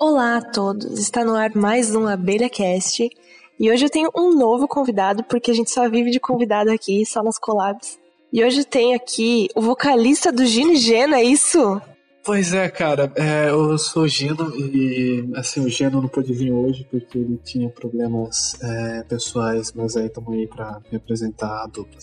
Olá 0.00 0.36
a 0.36 0.40
todos, 0.40 0.96
está 0.96 1.24
no 1.24 1.34
ar 1.34 1.52
mais 1.56 1.92
um 1.92 2.06
Abelha 2.06 2.48
Cast 2.48 3.10
e 3.58 3.68
hoje 3.68 3.84
eu 3.84 3.90
tenho 3.90 4.08
um 4.14 4.32
novo 4.32 4.68
convidado 4.68 5.24
porque 5.24 5.50
a 5.50 5.54
gente 5.54 5.72
só 5.72 5.90
vive 5.90 6.12
de 6.12 6.20
convidado 6.20 6.70
aqui, 6.70 7.04
só 7.04 7.20
nas 7.20 7.36
collabs. 7.36 7.98
E 8.32 8.44
hoje 8.44 8.64
tem 8.64 8.94
aqui 8.94 9.48
o 9.56 9.60
vocalista 9.60 10.30
do 10.30 10.46
Gino 10.46 10.76
Geno, 10.76 11.16
é 11.16 11.24
isso? 11.24 11.82
Pois 12.24 12.54
é, 12.54 12.68
cara, 12.68 13.12
é, 13.16 13.50
eu 13.50 13.76
sou 13.76 14.04
o 14.04 14.08
Gino 14.08 14.54
e 14.56 15.32
assim, 15.34 15.66
o 15.66 15.68
Geno 15.68 16.00
não 16.00 16.08
pôde 16.08 16.32
vir 16.32 16.52
hoje 16.52 16.86
porque 16.88 17.18
ele 17.18 17.36
tinha 17.42 17.68
problemas 17.68 18.56
é, 18.62 19.02
pessoais, 19.02 19.72
mas 19.72 19.96
aí 19.96 20.06
estamos 20.06 20.32
aí 20.32 20.46
pra 20.46 20.80
representar 20.92 21.64
a 21.64 21.66
dupla. 21.66 21.98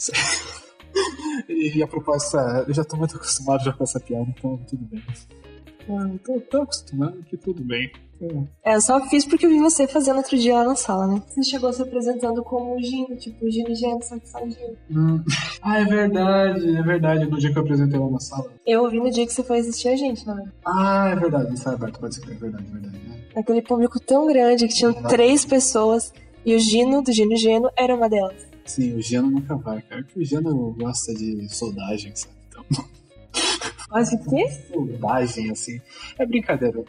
e 1.47 1.81
a 1.81 1.87
proposta, 1.87 2.65
eu 2.67 2.73
já 2.73 2.83
tô 2.83 2.97
muito 2.97 3.15
acostumado 3.15 3.63
já 3.63 3.71
com 3.71 3.85
essa 3.85 4.01
piada, 4.01 4.27
então 4.37 4.57
tudo 4.67 4.83
bem. 4.83 5.01
Ah, 5.89 6.09
tô, 6.23 6.39
tô 6.41 6.61
acostumado 6.61 7.23
que 7.23 7.37
tudo 7.37 7.63
bem. 7.63 7.91
É, 8.63 8.75
eu 8.75 8.81
só 8.81 9.01
fiz 9.07 9.25
porque 9.25 9.45
eu 9.45 9.49
vi 9.49 9.59
você 9.59 9.87
fazendo 9.87 10.17
outro 10.17 10.37
dia 10.37 10.55
lá 10.55 10.63
na 10.63 10.75
sala, 10.75 11.05
né? 11.07 11.21
Você 11.27 11.43
chegou 11.43 11.71
se 11.73 11.81
apresentando 11.81 12.41
como 12.43 12.75
o 12.75 12.81
Gino, 12.81 13.15
tipo, 13.17 13.45
o 13.45 13.51
Gino 13.51 13.75
Geno, 13.75 14.01
só 14.01 14.17
que 14.17 14.29
só 14.29 14.43
o 14.43 14.49
Gino. 14.49 14.77
Hum. 14.89 15.23
Ah, 15.61 15.79
é 15.79 15.85
verdade, 15.85 16.77
é 16.77 16.81
verdade, 16.83 17.25
no 17.25 17.39
dia 17.39 17.51
que 17.51 17.57
eu 17.57 17.63
apresentei 17.63 17.99
lá 17.99 18.09
na 18.09 18.19
sala. 18.19 18.51
Eu 18.65 18.83
ouvi 18.83 18.99
no 18.99 19.09
dia 19.09 19.25
que 19.25 19.33
você 19.33 19.43
foi 19.43 19.59
assistir 19.59 19.87
a 19.87 19.95
gente, 19.95 20.25
não 20.27 20.37
é? 20.37 20.43
Ah, 20.63 21.09
é 21.09 21.15
verdade, 21.15 21.55
isso 21.55 21.67
é 21.67 21.73
aberto, 21.73 21.99
pode 21.99 22.15
ser, 22.15 22.23
é 22.23 22.35
verdade, 22.35 22.65
é 22.67 22.71
verdade. 22.71 22.97
Né? 22.97 23.19
Aquele 23.35 23.61
público 23.63 23.99
tão 23.99 24.27
grande 24.27 24.67
que 24.67 24.75
tinham 24.75 24.93
três 24.93 25.43
pessoas 25.43 26.13
e 26.45 26.55
o 26.55 26.59
Gino, 26.59 27.01
do 27.01 27.11
Gino 27.11 27.35
Geno, 27.35 27.69
era 27.75 27.95
uma 27.95 28.07
delas. 28.07 28.35
Sim, 28.63 28.95
o 28.95 29.01
Geno 29.01 29.29
nunca 29.29 29.55
vai, 29.55 29.81
cara, 29.81 30.03
porque 30.03 30.19
o 30.19 30.25
Geno 30.25 30.75
gosta 30.77 31.13
de 31.13 31.49
soldagem, 31.49 32.15
sabe? 32.15 32.35
Então... 32.47 32.63
Mas 33.89 34.11
o 34.11 34.29
quê? 34.29 34.47
Soldagem, 34.71 35.51
assim. 35.51 35.79
É 36.17 36.25
brincadeira, 36.25 36.83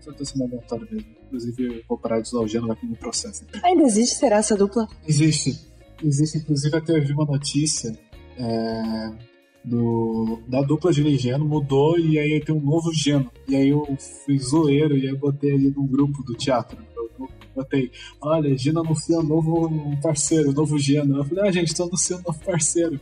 só 0.00 0.12
tô 0.12 0.24
sendo 0.24 0.44
aleatório 0.44 0.88
mesmo. 0.90 1.08
Inclusive, 1.26 1.78
eu 1.78 1.82
vou 1.88 1.98
parar 1.98 2.20
de 2.20 2.28
usar 2.28 2.40
o 2.40 2.48
Geno 2.48 2.72
aqui 2.72 2.86
no 2.86 2.96
processo. 2.96 3.44
Ainda 3.62 3.82
existe, 3.82 4.16
será, 4.16 4.36
essa 4.36 4.56
dupla? 4.56 4.88
Existe. 5.06 5.58
Existe, 6.02 6.38
inclusive, 6.38 6.76
até 6.76 6.96
eu 6.96 7.04
vi 7.04 7.12
uma 7.12 7.24
notícia 7.24 7.98
é, 8.38 9.10
do, 9.64 10.40
da 10.46 10.62
dupla 10.62 10.92
Geno 10.92 11.08
e 11.08 11.18
Geno, 11.18 11.44
mudou 11.44 11.98
e 11.98 12.18
aí 12.18 12.40
tem 12.40 12.54
um 12.54 12.60
novo 12.60 12.92
Geno. 12.92 13.30
E 13.46 13.54
aí 13.56 13.68
eu 13.68 13.84
fui 14.24 14.38
zoeiro 14.38 14.96
e 14.96 15.02
aí 15.02 15.08
eu 15.08 15.18
botei 15.18 15.52
ali 15.52 15.70
num 15.70 15.86
grupo 15.86 16.22
do 16.22 16.34
teatro. 16.34 16.78
Eu 16.96 17.28
botei, 17.54 17.90
olha, 18.20 18.56
Geno 18.56 18.80
anuncia 18.80 19.18
um 19.18 19.22
novo 19.22 19.70
parceiro, 20.00 20.50
um 20.50 20.54
novo 20.54 20.78
Geno. 20.78 21.18
Eu 21.18 21.24
falei, 21.24 21.48
ah, 21.48 21.52
gente, 21.52 21.74
tô 21.74 21.82
anunciando 21.84 22.22
um 22.22 22.32
novo 22.32 22.44
parceiro. 22.44 22.98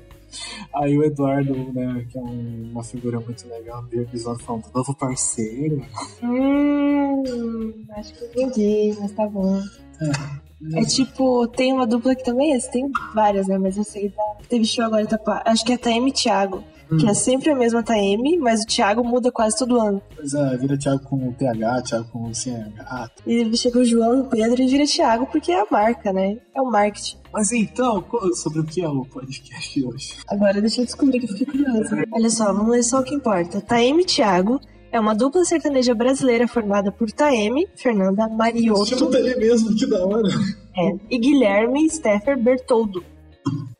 Aí 0.74 0.96
o 0.96 1.04
Eduardo, 1.04 1.54
né, 1.72 2.06
que 2.10 2.18
é 2.18 2.20
um, 2.20 2.70
uma 2.72 2.84
figura 2.84 3.20
muito 3.20 3.48
legal, 3.48 3.84
viu 3.84 4.00
o 4.00 4.02
episódio 4.02 4.44
falando, 4.44 4.64
novo 4.74 4.94
parceiro. 4.94 5.84
Hum, 6.22 7.84
acho 7.90 8.14
que 8.14 8.24
entendi, 8.24 8.96
mas 9.00 9.12
tá 9.12 9.26
bom. 9.26 9.58
É, 10.00 10.45
é 10.74 10.82
tipo, 10.84 11.46
tem 11.48 11.72
uma 11.72 11.86
dupla 11.86 12.14
que 12.14 12.24
também 12.24 12.54
é, 12.54 12.58
tem 12.58 12.90
várias, 13.14 13.46
né? 13.46 13.58
Mas 13.58 13.76
eu 13.76 13.84
sei, 13.84 14.12
teve 14.48 14.64
show 14.64 14.84
agora, 14.84 15.06
tá, 15.06 15.42
acho 15.44 15.64
que 15.64 15.72
é 15.72 15.78
Taeme 15.78 16.10
e 16.10 16.14
Thiago. 16.14 16.64
Hum. 16.90 16.98
Que 16.98 17.08
é 17.08 17.14
sempre 17.14 17.50
a 17.50 17.56
mesma 17.56 17.82
Taeme, 17.82 18.38
mas 18.38 18.62
o 18.62 18.66
Thiago 18.66 19.02
muda 19.02 19.32
quase 19.32 19.58
todo 19.58 19.80
ano. 19.80 20.00
Pois 20.14 20.32
é, 20.34 20.56
vira 20.56 20.78
Thiago 20.78 21.02
com 21.02 21.32
TH, 21.32 21.82
Thiago 21.82 22.08
com 22.12 22.32
CH. 22.32 23.10
E 23.26 23.56
chega 23.56 23.80
o 23.80 23.84
João 23.84 24.20
o 24.20 24.24
Pedro 24.24 24.62
e 24.62 24.68
vira 24.68 24.86
Thiago 24.86 25.26
porque 25.26 25.50
é 25.50 25.60
a 25.60 25.66
marca, 25.68 26.12
né? 26.12 26.38
É 26.54 26.62
o 26.62 26.70
marketing. 26.70 27.16
Mas 27.32 27.52
então, 27.52 28.04
sobre 28.34 28.60
o 28.60 28.64
que 28.64 28.82
é 28.82 28.88
o 28.88 29.04
podcast 29.04 29.84
hoje? 29.84 30.14
Agora 30.28 30.60
deixa 30.60 30.80
eu 30.80 30.84
descobrir 30.84 31.18
que 31.18 31.26
eu 31.26 31.36
fiquei 31.36 31.46
curiosa. 31.46 32.04
Olha 32.12 32.30
só, 32.30 32.52
vamos 32.52 32.70
ler 32.70 32.84
só 32.84 33.00
o 33.00 33.04
que 33.04 33.14
importa. 33.14 33.60
Taeme 33.60 34.02
e 34.02 34.06
Thiago 34.06 34.60
é 34.96 35.00
uma 35.00 35.14
dupla 35.14 35.44
sertaneja 35.44 35.94
brasileira 35.94 36.48
formada 36.48 36.90
por 36.90 37.10
Taeme, 37.12 37.68
Fernanda 37.76 38.28
Mariotto. 38.28 38.98
Chama 38.98 39.16
ele 39.18 39.36
mesmo, 39.36 39.74
que 39.76 39.86
da 39.86 40.04
hora. 40.04 40.28
É, 40.76 40.96
e 41.10 41.18
Guilherme 41.18 41.88
Steffer 41.88 42.38
Bertoldo. 42.38 43.02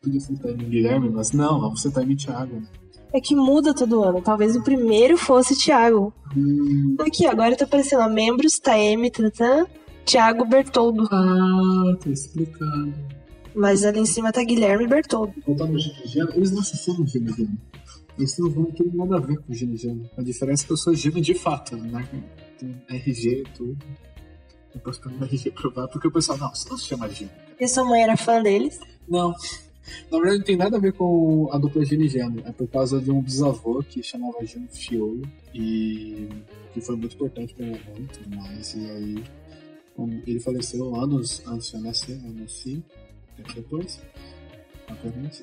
Podia 0.01 0.21
ser 0.21 0.37
Taeme 0.39 0.65
Guilherme, 0.65 1.11
mas 1.11 1.33
não, 1.33 1.61
vamos 1.61 1.81
ser 1.83 1.91
Taeme 1.91 2.17
Thiago 2.17 2.63
é 3.13 3.21
que 3.21 3.35
muda 3.35 3.73
todo 3.73 4.03
ano. 4.03 4.21
Talvez 4.21 4.55
o 4.57 4.63
primeiro 4.63 5.17
fosse 5.17 5.57
Thiago. 5.57 6.13
Hum. 6.37 6.97
Aqui, 7.01 7.27
agora 7.27 7.57
tá 7.57 7.65
aparecendo 7.65 8.03
ó, 8.03 8.09
membros, 8.09 8.59
Taeme, 8.59 9.11
Tantan, 9.11 9.67
Thiago 10.05 10.45
Bertoldo. 10.45 11.09
Ah, 11.11 11.97
tá 12.03 12.11
explicado. 12.11 12.93
Mas 13.55 13.85
ali 13.85 14.01
em 14.01 14.07
cima 14.07 14.33
tá 14.33 14.45
Guilherme 14.45 14.87
Bertoldo. 14.87 15.33
Voltando 15.47 15.73
no 15.73 15.79
Gino 15.79 16.29
eles 16.35 16.51
não 16.51 16.63
se 16.63 16.77
chamam 16.77 17.07
Gino 17.07 17.35
Eles 18.19 18.39
não 18.39 18.65
ter 18.67 18.95
nada 18.95 19.17
a 19.17 19.21
ver 19.21 19.39
com 19.39 19.53
Gino 19.53 19.77
Gino. 19.77 20.09
A 20.17 20.23
diferença 20.23 20.65
é 20.65 20.67
que 20.67 20.73
eu 20.73 20.77
sou 20.77 20.95
Gino 20.95 21.21
de 21.21 21.35
fato, 21.35 21.77
né? 21.77 22.09
Tem 22.59 22.83
RG 22.89 23.41
e 23.41 23.45
tudo. 23.55 23.77
Depois 24.73 24.99
que 24.99 25.07
eu 25.07 25.13
RG 25.23 25.51
provar, 25.51 25.89
porque 25.89 26.09
o 26.09 26.11
pessoal, 26.11 26.39
não, 26.39 26.55
você 26.55 26.69
não 26.69 26.79
se 26.79 26.87
chama 26.87 27.09
Gino. 27.09 27.31
E 27.59 27.69
sua 27.69 27.85
mãe 27.85 28.03
era 28.03 28.17
fã 28.17 28.43
deles? 28.43 28.79
Não. 29.09 29.35
Na 30.11 30.19
verdade, 30.19 30.39
não 30.39 30.45
tem 30.45 30.57
nada 30.57 30.77
a 30.77 30.81
ver 30.81 30.93
com 30.95 31.49
a 31.53 31.59
dupla 31.59 31.85
Gino 31.85 32.05
e 32.05 32.09
Geno. 32.09 32.43
É 32.45 32.53
por 32.53 32.67
causa 32.69 33.01
de 33.01 33.11
um 33.11 33.21
bisavô 33.21 33.83
que 33.83 34.03
chamava 34.03 34.45
Gino 34.45 34.69
Fiolo 34.69 35.23
e 35.55 36.29
que 36.73 36.81
foi 36.81 36.97
muito 36.97 37.15
importante 37.15 37.55
para 37.55 37.67
minha 37.67 37.81
mãe 37.87 38.03
e 38.03 38.07
tudo 38.07 38.37
mais. 38.37 38.75
E 38.75 38.91
aí, 38.91 39.25
ele 40.27 40.41
faleceu 40.41 40.95
anos 40.95 41.43
antes 41.47 41.71
de 41.71 41.77
eu 41.77 41.81
nascer, 41.81 42.21
eu 42.25 42.33
nasci 42.33 42.83
depois. 43.55 44.01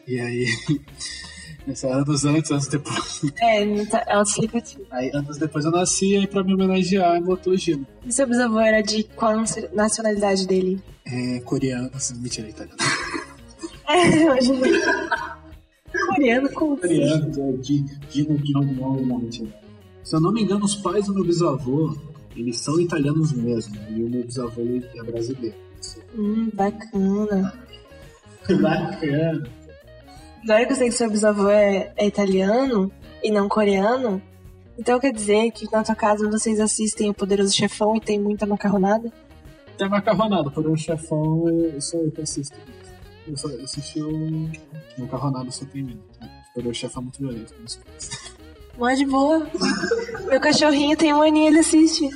E 0.07 0.19
aí, 0.19 0.45
nessa 1.65 1.87
anos 1.87 2.25
antes, 2.25 2.51
anos 2.51 2.67
depois. 2.67 3.21
É, 3.41 3.85
tá, 3.85 4.03
é 4.07 4.21
explicativo. 4.21 4.85
Aí, 4.91 5.11
anos 5.13 5.37
depois 5.37 5.65
eu 5.65 5.71
nasci, 5.71 6.15
aí 6.15 6.27
pra 6.27 6.43
me 6.43 6.53
homenagear, 6.53 7.21
botou 7.21 7.55
Gino. 7.57 7.85
E 8.05 8.11
seu 8.11 8.27
bisavô 8.27 8.59
era 8.59 8.81
de 8.81 9.03
qual 9.15 9.43
nacionalidade 9.73 10.47
dele? 10.47 10.81
É, 11.05 11.39
coreano, 11.41 11.91
mentira, 12.17 12.49
italiano. 12.49 12.77
É, 13.87 14.31
hoje. 14.31 14.51
Coreano 16.07 16.49
com 16.49 16.75
Coreano, 16.77 17.31
é 17.37 17.51
de 17.57 17.83
Dino 18.09 18.39
Kyongwon, 18.39 19.29
Se 20.03 20.15
eu 20.15 20.19
não 20.19 20.31
me 20.31 20.41
engano, 20.41 20.65
os 20.65 20.75
pais 20.75 21.05
do 21.05 21.13
meu 21.13 21.23
bisavô, 21.23 21.95
eles 22.35 22.57
são 22.57 22.79
italianos 22.79 23.31
mesmo. 23.33 23.75
E 23.89 24.03
o 24.03 24.09
meu 24.09 24.23
bisavô 24.23 24.61
é 24.61 25.03
brasileiro. 25.03 25.55
Hum, 26.15 26.49
bacana. 26.53 27.53
bacana. 28.61 29.62
Agora 30.43 30.65
que 30.65 30.73
eu 30.73 30.75
sei 30.75 30.89
que 30.89 30.95
seu 30.95 31.09
bisavô 31.09 31.49
é, 31.49 31.93
é 31.95 32.05
italiano 32.05 32.91
e 33.23 33.31
não 33.31 33.47
coreano, 33.47 34.21
então 34.77 34.99
quer 34.99 35.13
dizer 35.13 35.51
que 35.51 35.71
na 35.71 35.83
tua 35.83 35.95
casa 35.95 36.29
vocês 36.29 36.59
assistem 36.59 37.09
o 37.09 37.13
Poderoso 37.13 37.55
Chefão 37.55 37.95
e 37.95 38.01
tem 38.01 38.19
muita 38.19 38.45
macarronada? 38.45 39.11
Tem 39.77 39.87
macarronada, 39.87 40.49
o 40.49 40.51
Poderoso 40.51 40.83
Chefão 40.83 41.47
eu 41.47 41.79
sou 41.79 42.03
eu 42.03 42.11
que 42.11 42.21
assisto. 42.21 42.57
Eu, 43.27 43.37
só, 43.37 43.47
eu 43.49 43.63
assisti 43.63 44.01
o. 44.01 44.51
No 44.97 45.07
Carronado 45.07 45.51
só 45.51 45.65
tem 45.65 45.83
medo. 45.83 46.03
O 46.55 46.73
chefe 46.73 46.97
é 46.97 47.01
muito 47.01 47.19
violento. 47.19 47.53
Não 48.77 48.87
é 48.87 48.95
de 48.95 49.05
boa. 49.05 49.47
Meu 50.27 50.39
cachorrinho 50.39 50.97
tem 50.97 51.13
mania, 51.13 51.47
ele 51.47 51.59
assiste. 51.59 52.09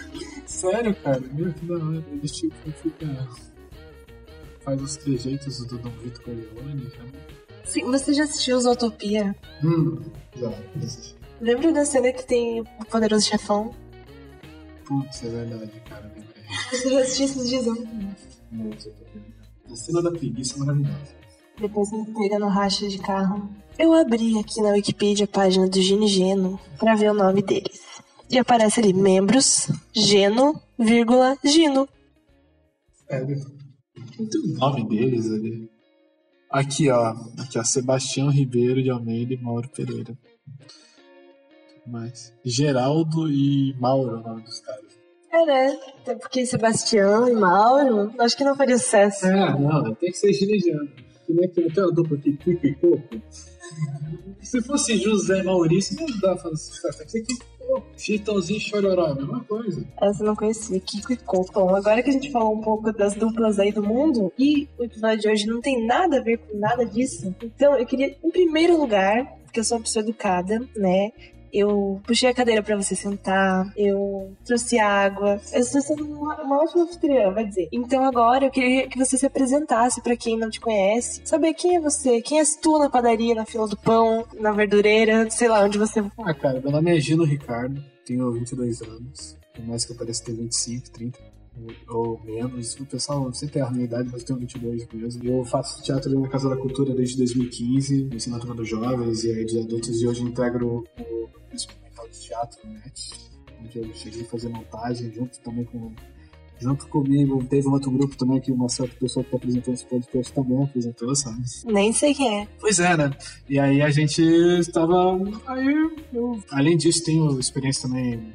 Sério, 0.45 0.93
cara? 0.95 1.21
Meu, 1.31 1.53
que 1.53 1.65
da 1.65 1.75
hora. 1.75 2.03
Ele 2.11 2.27
tipo 2.27 2.53
fica. 2.71 3.27
Faz 4.59 4.81
os 4.81 4.97
trejeitos 4.97 5.65
do 5.65 5.77
Dom 5.77 5.91
Vitor 5.91 6.23
Corleone. 6.23 6.91
Sim, 7.67 7.83
você 7.85 8.13
já 8.13 8.23
assistiu 8.23 8.59
Zootopia? 8.59 9.35
Hum, 9.63 10.01
já, 10.35 10.49
já 10.49 10.85
assisti. 10.85 11.15
Lembra 11.39 11.71
da 11.71 11.85
cena 11.85 12.11
que 12.11 12.25
tem 12.25 12.61
o 12.61 12.85
poderoso 12.89 13.27
chefão? 13.27 13.73
Putz, 14.85 15.23
é 15.23 15.29
verdade, 15.29 15.71
cara. 15.87 16.11
Você 16.71 16.89
já 16.89 16.99
assistiu 17.01 17.25
esses 17.25 17.49
dias? 17.49 17.65
Não, 17.65 18.71
Zootopia. 18.79 19.21
A 19.69 19.75
cena 19.75 20.01
da 20.01 20.11
preguiça 20.11 20.55
é 20.55 20.59
maravilhosa. 20.59 21.17
Depois 21.59 21.91
me 21.91 22.05
pega 22.13 22.39
no 22.39 22.47
racha 22.47 22.87
de 22.87 22.99
carro. 22.99 23.49
Eu 23.77 23.93
abri 23.93 24.39
aqui 24.39 24.61
na 24.61 24.69
Wikipedia 24.69 25.25
a 25.25 25.27
página 25.27 25.67
do 25.67 25.81
Gino 25.81 26.07
Geno 26.07 26.59
pra 26.79 26.95
ver 26.95 27.11
o 27.11 27.13
nome 27.13 27.41
deles. 27.41 27.81
E 28.29 28.37
aparece 28.37 28.79
ali, 28.79 28.93
membros, 28.93 29.69
Geno, 29.93 30.59
vírgula, 30.77 31.37
Gino. 31.43 31.87
Sério? 33.09 33.37
Não 34.19 34.27
tem 34.27 34.41
o 34.41 34.57
nome 34.57 34.87
deles 34.87 35.25
ali. 35.31 35.69
Aqui, 36.49 36.89
ó. 36.89 37.15
Aqui, 37.39 37.57
ó. 37.57 37.63
Sebastião 37.63 38.29
Ribeiro 38.29 38.81
de 38.81 38.89
Almeida 38.89 39.33
e 39.33 39.37
Mauro 39.37 39.69
Pereira. 39.69 40.17
Mais. 41.85 42.33
Geraldo 42.43 43.29
e 43.29 43.75
Mauro 43.79 44.15
é 44.15 44.19
o 44.19 44.23
nome 44.23 44.41
dos 44.43 44.59
caras. 44.59 44.85
É, 45.31 45.45
né? 45.45 45.79
Até 46.01 46.15
porque 46.15 46.45
Sebastião 46.45 47.29
e 47.29 47.33
Mauro, 47.33 48.13
acho 48.19 48.35
que 48.35 48.43
não 48.43 48.55
faria 48.55 48.77
sucesso. 48.77 49.25
É, 49.25 49.59
não, 49.59 49.93
tem 49.95 50.11
que 50.11 50.17
ser 50.17 50.33
ginesiano. 50.33 50.89
Que 51.25 51.33
nem 51.33 51.49
que 51.49 51.69
tem 51.69 51.83
uma 51.83 51.91
dupla 51.91 52.17
aqui, 52.17 52.37
Kiko 52.37 52.65
e 52.65 52.75
Coco. 52.75 53.21
Se 54.41 54.61
fosse 54.61 54.97
José 54.97 55.43
Maurício, 55.43 55.97
não 55.99 56.07
dá 56.19 56.33
pra 56.33 56.43
fazer 56.43 56.55
sucesso. 56.55 56.97
Tem 56.99 57.23
que 57.23 57.33
ser 57.33 57.43
Chitãozinho 57.95 58.59
Chororó, 58.59 59.13
mesma 59.15 59.43
coisa. 59.43 59.85
Essa 60.01 60.23
eu 60.23 60.27
não 60.27 60.35
conhecia, 60.35 60.79
Kiko 60.79 61.13
e 61.13 61.17
Coco. 61.17 61.75
Agora 61.75 62.01
que 62.01 62.09
a 62.09 62.13
gente 62.13 62.31
falou 62.31 62.53
um 62.53 62.61
pouco 62.61 62.91
das 62.91 63.15
duplas 63.15 63.59
aí 63.59 63.71
do 63.71 63.83
mundo, 63.83 64.31
e 64.37 64.67
o 64.77 64.83
episódio 64.83 65.19
de 65.19 65.29
hoje 65.29 65.47
não 65.47 65.61
tem 65.61 65.85
nada 65.85 66.17
a 66.17 66.21
ver 66.21 66.37
com 66.37 66.57
nada 66.57 66.85
disso, 66.85 67.33
então 67.41 67.77
eu 67.77 67.85
queria, 67.85 68.15
em 68.23 68.31
primeiro 68.31 68.77
lugar, 68.77 69.25
porque 69.43 69.59
eu 69.59 69.63
sou 69.63 69.77
uma 69.77 69.83
pessoa 69.83 70.03
educada, 70.03 70.59
né? 70.75 71.11
Eu 71.53 72.01
puxei 72.05 72.29
a 72.29 72.33
cadeira 72.33 72.63
para 72.63 72.75
você 72.75 72.95
sentar, 72.95 73.71
eu 73.75 74.33
trouxe 74.45 74.79
água. 74.79 75.39
Eu 75.51 75.59
estou 75.59 75.81
sendo 75.81 76.05
uma, 76.05 76.41
uma 76.41 76.63
ótima 76.63 76.83
anfitriã, 76.83 77.31
vai 77.31 77.45
dizer. 77.45 77.67
Então 77.71 78.03
agora 78.03 78.45
eu 78.45 78.51
queria 78.51 78.87
que 78.87 78.97
você 78.97 79.17
se 79.17 79.25
apresentasse 79.25 80.01
para 80.01 80.15
quem 80.15 80.37
não 80.37 80.49
te 80.49 80.59
conhece, 80.59 81.21
saber 81.23 81.53
quem 81.53 81.75
é 81.75 81.79
você, 81.79 82.21
quem 82.21 82.39
és 82.39 82.55
tu 82.55 82.77
na 82.77 82.89
padaria, 82.89 83.35
na 83.35 83.45
fila 83.45 83.67
do 83.67 83.77
pão, 83.77 84.25
na 84.39 84.51
verdureira, 84.51 85.29
sei 85.29 85.47
lá 85.47 85.63
onde 85.63 85.77
você. 85.77 86.03
Ah, 86.19 86.33
cara, 86.33 86.59
meu 86.59 86.71
nome 86.71 86.95
é 86.95 86.99
Gino 86.99 87.23
Ricardo, 87.23 87.83
tenho 88.05 88.31
22 88.31 88.81
anos, 88.81 89.37
por 89.53 89.65
mais 89.65 89.85
que 89.85 89.91
eu 89.91 89.97
pareça 89.97 90.23
ter 90.23 90.33
25, 90.33 90.91
30 90.91 91.26
ou 91.89 92.19
menos. 92.23 92.75
O 92.79 92.85
pessoal 92.85 93.31
sempre 93.33 93.59
erra 93.59 93.69
a 93.69 93.71
minha 93.71 93.85
idade, 93.85 94.09
mas 94.11 94.21
eu 94.21 94.27
tenho 94.27 94.39
22 94.39 94.87
mesmo. 94.93 95.23
Eu 95.23 95.45
faço 95.45 95.81
teatro 95.83 96.19
na 96.19 96.27
Casa 96.27 96.49
da 96.49 96.57
Cultura 96.57 96.93
desde 96.93 97.17
2015, 97.17 98.09
ensino 98.13 98.35
a 98.35 98.39
turma 98.39 98.55
dos 98.55 98.67
jovens 98.67 99.23
e 99.23 99.45
de 99.45 99.59
adultos, 99.59 100.01
e 100.01 100.07
hoje 100.07 100.23
integro 100.23 100.83
o 100.99 101.55
experimental 101.55 102.07
de 102.09 102.19
teatro 102.19 102.59
NET, 102.67 103.11
onde 103.61 103.79
eu 103.79 103.93
cheguei 103.93 104.21
a 104.21 104.25
fazer 104.25 104.49
montagem 104.49 105.11
junto 105.11 105.39
também 105.39 105.65
com 105.65 105.91
junto 106.59 106.87
comigo, 106.87 107.43
teve 107.45 107.67
um 107.67 107.73
outro 107.73 107.91
grupo 107.91 108.17
também 108.17 108.39
que 108.39 108.51
uma 108.51 108.67
certa 108.67 108.95
pessoa 108.95 109.23
que 109.23 109.31
tá 109.31 109.37
apresentou 109.37 109.73
esse 109.73 109.85
podcast 109.85 110.33
também 110.33 110.63
apresentou, 110.63 111.15
sabe? 111.15 111.43
Nem 111.65 111.93
sei 111.93 112.13
quem 112.13 112.41
é. 112.41 112.47
Pois 112.59 112.79
é, 112.79 112.97
né? 112.97 113.11
E 113.47 113.59
aí 113.59 113.81
a 113.81 113.89
gente 113.89 114.21
estava. 114.59 115.17
Aí 115.45 115.91
eu, 116.13 116.39
além 116.51 116.77
disso, 116.77 117.03
tenho 117.03 117.39
experiência 117.39 117.87
também. 117.87 118.33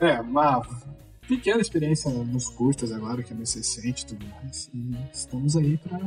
É, 0.00 0.20
uma 0.20 0.62
pequena 1.28 1.60
experiência 1.60 2.10
nos 2.10 2.48
curtas 2.48 2.92
agora, 2.92 3.22
que 3.22 3.32
é 3.32 3.36
mais 3.36 3.54
recente 3.54 4.02
e 4.02 4.06
tudo 4.06 4.26
mais. 4.26 4.70
E 4.74 4.96
estamos 5.12 5.56
aí 5.56 5.76
para 5.78 6.00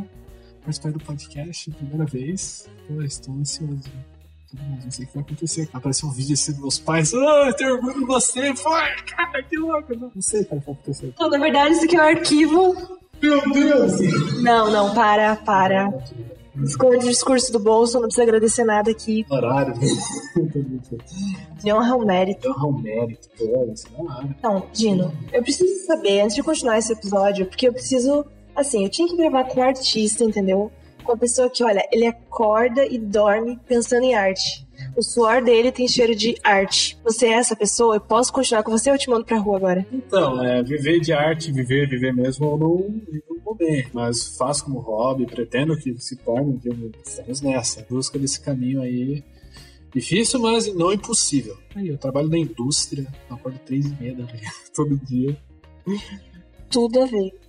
participar 0.62 0.92
do 0.92 1.00
podcast, 1.00 1.72
primeira 1.72 2.06
vez. 2.06 2.70
Pô, 2.88 3.02
estou 3.02 3.36
ansioso. 3.36 3.92
Não 4.84 4.90
sei 4.90 5.06
o 5.06 5.08
que 5.08 5.14
vai 5.14 5.24
acontecer. 5.24 5.70
Apareceu 5.72 6.10
um 6.10 6.12
vídeo 6.12 6.34
assim 6.34 6.52
dos 6.54 6.62
meus 6.62 6.80
pais. 6.80 7.14
Ah, 7.14 7.44
eu 7.48 7.54
tenho 7.54 7.76
orgulho 7.76 8.00
de 8.00 8.06
você. 8.06 8.56
Foi, 8.56 8.96
cara, 9.16 9.44
que 9.44 9.58
louco. 9.58 9.96
Não, 9.96 10.12
não 10.14 10.22
sei 10.22 10.42
o 10.42 10.44
que 10.46 10.50
vai 10.50 10.60
acontecer. 10.60 11.14
Não, 11.20 11.30
na 11.30 11.38
verdade, 11.38 11.76
isso 11.76 11.86
aqui 11.86 11.96
é 11.96 12.02
um 12.02 12.06
arquivo. 12.06 13.00
Meu 13.22 13.52
Deus! 13.52 14.42
Não, 14.42 14.72
não, 14.72 14.96
para, 14.96 15.36
para. 15.36 15.90
Esconde 16.64 17.06
o 17.06 17.10
discurso 17.10 17.52
do 17.52 17.60
bolso, 17.60 17.94
não 17.96 18.04
precisa 18.04 18.24
agradecer 18.24 18.64
nada 18.64 18.92
aqui. 18.92 19.26
Horário. 19.30 19.74
De 21.62 21.74
honra 21.74 21.94
ao 21.94 22.06
mérito. 22.06 22.42
De 22.42 22.50
honra 22.50 22.66
ao 22.66 22.72
mérito, 22.74 23.30
pô, 23.38 23.72
isso 23.74 23.88
é 23.88 24.26
Então, 24.26 24.64
Dino, 24.74 25.14
eu 25.32 25.42
preciso 25.42 25.86
saber, 25.86 26.22
antes 26.22 26.36
de 26.36 26.44
continuar 26.44 26.78
esse 26.78 26.94
episódio, 26.94 27.46
porque 27.46 27.68
eu 27.68 27.74
preciso. 27.74 28.26
Assim, 28.56 28.84
eu 28.84 28.90
tinha 28.90 29.08
que 29.08 29.16
gravar 29.16 29.46
com 29.46 29.60
um 29.60 29.64
artista, 29.64 30.24
entendeu? 30.24 30.72
Com 31.04 31.14
uma 31.14 31.18
pessoa 31.18 31.50
que, 31.50 31.64
olha, 31.64 31.88
ele 31.92 32.06
acorda 32.06 32.86
e 32.86 32.98
dorme 32.98 33.60
pensando 33.68 34.04
em 34.04 34.16
arte. 34.16 34.68
O 35.00 35.02
suor 35.02 35.42
dele 35.42 35.72
tem 35.72 35.88
cheiro 35.88 36.14
de 36.14 36.36
arte. 36.44 37.00
Você 37.06 37.28
é 37.28 37.36
essa 37.36 37.56
pessoa? 37.56 37.96
Eu 37.96 38.02
posso 38.02 38.34
continuar 38.34 38.64
com 38.64 38.72
você 38.72 38.90
ou 38.90 38.96
eu 38.96 39.00
te 39.00 39.10
mando 39.10 39.24
pra 39.24 39.38
rua 39.38 39.56
agora? 39.56 39.88
Então, 39.94 40.44
é, 40.44 40.62
viver 40.62 41.00
de 41.00 41.14
arte, 41.14 41.54
viver, 41.54 41.88
viver 41.88 42.14
mesmo, 42.14 42.46
eu 42.46 42.58
não, 42.58 43.02
vou 43.42 43.56
bem. 43.56 43.88
Mas 43.94 44.36
faço 44.36 44.66
como 44.66 44.80
hobby, 44.80 45.26
pretendo 45.26 45.78
que 45.78 45.98
se 46.02 46.18
torne 46.18 46.52
um 46.52 46.58
dia. 46.58 46.74
Estamos 47.02 47.42
nessa. 47.42 47.88
Busca 47.90 48.20
desse 48.20 48.42
caminho 48.42 48.82
aí. 48.82 49.24
Difícil, 49.96 50.38
mas 50.42 50.68
não 50.76 50.92
impossível. 50.92 51.58
Aí, 51.74 51.88
eu 51.88 51.98
trabalho 51.98 52.28
na 52.28 52.38
indústria, 52.38 53.08
acordo 53.30 53.58
três 53.60 53.86
e 53.86 53.96
meia 54.02 54.16
da 54.16 54.26
manhã, 54.26 54.50
todo 54.76 54.98
dia. 54.98 55.38
Tudo 56.70 57.04
a 57.04 57.06
ver. 57.06 57.40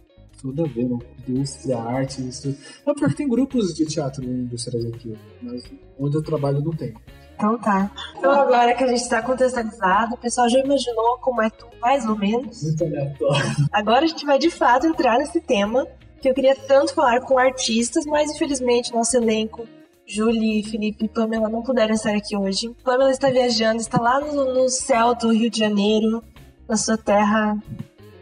Tudo 0.41 0.63
a 0.63 0.69
ver, 0.69 0.89
né? 0.89 0.99
Indústria, 1.27 1.79
arte, 1.79 2.29
isso. 2.29 2.57
Não, 2.87 2.95
porque 2.95 3.17
tem 3.17 3.29
grupos 3.29 3.75
de 3.75 3.87
teatro 3.87 4.25
em 4.25 4.43
indústrias 4.43 4.85
aqui, 4.85 5.19
mas 5.43 5.65
onde 5.99 6.17
eu 6.17 6.23
trabalho 6.23 6.61
não 6.61 6.71
tem. 6.71 6.95
Então 7.41 7.59
tá. 7.59 7.91
Então 8.19 8.31
agora 8.31 8.75
que 8.75 8.85
a 8.85 8.87
gente 8.87 9.01
está 9.01 9.23
contextualizado, 9.23 10.15
o 10.15 10.19
pessoal 10.19 10.47
já 10.51 10.59
imaginou 10.59 11.17
como 11.23 11.41
é 11.41 11.49
tu, 11.49 11.67
mais 11.81 12.07
ou 12.07 12.15
menos. 12.15 12.63
Muito 12.63 12.85
aleatório. 12.85 13.69
Agora 13.73 14.05
a 14.05 14.09
gente 14.09 14.27
vai 14.27 14.39
de 14.39 14.51
fato 14.51 14.87
entrar 14.87 15.19
nesse 15.19 15.41
tema 15.41 15.87
que 16.21 16.29
eu 16.29 16.35
queria 16.35 16.55
tanto 16.55 16.93
falar 16.93 17.23
com 17.23 17.39
artistas, 17.39 18.05
mas 18.05 18.31
infelizmente 18.31 18.93
nosso 18.93 19.17
elenco, 19.17 19.67
Julie, 20.07 20.63
Felipe 20.63 21.07
e 21.07 21.09
Pamela 21.09 21.49
não 21.49 21.63
puderam 21.63 21.95
estar 21.95 22.15
aqui 22.15 22.37
hoje. 22.37 22.77
Pamela 22.85 23.11
está 23.11 23.31
viajando, 23.31 23.81
está 23.81 23.99
lá 23.99 24.21
no, 24.21 24.55
no 24.55 24.69
céu 24.69 25.15
do 25.15 25.33
Rio 25.33 25.49
de 25.49 25.59
Janeiro, 25.59 26.23
na 26.69 26.77
sua 26.77 26.99
terra. 26.99 27.57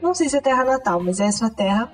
Não 0.00 0.14
sei 0.14 0.28
se 0.28 0.36
é 0.36 0.40
terra 0.40 0.64
natal, 0.64 1.02
mas 1.02 1.18
é 1.18 1.26
a 1.26 1.32
sua 1.32 1.50
terra. 1.50 1.92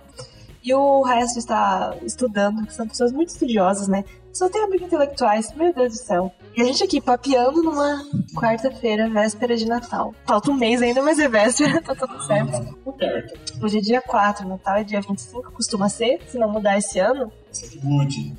E 0.63 0.75
o 0.75 1.03
resto 1.03 1.39
está 1.39 1.97
estudando, 2.03 2.67
que 2.67 2.75
são 2.75 2.87
pessoas 2.87 3.13
muito 3.13 3.31
estudiosas, 3.31 3.89
né? 3.89 4.05
Só 4.35 4.49
tem 4.49 4.65
amigos 4.65 4.89
intelectuais, 4.89 5.55
meu 5.55 5.73
Deus 5.73 5.93
do 5.93 5.99
céu. 5.99 6.33
E 6.57 6.61
a 6.61 6.65
gente 6.65 6.83
aqui 6.83 7.01
papeando 7.01 7.63
numa 7.63 8.05
quarta-feira, 8.35 9.09
véspera 9.09 9.57
de 9.57 9.65
Natal. 9.65 10.13
Falta 10.27 10.51
um 10.51 10.55
mês 10.55 10.83
ainda, 10.83 11.01
mas 11.03 11.21
é 11.21 11.29
véspera, 11.29 11.81
tá 11.83 11.95
tudo 11.95 12.21
certo. 12.27 12.51
Certo. 12.99 13.65
Hoje 13.65 13.79
é 13.79 13.81
dia 13.81 14.03
4, 14.03 14.49
Natal 14.49 14.75
é 14.77 14.83
dia 14.83 15.01
25, 15.01 15.53
costuma 15.53 15.89
ser, 15.89 16.21
se 16.29 16.37
não 16.37 16.51
mudar 16.51 16.77
esse 16.77 16.99
ano. 16.99 17.31
Ser 17.53 17.69
que 17.69 17.87
mude. 17.87 18.35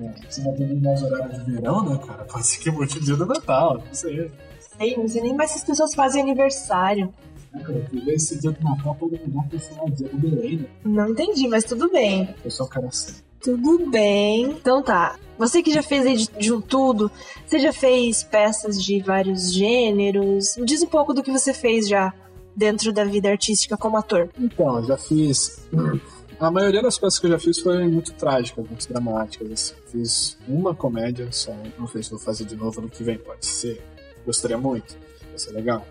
É, 0.00 0.12
Você 0.30 0.40
vai 0.42 0.52
ter 0.54 0.72
mais 0.80 1.02
horário 1.02 1.44
de 1.44 1.50
verão, 1.52 1.84
né, 1.84 1.98
cara? 2.06 2.24
Pode 2.24 2.46
ser 2.46 2.60
que 2.60 2.70
mude 2.70 2.98
o 2.98 3.00
dia 3.00 3.16
do 3.16 3.26
Natal, 3.26 3.78
não 3.84 3.92
sei. 3.94 4.30
Sei, 4.78 4.96
não 4.96 5.08
sei 5.08 5.20
nem 5.22 5.34
mais 5.34 5.50
se 5.50 5.58
as 5.58 5.64
pessoas 5.64 5.92
fazem 5.94 6.22
aniversário. 6.22 7.12
Cara? 7.52 7.80
Porque 7.90 8.10
esse 8.12 8.38
dia 8.38 8.52
do 8.52 8.62
Natal 8.62 8.94
pode 8.94 9.20
mudar 9.26 9.48
o 9.82 9.90
dia 9.90 10.08
do 10.08 10.16
Belém, 10.16 10.58
né? 10.58 10.66
Não 10.84 11.08
entendi, 11.08 11.48
mas 11.48 11.64
tudo 11.64 11.90
bem. 11.90 12.32
Eu 12.44 12.50
sou 12.52 12.66
o 12.66 12.68
cara 12.68 12.86
assim. 12.86 13.14
Tudo 13.42 13.90
bem. 13.90 14.44
Então 14.50 14.82
tá. 14.82 15.16
Você 15.38 15.62
que 15.62 15.72
já 15.72 15.82
fez 15.82 16.06
aí 16.06 16.16
de, 16.16 16.28
de 16.38 16.62
tudo, 16.62 17.10
você 17.46 17.58
já 17.58 17.72
fez 17.72 18.22
peças 18.22 18.82
de 18.82 19.00
vários 19.00 19.52
gêneros? 19.54 20.56
Me 20.58 20.66
diz 20.66 20.82
um 20.82 20.86
pouco 20.86 21.14
do 21.14 21.22
que 21.22 21.30
você 21.30 21.54
fez 21.54 21.88
já 21.88 22.12
dentro 22.54 22.92
da 22.92 23.04
vida 23.04 23.30
artística 23.30 23.76
como 23.76 23.96
ator. 23.96 24.28
Então, 24.38 24.84
já 24.84 24.98
fiz. 24.98 25.66
A 26.38 26.50
maioria 26.50 26.82
das 26.82 26.98
peças 26.98 27.18
que 27.18 27.26
eu 27.26 27.30
já 27.30 27.38
fiz 27.38 27.58
foi 27.58 27.86
muito 27.88 28.12
trágicas, 28.12 28.66
muito 28.66 28.86
dramáticas. 28.88 29.50
Assim. 29.50 29.74
Fiz 29.86 30.38
uma 30.46 30.74
comédia 30.74 31.28
só. 31.30 31.54
Não 31.78 31.86
sei 31.86 32.02
se 32.02 32.10
vou 32.10 32.18
fazer 32.18 32.44
de 32.44 32.56
novo 32.56 32.82
no 32.82 32.88
que 32.90 33.02
vem, 33.02 33.18
pode 33.18 33.46
ser. 33.46 33.82
Gostaria 34.26 34.58
muito, 34.58 34.96
vai 35.28 35.38
ser 35.38 35.52
legal. 35.52 35.86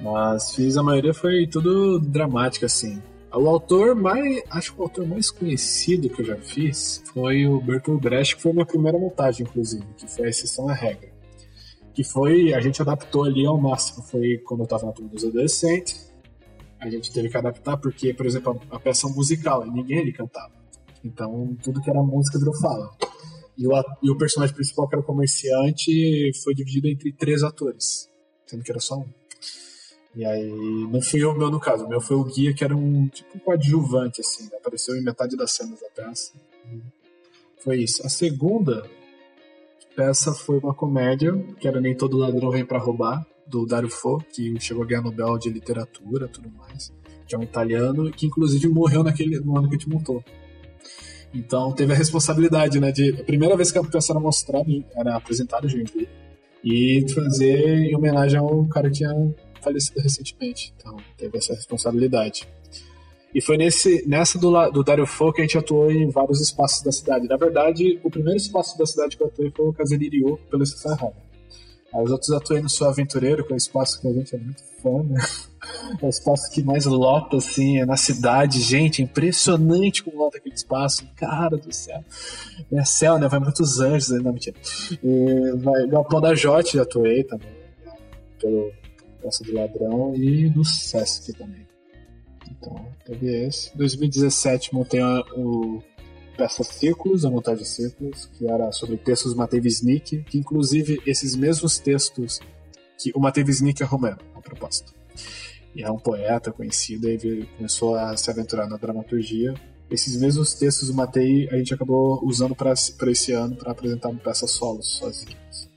Mas 0.00 0.54
fiz 0.54 0.76
a 0.76 0.82
maioria 0.82 1.14
foi 1.14 1.46
tudo 1.46 1.98
dramático, 1.98 2.66
assim. 2.66 3.02
O 3.34 3.48
autor 3.48 3.94
mais. 3.94 4.42
Acho 4.50 4.74
que 4.74 4.80
o 4.80 4.82
autor 4.82 5.06
mais 5.06 5.30
conhecido 5.30 6.10
que 6.10 6.20
eu 6.20 6.26
já 6.26 6.36
fiz 6.36 7.02
foi 7.12 7.46
o 7.46 7.60
Bertolt 7.60 8.00
Brecht, 8.00 8.36
que 8.36 8.42
foi 8.42 8.50
a 8.50 8.54
minha 8.54 8.66
primeira 8.66 8.98
montagem, 8.98 9.46
inclusive, 9.46 9.84
que 9.96 10.06
foi 10.06 10.26
a 10.26 10.28
exceção 10.28 10.68
à 10.68 10.74
regra. 10.74 11.10
Que 11.94 12.04
foi. 12.04 12.52
A 12.52 12.60
gente 12.60 12.82
adaptou 12.82 13.24
ali 13.24 13.46
ao 13.46 13.58
máximo. 13.58 14.02
Foi 14.02 14.38
quando 14.46 14.60
eu 14.60 14.66
tava 14.66 14.86
na 14.86 14.92
turma 14.92 15.10
dos 15.10 15.24
adolescentes. 15.24 16.12
A 16.78 16.90
gente 16.90 17.12
teve 17.12 17.28
que 17.28 17.36
adaptar 17.36 17.76
porque, 17.76 18.12
por 18.12 18.26
exemplo, 18.26 18.60
a, 18.70 18.76
a 18.76 18.80
peça 18.80 19.08
musical, 19.08 19.66
e 19.66 19.70
ninguém 19.70 20.00
ali 20.00 20.12
cantava. 20.12 20.52
Então, 21.04 21.56
tudo 21.62 21.80
que 21.80 21.88
era 21.88 22.02
música 22.02 22.38
virou 22.38 22.54
fala. 22.60 22.90
E 23.56 23.66
o, 23.66 23.72
e 24.02 24.10
o 24.10 24.16
personagem 24.16 24.54
principal, 24.54 24.88
que 24.88 24.94
era 24.94 25.02
o 25.02 25.06
comerciante, 25.06 26.32
foi 26.42 26.54
dividido 26.54 26.88
entre 26.88 27.12
três 27.12 27.42
atores, 27.42 28.08
sendo 28.46 28.62
que 28.62 28.70
era 28.70 28.80
só 28.80 28.96
um. 28.96 29.21
E 30.14 30.24
aí, 30.24 30.86
não 30.90 31.00
fui 31.00 31.24
eu 31.24 31.34
meu 31.36 31.50
no 31.50 31.58
caso, 31.58 31.86
o 31.86 31.88
meu 31.88 32.00
foi 32.00 32.16
o 32.16 32.24
guia, 32.24 32.52
que 32.52 32.62
era 32.62 32.76
um 32.76 33.08
tipo 33.08 33.36
um 33.36 33.40
coadjuvante, 33.40 34.20
assim, 34.20 34.48
apareceu 34.54 34.94
em 34.94 35.02
metade 35.02 35.36
das 35.36 35.52
cenas 35.52 35.80
da 35.80 35.88
peça. 35.88 36.32
Foi 37.58 37.78
isso. 37.78 38.04
A 38.06 38.10
segunda 38.10 38.84
peça 39.96 40.32
foi 40.32 40.58
uma 40.58 40.74
comédia, 40.74 41.32
que 41.58 41.66
era 41.66 41.80
Nem 41.80 41.96
Todo 41.96 42.18
Ladrão 42.18 42.50
Vem 42.50 42.64
Pra 42.64 42.78
Roubar, 42.78 43.26
do 43.46 43.66
Dario 43.66 43.88
Fo, 43.88 44.18
que 44.32 44.58
chegou 44.60 44.82
a 44.82 44.86
ganhar 44.86 45.02
Nobel 45.02 45.38
de 45.38 45.50
Literatura 45.50 46.28
tudo 46.28 46.50
mais, 46.50 46.92
que 47.26 47.34
é 47.34 47.38
um 47.38 47.42
italiano, 47.42 48.10
que 48.10 48.26
inclusive 48.26 48.68
morreu 48.68 49.02
naquele, 49.02 49.40
no 49.40 49.56
ano 49.56 49.68
que 49.68 49.76
a 49.76 49.78
gente 49.78 49.88
montou. 49.88 50.22
Então 51.34 51.72
teve 51.72 51.92
a 51.92 51.96
responsabilidade, 51.96 52.78
né, 52.78 52.92
de 52.92 53.20
a 53.20 53.24
primeira 53.24 53.56
vez 53.56 53.72
que 53.72 53.78
a 53.78 53.84
peça 53.84 54.12
era 54.12 54.20
mostrada, 54.20 54.66
era 54.94 55.16
apresentada 55.16 55.68
Joinville, 55.68 56.08
e 56.62 57.04
fazer 57.12 57.90
em 57.90 57.96
homenagem 57.96 58.38
ao 58.38 58.66
cara 58.68 58.88
que 58.88 58.98
tinha 58.98 59.10
falecido 59.62 60.00
recentemente. 60.00 60.74
Então 60.76 60.96
teve 61.16 61.38
essa 61.38 61.54
responsabilidade. 61.54 62.48
E 63.34 63.40
foi 63.40 63.56
nesse, 63.56 64.06
nessa 64.06 64.38
do, 64.38 64.70
do 64.70 64.84
Dario 64.84 65.06
Fo 65.06 65.32
que 65.32 65.40
a 65.40 65.44
gente 65.44 65.56
atuou 65.56 65.90
em 65.90 66.10
vários 66.10 66.40
espaços 66.40 66.82
da 66.82 66.92
cidade. 66.92 67.26
Na 67.26 67.36
verdade, 67.36 67.98
o 68.04 68.10
primeiro 68.10 68.36
espaço 68.36 68.76
da 68.76 68.84
cidade 68.84 69.16
que 69.16 69.22
eu 69.22 69.28
atuei 69.28 69.50
foi 69.50 69.68
o 69.68 69.72
Casemiro, 69.72 70.38
pelo 70.50 70.66
Sahara. 70.66 71.14
Aí 71.94 72.02
os 72.02 72.10
outros 72.10 72.30
atuei 72.30 72.60
no 72.60 72.68
Sou 72.68 72.88
Aventureiro, 72.88 73.44
que 73.44 73.52
é 73.52 73.54
um 73.54 73.58
espaço 73.58 74.00
que 74.00 74.08
a 74.08 74.12
gente 74.12 74.34
é 74.34 74.38
muito 74.38 74.62
fã, 74.82 75.02
né? 75.02 75.20
É 76.00 76.06
o 76.06 76.08
espaço 76.08 76.50
que 76.50 76.62
mais 76.62 76.86
lota, 76.86 77.36
assim, 77.36 77.78
é 77.78 77.86
na 77.86 77.96
cidade. 77.96 78.60
Gente, 78.60 79.00
é 79.00 79.04
impressionante 79.04 80.02
como 80.02 80.18
lota 80.18 80.38
aquele 80.38 80.54
espaço. 80.54 81.06
Cara 81.14 81.56
do 81.56 81.72
céu. 81.72 82.02
É 82.72 82.84
céu, 82.84 83.18
né? 83.18 83.28
Vai 83.28 83.40
muitos 83.40 83.78
anjos 83.78 84.10
aí, 84.10 84.22
não, 84.22 84.32
mentira. 84.32 84.56
E 85.02 85.52
vai, 85.56 85.86
Galpão 85.86 86.20
da 86.20 86.34
Jote 86.34 86.80
atuei 86.80 87.24
também, 87.24 87.48
né? 87.48 87.92
pelo 88.40 88.72
Praça 89.22 89.44
do 89.44 89.54
Ladrão 89.54 90.14
e 90.14 90.50
no 90.50 90.64
Sesc 90.64 91.32
também. 91.32 91.66
Então, 92.50 92.86
teve 93.06 93.46
esse. 93.46 93.72
Em 93.72 93.78
2017 93.78 94.74
montei 94.74 95.00
o 95.36 95.80
peça 96.36 96.64
Círculos, 96.64 97.24
a 97.24 97.30
montagem 97.30 97.64
Círculos, 97.64 98.26
que 98.26 98.46
era 98.48 98.70
sobre 98.72 98.96
textos 98.96 99.34
Matei 99.34 99.60
Wisnik, 99.60 100.24
que 100.24 100.38
inclusive 100.38 101.00
esses 101.06 101.36
mesmos 101.36 101.78
textos 101.78 102.40
que 102.98 103.12
o 103.14 103.20
Matei 103.20 103.44
Wisnik 103.44 103.82
é 103.82 103.86
romano, 103.86 104.18
a 104.34 104.40
propósito. 104.40 104.92
E 105.74 105.82
é 105.82 105.90
um 105.90 105.98
poeta 105.98 106.52
conhecido, 106.52 107.08
e 107.08 107.46
começou 107.56 107.94
a 107.94 108.16
se 108.16 108.30
aventurar 108.30 108.68
na 108.68 108.76
dramaturgia. 108.76 109.54
Esses 109.90 110.16
mesmos 110.16 110.54
textos 110.54 110.88
do 110.88 110.94
Matei 110.94 111.48
a 111.50 111.56
gente 111.56 111.72
acabou 111.74 112.20
usando 112.24 112.54
para 112.54 112.72
esse 112.72 113.32
ano 113.32 113.56
para 113.56 113.72
apresentar 113.72 114.08
uma 114.08 114.20
peça 114.20 114.46
solo 114.46 114.82
sozinhos. 114.82 115.70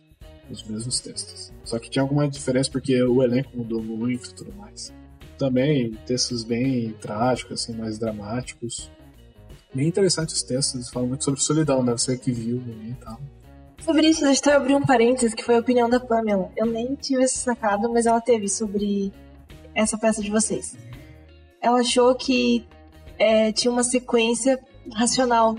Os 0.49 0.63
mesmos 0.63 0.99
textos. 0.99 1.54
Só 1.65 1.79
que 1.79 1.89
tinha 1.89 2.03
alguma 2.03 2.27
diferença 2.29 2.69
porque 2.71 3.01
o 3.03 3.23
elenco 3.23 3.49
mudou 3.57 3.81
muito 3.81 4.29
e 4.29 4.33
tudo 4.33 4.53
mais. 4.53 4.93
Também 5.37 5.91
textos 6.05 6.43
bem 6.43 6.93
trágicos, 7.01 7.61
assim, 7.61 7.75
mais 7.75 7.97
dramáticos. 7.97 8.89
Bem 9.73 9.87
interessantes 9.87 10.35
os 10.35 10.43
textos, 10.43 10.89
falam 10.89 11.09
muito 11.09 11.25
sobre 11.25 11.41
solidão, 11.41 11.83
né? 11.83 11.91
Você 11.91 12.17
que 12.17 12.31
viu 12.31 12.63
e 12.83 12.93
tal. 12.93 13.19
Sobre 13.83 14.07
isso, 14.07 14.21
deixa 14.21 14.49
eu 14.49 14.57
abrir 14.57 14.75
um 14.75 14.81
parênteses, 14.81 15.35
que 15.35 15.43
foi 15.43 15.55
a 15.55 15.59
opinião 15.59 15.89
da 15.89 15.99
Pamela. 15.99 16.49
Eu 16.55 16.65
nem 16.65 16.95
tive 16.95 17.23
esse 17.23 17.37
sacado, 17.37 17.91
mas 17.91 18.05
ela 18.05 18.21
teve 18.21 18.47
sobre 18.47 19.11
essa 19.73 19.97
peça 19.97 20.21
de 20.21 20.31
vocês. 20.31 20.77
Ela 21.61 21.79
achou 21.79 22.15
que 22.15 22.65
é, 23.19 23.51
tinha 23.51 23.71
uma 23.71 23.83
sequência 23.83 24.59
racional 24.93 25.55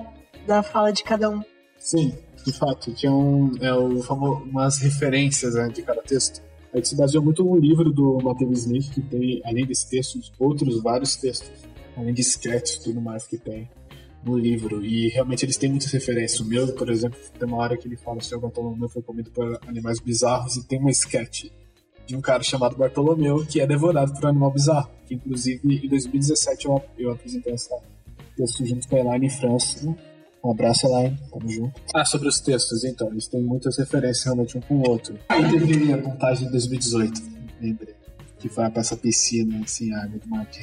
da 0.46 0.62
fala 0.62 0.92
de 0.92 1.04
cada 1.04 1.28
um. 1.28 1.42
Sim, 1.78 2.16
de 2.46 2.52
fato. 2.52 2.92
Tinha 2.94 3.12
um, 3.12 3.52
é, 3.60 3.74
o 3.74 4.00
umas 4.44 4.78
referências 4.78 5.54
né, 5.54 5.68
de 5.68 5.82
cada 5.82 6.00
texto. 6.02 6.40
A 6.72 6.76
gente 6.76 6.88
se 6.88 6.96
baseou 6.96 7.22
muito 7.22 7.42
no 7.42 7.56
livro 7.56 7.92
do 7.92 8.18
Matheus 8.22 8.60
Smith, 8.60 8.90
que 8.92 9.00
tem, 9.00 9.40
além 9.44 9.66
desse 9.66 9.88
texto, 9.88 10.20
outros 10.38 10.82
vários 10.82 11.16
textos, 11.16 11.50
além 11.96 12.14
de 12.14 12.20
sketches 12.20 12.76
e 12.76 12.84
tudo 12.84 13.00
mais 13.00 13.26
que 13.26 13.36
tem 13.36 13.68
no 14.24 14.38
livro. 14.38 14.84
E 14.84 15.08
realmente 15.08 15.44
eles 15.44 15.56
têm 15.56 15.70
muitas 15.70 15.90
referências. 15.90 16.40
O 16.40 16.44
meu, 16.44 16.72
por 16.74 16.90
exemplo, 16.90 17.18
tem 17.38 17.48
uma 17.48 17.58
hora 17.58 17.76
que 17.76 17.88
ele 17.88 17.96
fala 17.96 18.18
que 18.18 18.34
o 18.34 18.40
Bartolomeu 18.40 18.88
foi 18.88 19.02
comido 19.02 19.30
por 19.30 19.58
animais 19.66 19.98
bizarros 19.98 20.56
e 20.56 20.66
tem 20.66 20.78
uma 20.78 20.90
sketch 20.90 21.46
de 22.06 22.14
um 22.14 22.20
cara 22.20 22.42
chamado 22.42 22.76
Bartolomeu 22.76 23.44
que 23.44 23.60
é 23.60 23.66
devorado 23.66 24.12
por 24.12 24.24
um 24.26 24.28
animal 24.28 24.52
bizarro. 24.52 24.90
Que 25.06 25.14
inclusive 25.14 25.60
em 25.64 25.88
2017 25.88 26.66
eu, 26.66 26.82
eu 26.98 27.10
apresentei 27.12 27.52
essa 27.52 27.74
texto 28.36 28.66
junto 28.66 28.86
com 28.86 28.96
a 28.96 29.00
Elaine 29.00 29.30
França. 29.30 29.96
Um 30.46 30.52
abraço, 30.52 30.86
Elaine, 30.86 31.18
tamo 31.28 31.50
junto. 31.50 31.80
Ah, 31.92 32.04
sobre 32.04 32.28
os 32.28 32.38
textos, 32.38 32.84
então, 32.84 33.10
eles 33.10 33.26
têm 33.26 33.42
muitas 33.42 33.76
referências 33.76 34.24
realmente 34.24 34.56
um 34.56 34.60
com 34.60 34.76
o 34.76 34.88
outro. 34.88 35.18
Aí 35.28 35.42
teve 35.50 35.92
a 35.92 35.96
montagem 35.96 36.46
de 36.46 36.52
2018, 36.52 37.20
lembrei. 37.60 37.96
Que 38.38 38.48
foi 38.48 38.64
a 38.64 38.70
peça 38.70 38.96
piscina, 38.96 39.60
assim, 39.64 39.92
água 39.92 40.20
do 40.20 40.28
mar 40.28 40.46
de 40.46 40.60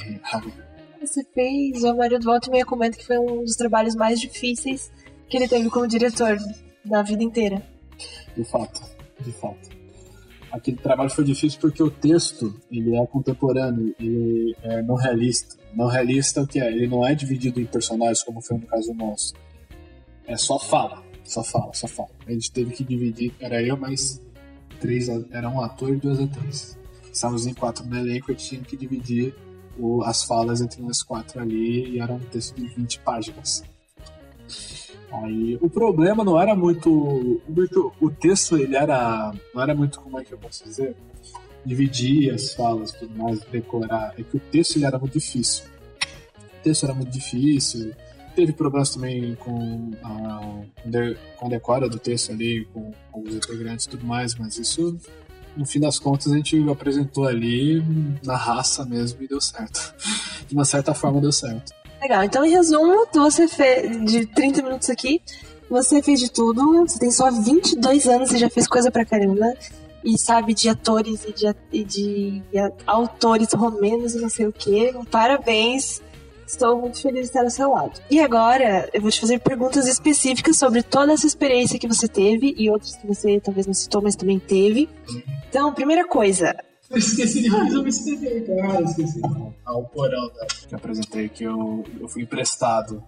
você 1.01 1.21
fez, 1.33 1.83
o 1.83 1.97
Mário 1.97 2.17
Volta 2.21 2.49
meia 2.49 2.65
comenta 2.65 2.97
que 2.97 3.05
foi 3.05 3.19
um 3.19 3.43
dos 3.43 3.57
trabalhos 3.57 3.93
mais 3.93 4.21
difíceis 4.21 4.89
que 5.27 5.35
ele 5.35 5.49
teve 5.49 5.69
como 5.69 5.85
diretor 5.85 6.37
da 6.85 7.01
vida 7.01 7.21
inteira. 7.21 7.61
De 8.37 8.43
fato, 8.45 8.81
de 9.19 9.33
fato. 9.33 9.69
Aquele 10.49 10.77
trabalho 10.77 11.09
foi 11.09 11.25
difícil 11.25 11.59
porque 11.59 11.83
o 11.83 11.91
texto 11.91 12.57
ele 12.71 12.95
é 12.95 13.05
contemporâneo, 13.05 13.93
ele 13.99 14.55
é 14.63 14.81
não 14.81 14.95
realista. 14.95 15.57
Não 15.73 15.87
realista 15.87 16.41
o 16.41 16.47
que 16.47 16.61
é? 16.61 16.71
Ele 16.71 16.87
não 16.87 17.05
é 17.05 17.13
dividido 17.13 17.59
em 17.59 17.65
personagens 17.65 18.23
como 18.23 18.39
foi 18.41 18.57
no 18.57 18.65
caso 18.65 18.93
nosso. 18.93 19.33
É 20.25 20.37
só 20.37 20.57
fala, 20.57 21.03
só 21.23 21.43
fala, 21.43 21.73
só 21.73 21.87
fala. 21.87 22.09
A 22.25 22.31
gente 22.31 22.51
teve 22.51 22.73
que 22.73 22.83
dividir, 22.83 23.33
era 23.39 23.61
eu 23.61 23.77
mais 23.77 24.21
três, 24.79 25.07
era 25.31 25.49
um 25.49 25.61
ator 25.61 25.93
e 25.93 25.97
duas 25.97 26.19
atrizes. 26.19 26.77
Estávamos 27.11 27.45
em 27.45 27.53
quatro 27.53 27.85
no 27.85 27.97
elenco 27.97 28.31
e 28.31 28.35
tinha 28.35 28.61
que 28.61 28.75
dividir 28.75 29.35
o, 29.77 30.03
as 30.03 30.23
falas 30.23 30.61
entre 30.61 30.81
nós 30.81 31.01
quatro 31.01 31.39
ali 31.39 31.89
e 31.89 31.99
era 31.99 32.13
um 32.13 32.19
texto 32.19 32.55
de 32.55 32.67
20 32.67 32.99
páginas. 32.99 33.63
Aí 35.11 35.57
o 35.61 35.69
problema 35.69 36.23
não 36.23 36.39
era 36.39 36.55
muito, 36.55 37.41
muito. 37.47 37.93
O 38.01 38.09
texto 38.09 38.57
ele 38.57 38.75
era. 38.75 39.31
Não 39.53 39.61
era 39.61 39.75
muito, 39.75 40.01
como 40.01 40.19
é 40.19 40.25
que 40.25 40.33
eu 40.33 40.37
posso 40.39 40.63
dizer? 40.63 40.95
Dividir 41.63 42.33
as 42.33 42.53
falas 42.53 42.91
tudo 42.91 43.15
mais, 43.15 43.39
decorar. 43.45 44.15
É 44.17 44.23
que 44.23 44.37
o 44.37 44.39
texto 44.39 44.77
ele 44.77 44.85
era 44.85 44.97
muito 44.97 45.13
difícil. 45.13 45.65
O 46.59 46.63
texto 46.63 46.85
era 46.85 46.93
muito 46.93 47.11
difícil. 47.11 47.93
Teve 48.35 48.51
problemas 48.51 48.89
também 48.89 49.35
com 49.35 49.91
a, 50.03 50.63
com 51.37 51.45
a 51.45 51.49
decora 51.49 51.87
do 51.87 51.99
texto 51.99 52.31
ali, 52.31 52.65
com, 52.73 52.91
os 53.13 53.35
integrantes 53.35 53.85
e 53.85 53.89
tudo 53.89 54.05
mais, 54.05 54.35
mas 54.35 54.57
isso 54.57 54.97
no 55.55 55.65
fim 55.65 55.79
das 55.79 55.99
contas 55.99 56.31
a 56.31 56.35
gente 56.35 56.57
apresentou 56.69 57.27
ali 57.27 57.83
na 58.23 58.35
raça 58.35 58.85
mesmo 58.85 59.21
e 59.21 59.27
deu 59.27 59.39
certo. 59.39 59.93
De 60.47 60.55
uma 60.55 60.65
certa 60.65 60.93
forma 60.93 61.21
deu 61.21 61.31
certo. 61.31 61.73
Legal, 62.01 62.23
então 62.23 62.45
em 62.45 62.51
resumo, 62.51 63.07
você 63.13 63.47
fez 63.47 64.03
de 64.11 64.25
30 64.25 64.61
minutos 64.61 64.89
aqui, 64.89 65.21
você 65.69 66.03
fez 66.03 66.19
de 66.19 66.29
tudo, 66.29 66.85
você 66.85 66.99
tem 66.99 67.09
só 67.09 67.31
22 67.31 68.07
anos 68.07 68.31
e 68.31 68.37
já 68.37 68.49
fez 68.49 68.67
coisa 68.67 68.91
pra 68.91 69.05
caramba. 69.05 69.53
E 70.03 70.17
sabe 70.17 70.53
de 70.53 70.67
atores 70.67 71.23
e 71.25 71.31
de, 71.31 71.55
e 71.71 71.83
de 71.83 72.43
autores 72.85 73.53
romenos 73.53 74.13
e 74.13 74.19
não 74.19 74.27
sei 74.27 74.45
o 74.45 74.51
que. 74.51 74.93
Parabéns! 75.09 76.02
Estou 76.53 76.79
muito 76.79 77.01
feliz 77.01 77.21
de 77.21 77.25
estar 77.27 77.41
ao 77.41 77.49
seu 77.49 77.71
lado. 77.71 77.99
E 78.11 78.19
agora 78.19 78.87
eu 78.93 79.01
vou 79.01 79.09
te 79.09 79.19
fazer 79.19 79.39
perguntas 79.39 79.87
específicas 79.87 80.55
sobre 80.55 80.83
toda 80.83 81.11
essa 81.11 81.25
experiência 81.25 81.79
que 81.79 81.87
você 81.87 82.07
teve 82.07 82.53
e 82.55 82.69
outras 82.69 82.95
que 82.95 83.07
você 83.07 83.39
talvez 83.39 83.65
não 83.65 83.73
citou, 83.73 84.03
mas 84.03 84.15
também 84.15 84.37
teve. 84.37 84.87
Então, 85.49 85.73
primeira 85.73 86.07
coisa. 86.07 86.55
Eu 86.91 86.97
esqueci 86.99 87.41
de 87.41 87.49
fazer 87.49 87.75
uma 87.75 87.89
escrever, 87.89 88.45
cara. 88.45 88.83
Esqueci. 88.83 89.19
Ah, 89.65 89.75
o 89.75 89.83
porão 89.85 90.29
tá? 90.29 90.45
que 90.67 90.75
apresentei 90.75 91.27
que 91.27 91.43
eu, 91.43 91.83
eu 91.99 92.07
fui 92.07 92.21
emprestado 92.21 93.03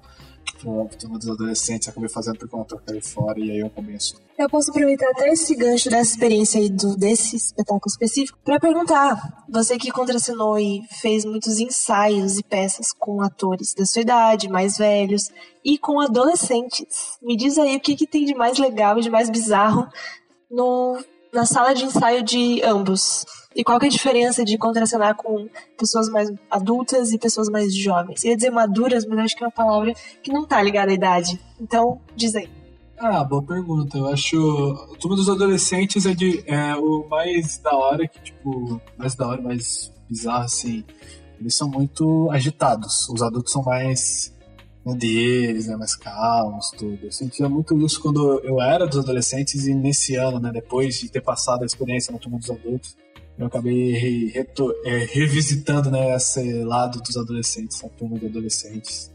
pro 0.59 0.89
turma 0.97 1.17
dos 1.17 1.29
adolescentes, 1.29 1.88
acabei 1.88 2.09
fazendo 2.09 2.38
porque 2.38 2.55
eu 2.55 2.65
troquei 2.65 3.01
fora 3.01 3.39
e 3.39 3.51
aí 3.51 3.59
eu 3.59 3.69
começo. 3.69 4.15
Eu 4.38 4.50
posso 4.50 4.71
aproveitar 4.71 5.09
até 5.12 5.29
esse 5.29 5.55
gancho 5.55 5.89
dessa 5.89 6.12
experiência 6.12 6.59
aí 6.59 6.69
do, 6.69 6.97
desse 6.97 7.35
espetáculo 7.35 7.88
específico 7.88 8.38
para 8.43 8.59
perguntar, 8.59 9.45
você 9.50 9.77
que 9.77 9.91
contracenou 9.91 10.59
e 10.59 10.81
fez 11.01 11.24
muitos 11.24 11.59
ensaios 11.59 12.38
e 12.38 12.43
peças 12.43 12.91
com 12.91 13.21
atores 13.21 13.74
da 13.74 13.85
sua 13.85 14.01
idade, 14.01 14.50
mais 14.50 14.77
velhos, 14.77 15.29
e 15.63 15.77
com 15.77 16.00
adolescentes, 16.00 17.17
me 17.21 17.35
diz 17.35 17.57
aí 17.57 17.75
o 17.75 17.79
que, 17.79 17.95
que 17.95 18.07
tem 18.07 18.25
de 18.25 18.35
mais 18.35 18.57
legal 18.57 18.97
e 18.97 19.01
de 19.01 19.09
mais 19.09 19.29
bizarro 19.29 19.88
no, 20.50 20.97
na 21.36 21.46
sala 21.46 21.74
de 21.74 21.84
ensaio 21.84 22.24
de 22.24 22.63
ambos. 22.63 23.25
E 23.56 23.63
qual 23.63 23.80
que 23.80 23.86
é 23.86 23.89
a 23.89 23.92
diferença 23.92 24.44
de 24.44 24.58
contracenar 24.58 25.15
com 25.15 25.48
pessoas 25.77 26.10
mais 26.10 26.32
adultas 26.50 27.12
e 27.12 27.18
pessoas 27.18 27.50
mais 27.50 27.74
jovens? 27.75 28.24
Eu 28.24 28.32
ia 28.32 28.36
dizer 28.36 28.50
maduras, 28.50 29.06
mas 29.06 29.20
acho 29.20 29.36
que 29.36 29.44
é 29.44 29.48
uma 29.48 29.51
palavra 29.51 29.94
que 30.24 30.32
não 30.32 30.46
tá 30.46 30.62
ligada 30.62 30.92
à 30.92 30.94
idade. 30.94 31.39
Então, 31.60 32.01
diz 32.15 32.36
aí. 32.36 32.50
Ah, 32.98 33.24
boa 33.24 33.44
pergunta. 33.44 33.98
Eu 33.98 34.08
acho. 34.08 34.38
O 34.38 34.98
Turma 34.98 35.15
dos 35.15 35.30
Adolescentes 35.30 36.06
é, 36.06 36.13
de, 36.13 36.44
é 36.48 36.75
o 36.75 37.08
mais 37.10 37.58
da 37.58 37.74
hora, 37.75 38.08
que, 38.08 38.20
tipo, 38.20 38.82
mais 38.98 39.15
da 39.15 39.27
hora, 39.27 39.42
mais 39.42 39.92
bizarro, 40.10 40.44
assim. 40.44 40.84
Eles 41.39 41.56
são 41.56 41.70
muito 41.70 42.30
agitados. 42.32 43.08
Os 43.10 43.22
adultos 43.22 43.51
são 43.54 43.63
mais 43.63 44.35
deles, 44.94 45.68
né, 45.68 45.75
mais 45.75 45.96
calmos, 45.96 46.70
tudo. 46.72 47.00
Eu 47.04 47.12
sentia 47.12 47.48
muito 47.50 47.75
isso 47.84 48.00
quando 48.01 48.39
eu 48.44 48.62
era 48.62 48.86
dos 48.86 49.00
adolescentes 49.00 49.65
e 49.65 49.74
nesse 49.74 50.15
ano, 50.15 50.39
né, 50.39 50.51
depois 50.51 51.00
de 51.00 51.10
ter 51.10 51.22
passado 51.22 51.63
a 51.63 51.65
experiência 51.65 52.12
no 52.12 52.20
Turma 52.20 52.38
dos 52.38 52.50
Adultos, 52.50 52.96
eu 53.38 53.48
acabei 53.48 53.94
re, 53.94 54.34
é, 54.86 54.98
revisitando 55.12 55.89
né, 55.89 56.15
esse 56.15 56.63
lado 56.63 57.01
dos 57.01 57.18
adolescentes, 57.18 57.84
a 57.84 57.89
turma 57.89 58.20
de 58.20 58.27
adolescentes. 58.27 59.12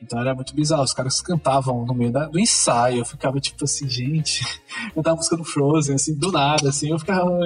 Então 0.00 0.20
era 0.20 0.34
muito 0.34 0.54
bizarro, 0.54 0.82
os 0.82 0.92
caras 0.92 1.20
cantavam 1.20 1.84
no 1.86 1.94
meio 1.94 2.12
da, 2.12 2.26
do 2.26 2.38
ensaio, 2.38 2.98
eu 2.98 3.04
ficava 3.04 3.40
tipo 3.40 3.64
assim, 3.64 3.88
gente, 3.88 4.44
eu 4.94 5.02
tava 5.02 5.16
buscando 5.16 5.42
Frozen, 5.42 5.94
assim, 5.94 6.14
do 6.14 6.30
nada, 6.30 6.68
assim, 6.68 6.90
eu 6.90 6.98
ficava, 6.98 7.38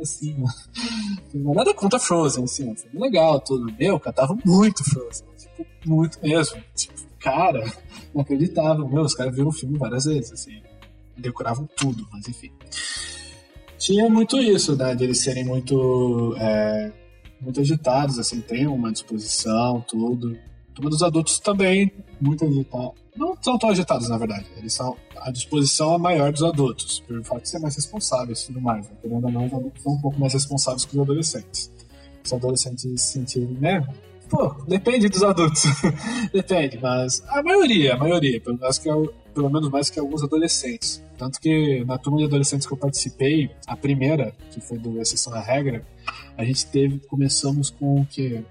assim, 0.00 0.42
não 1.34 1.54
nada 1.54 1.74
contra 1.74 1.98
Frozen, 1.98 2.44
assim, 2.44 2.74
foi 2.74 2.90
legal 3.00 3.40
tudo. 3.40 3.72
Eu 3.78 3.98
cantava 4.00 4.36
muito 4.44 4.84
Frozen, 4.84 5.26
tipo, 5.36 5.66
muito 5.86 6.18
mesmo. 6.22 6.62
Tipo, 6.74 7.00
cara, 7.18 7.64
não 8.14 8.22
acreditava, 8.22 8.86
meu, 8.86 9.02
os 9.02 9.14
caras 9.14 9.34
viram 9.34 9.48
o 9.48 9.52
filme 9.52 9.78
várias 9.78 10.04
vezes, 10.04 10.32
assim, 10.32 10.62
decoravam 11.16 11.68
tudo, 11.76 12.06
mas 12.10 12.28
enfim 12.28 12.50
tinha 13.80 14.08
muito 14.10 14.38
isso, 14.38 14.76
né? 14.76 14.94
De 14.94 15.04
eles 15.04 15.18
serem 15.18 15.44
muito, 15.44 16.36
é, 16.38 16.92
muito 17.40 17.60
agitados, 17.60 18.18
assim, 18.18 18.40
tem 18.40 18.66
uma 18.66 18.92
disposição, 18.92 19.80
tudo. 19.80 20.36
Turma 20.80 20.90
dos 20.90 21.02
adultos 21.02 21.38
também, 21.38 21.92
muito 22.18 22.42
agitados. 22.42 22.98
Não 23.14 23.36
são 23.42 23.58
tão 23.58 23.68
agitados, 23.68 24.08
na 24.08 24.16
verdade. 24.16 24.46
Eles 24.56 24.72
são. 24.72 24.96
A 25.20 25.30
disposição 25.30 25.94
é 25.94 25.98
maior 25.98 26.32
dos 26.32 26.42
adultos, 26.42 27.00
por 27.00 27.22
fato 27.22 27.42
de 27.42 27.50
ser 27.50 27.58
mais 27.58 27.76
responsáveis 27.76 28.40
e 28.40 28.46
tudo 28.46 28.62
mais. 28.62 28.88
Né? 28.88 28.96
Querendo 29.02 29.24
ou 29.26 29.30
não, 29.30 29.46
os 29.46 29.52
adultos 29.52 29.82
são 29.82 29.92
um 29.92 30.00
pouco 30.00 30.18
mais 30.18 30.32
responsáveis 30.32 30.86
que 30.86 30.96
os 30.96 31.02
adolescentes. 31.02 31.70
Os 32.24 32.32
adolescentes 32.32 32.82
se 32.82 33.12
sentirem, 33.12 33.58
né? 33.60 33.86
Pô, 34.30 34.54
depende 34.66 35.10
dos 35.10 35.22
adultos. 35.22 35.64
depende, 36.32 36.78
mas 36.80 37.22
a 37.28 37.42
maioria, 37.42 37.94
a 37.94 37.98
maioria, 37.98 38.40
pelo 38.40 38.58
menos, 38.58 38.78
que 38.78 38.88
é, 38.88 38.94
pelo 39.34 39.50
menos 39.50 39.68
mais 39.68 39.90
que 39.90 40.00
alguns 40.00 40.22
adolescentes. 40.22 41.02
Tanto 41.18 41.38
que 41.38 41.84
na 41.84 41.98
turma 41.98 42.20
de 42.20 42.24
adolescentes 42.24 42.66
que 42.66 42.72
eu 42.72 42.78
participei, 42.78 43.50
a 43.66 43.76
primeira, 43.76 44.32
que 44.50 44.62
foi 44.62 44.78
do 44.78 44.98
Exceção 44.98 45.34
à 45.34 45.40
Regra, 45.40 45.84
a 46.38 46.44
gente 46.44 46.64
teve, 46.68 47.00
começamos 47.00 47.68
com 47.68 48.00
o 48.00 48.06
quê? 48.06 48.42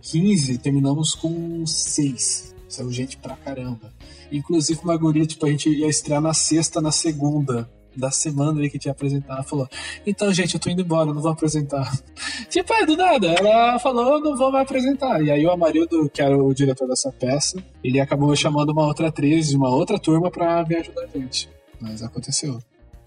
15 0.00 0.58
terminamos 0.58 1.14
com 1.14 1.66
6. 1.66 2.54
Saiu 2.68 2.90
gente 2.90 3.16
pra 3.16 3.36
caramba. 3.36 3.92
Inclusive 4.32 4.80
uma 4.82 4.96
guria, 4.96 5.26
tipo, 5.26 5.46
a 5.46 5.50
gente 5.50 5.68
ia 5.68 5.88
estrear 5.88 6.20
na 6.20 6.34
sexta, 6.34 6.80
na 6.80 6.90
segunda 6.90 7.68
da 7.96 8.10
semana 8.10 8.58
ali 8.58 8.68
que 8.68 8.78
tinha 8.78 8.92
apresentar. 8.92 9.42
Falou: 9.44 9.68
Então, 10.06 10.32
gente, 10.32 10.54
eu 10.54 10.60
tô 10.60 10.68
indo 10.70 10.82
embora, 10.82 11.12
não 11.12 11.20
vou 11.20 11.30
apresentar. 11.30 11.90
tipo, 12.50 12.72
é 12.74 12.84
do 12.84 12.96
nada. 12.96 13.28
Ela 13.28 13.78
falou: 13.78 14.20
não 14.20 14.36
vou 14.36 14.50
mais 14.50 14.64
apresentar. 14.64 15.22
E 15.22 15.30
aí 15.30 15.44
o 15.46 15.50
Amarildo, 15.50 16.10
que 16.10 16.20
era 16.20 16.36
o 16.36 16.52
diretor 16.52 16.88
dessa 16.88 17.12
peça, 17.12 17.62
ele 17.82 18.00
acabou 18.00 18.34
chamando 18.34 18.70
uma 18.70 18.86
outra 18.86 19.08
atriz 19.08 19.48
de 19.48 19.56
uma 19.56 19.70
outra 19.70 19.98
turma 19.98 20.30
pra 20.30 20.62
vir 20.62 20.78
ajudar 20.78 21.04
a 21.04 21.18
gente. 21.18 21.48
Mas 21.80 22.02
aconteceu. 22.02 22.58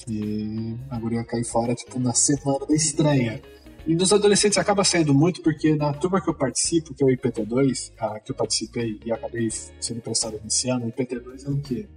E 0.07 0.75
a 0.89 0.97
guria 0.97 1.23
caiu 1.23 1.43
fora, 1.43 1.75
tipo, 1.75 1.99
na 1.99 2.13
semana 2.13 2.65
da 2.65 2.75
estreia. 2.75 3.41
E 3.87 3.95
nos 3.95 4.11
adolescentes 4.11 4.57
acaba 4.57 4.83
saindo 4.83 5.13
muito 5.13 5.41
porque 5.41 5.73
na 5.73 5.93
turma 5.93 6.19
que 6.19 6.29
eu 6.29 6.33
participo, 6.33 6.93
que 6.93 7.01
é 7.01 7.07
o 7.07 7.09
IPT2, 7.09 7.93
a, 7.97 8.19
que 8.19 8.31
eu 8.33 8.35
participei 8.35 8.99
e 9.05 9.13
acabei 9.13 9.49
sendo 9.49 9.99
emprestado 9.99 10.37
nesse 10.43 10.69
ano, 10.69 10.87
o 10.87 10.91
IPT2 10.91 11.45
é 11.45 11.49
o 11.49 11.57
quê? 11.61 11.87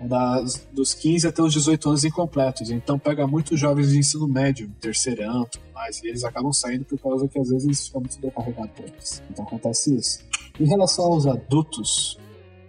É 0.00 0.06
das, 0.06 0.64
dos 0.72 0.94
15 0.94 1.26
até 1.26 1.42
os 1.42 1.52
18 1.52 1.88
anos 1.88 2.04
incompletos. 2.04 2.70
Então 2.70 3.00
pega 3.00 3.26
muitos 3.26 3.58
jovens 3.58 3.90
de 3.90 3.98
ensino 3.98 4.28
médio, 4.28 4.70
terceirão, 4.80 5.44
tudo 5.50 5.64
mais, 5.74 6.00
e 6.04 6.06
eles 6.06 6.22
acabam 6.22 6.52
saindo 6.52 6.84
por 6.84 6.98
causa 7.00 7.26
que 7.26 7.38
às 7.40 7.48
vezes 7.48 7.88
fica 7.88 7.98
muito 7.98 8.20
decarregado 8.20 8.68
para 8.68 8.86
eles. 8.86 9.20
Então 9.28 9.44
acontece 9.44 9.92
isso. 9.92 10.20
Em 10.60 10.66
relação 10.66 11.04
aos 11.06 11.26
adultos, 11.26 12.16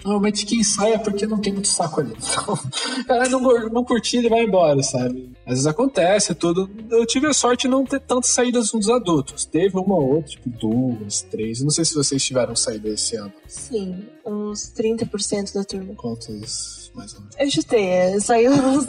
Normalmente 0.04 0.46
quem 0.46 0.64
sai 0.64 0.94
é 0.94 1.00
porque 1.00 1.26
não 1.26 1.40
tem 1.40 1.52
muito 1.52 1.68
saco 1.68 2.00
ali. 2.00 2.14
Então, 2.36 2.54
o 2.54 3.06
cara 3.06 3.28
não, 3.28 3.70
não 3.70 3.84
curtir, 3.84 4.18
ele 4.18 4.30
vai 4.30 4.44
embora, 4.44 4.84
sabe? 4.84 5.35
Às 5.46 5.52
vezes 5.52 5.68
acontece, 5.68 6.34
tudo. 6.34 6.70
Eu 6.90 7.06
tive 7.06 7.28
a 7.28 7.34
sorte 7.34 7.64
de 7.64 7.68
não 7.68 7.86
ter 7.86 8.00
tantas 8.00 8.32
saídas 8.32 8.72
dos 8.72 8.90
adultos. 8.90 9.46
Teve 9.46 9.78
uma 9.78 9.96
ou 9.96 10.16
outra, 10.16 10.32
tipo 10.32 10.50
duas, 10.50 11.22
três. 11.22 11.62
Não 11.62 11.70
sei 11.70 11.86
se 11.86 11.94
vocês 11.94 12.24
tiveram 12.24 12.56
saída 12.56 12.90
esse 12.90 13.16
ano. 13.16 13.32
Sim, 13.48 14.08
uns 14.26 14.74
30% 14.76 15.54
da 15.54 15.64
turma. 15.64 15.94
Quantos, 15.94 16.92
mais 16.96 17.14
ou 17.14 17.20
menos? 17.20 17.36
Eu 17.38 17.52
chutei, 17.52 17.86
é, 17.86 18.20
saiu 18.20 18.54
uns. 18.54 18.86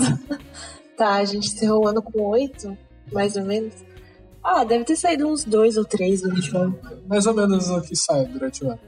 tá, 0.97 1.17
a 1.17 1.25
gente 1.27 1.49
encerrou 1.49 1.85
o 1.85 1.89
ano 1.89 2.01
com 2.01 2.23
oito, 2.23 2.77
mais 3.13 3.37
ou 3.37 3.45
menos. 3.45 3.75
Ah, 4.43 4.65
deve 4.65 4.85
ter 4.85 4.97
saído 4.97 5.27
uns 5.27 5.45
dois 5.45 5.77
ou 5.77 5.85
três 5.85 6.23
durante 6.23 6.55
o 6.55 6.59
ano. 6.59 6.79
Mais 7.07 7.27
ou 7.27 7.35
menos 7.35 7.69
o 7.69 7.83
que 7.83 7.95
sai 7.95 8.25
durante 8.27 8.65
o 8.65 8.71
ano. 8.71 8.81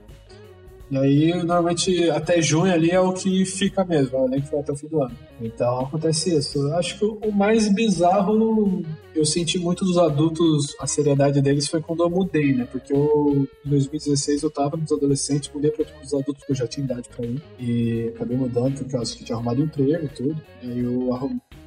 E 0.90 0.97
aí, 0.97 1.35
normalmente, 1.35 2.09
até 2.11 2.40
junho 2.40 2.73
ali 2.73 2.90
é 2.90 3.00
o 3.00 3.12
que 3.12 3.45
fica 3.45 3.85
mesmo, 3.85 4.16
é 4.16 4.21
o 4.23 4.26
elenco 4.26 4.47
foi 4.47 4.61
até 4.61 4.73
o 4.73 4.76
fim 4.76 4.88
do 4.88 5.02
ano. 5.02 5.14
Então, 5.40 5.80
acontece 5.80 6.35
isso. 6.35 6.59
Eu 6.59 6.76
acho 6.76 6.99
que 6.99 7.04
o 7.04 7.30
mais 7.30 7.68
bizarro, 7.68 8.83
eu 9.14 9.25
senti 9.25 9.59
muito 9.59 9.85
dos 9.85 9.99
adultos, 9.99 10.75
a 10.80 10.87
seriedade 10.87 11.42
deles 11.42 11.68
foi 11.68 11.83
quando 11.83 12.02
eu 12.02 12.09
mudei, 12.09 12.54
né? 12.54 12.66
Porque 12.71 12.92
eu, 12.92 13.47
em 13.66 13.68
2016 13.68 14.42
eu 14.42 14.50
tava 14.50 14.78
nos 14.78 14.90
adolescentes, 14.90 15.50
mudei 15.52 15.71
pra 15.71 15.85
os 16.02 16.14
adultos 16.14 16.45
que 16.45 16.52
eu 16.52 16.57
já 16.57 16.66
tinha 16.66 16.85
idade 16.85 17.09
pra 17.14 17.26
ir. 17.26 17.42
E 17.61 18.09
acabei 18.14 18.37
mudando 18.37 18.78
porque 18.78 18.97
eu 18.97 19.02
que 19.02 19.25
tinha 19.25 19.37
arrumado 19.37 19.62
emprego 19.62 20.07
e 20.07 20.09
tudo. 20.09 20.40
E 20.62 20.71
aí 20.71 20.78
eu, 20.78 21.11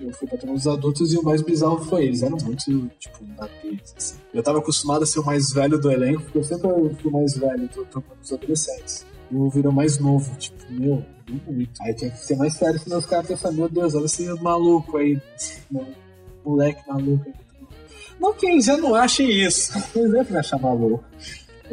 eu 0.02 0.14
fui 0.14 0.28
pra 0.28 0.38
turma 0.38 0.56
dos 0.56 0.68
adultos 0.68 1.14
e 1.14 1.18
o 1.18 1.24
mais 1.24 1.44
bizarro 1.44 1.78
foi 1.84 2.06
eles. 2.06 2.24
Eram 2.24 2.38
muito, 2.44 2.64
tipo, 2.98 3.24
nativos, 3.38 3.94
assim. 3.96 4.16
Eu 4.34 4.42
tava 4.42 4.58
acostumado 4.58 5.04
a 5.04 5.06
ser 5.06 5.20
o 5.20 5.26
mais 5.26 5.52
velho 5.52 5.80
do 5.80 5.92
elenco, 5.92 6.24
porque 6.24 6.40
eu 6.40 6.44
sempre 6.44 6.68
fui 6.96 7.12
o 7.12 7.14
mais 7.14 7.38
velho 7.38 7.70
do 7.70 7.88
dos 8.22 8.34
adolescentes 8.34 9.11
o 9.32 9.50
virou 9.50 9.72
mais 9.72 9.98
novo. 9.98 10.36
Tipo, 10.38 10.58
meu, 10.70 11.06
muito. 11.30 11.82
Aí 11.82 11.94
tinha 11.94 12.12
que 12.12 12.18
ser 12.18 12.36
mais 12.36 12.54
sério, 12.54 12.80
senão 12.80 12.98
os 12.98 13.06
caras 13.06 13.28
pensam, 13.28 13.54
meu 13.54 13.70
Deus, 13.70 13.96
olha 13.96 14.06
esse 14.06 14.26
maluco 14.42 14.98
aí, 14.98 15.20
moleque 16.46 16.82
maluco 16.88 17.26
aí. 17.28 17.34
Não 18.20 18.34
que 18.34 18.46
eles 18.46 18.66
já 18.66 18.78
não 18.78 18.94
achem 18.94 19.30
isso. 19.30 19.74
Eles 19.98 20.12
devem 20.12 20.38
achar 20.38 20.60
maluco. 20.60 21.04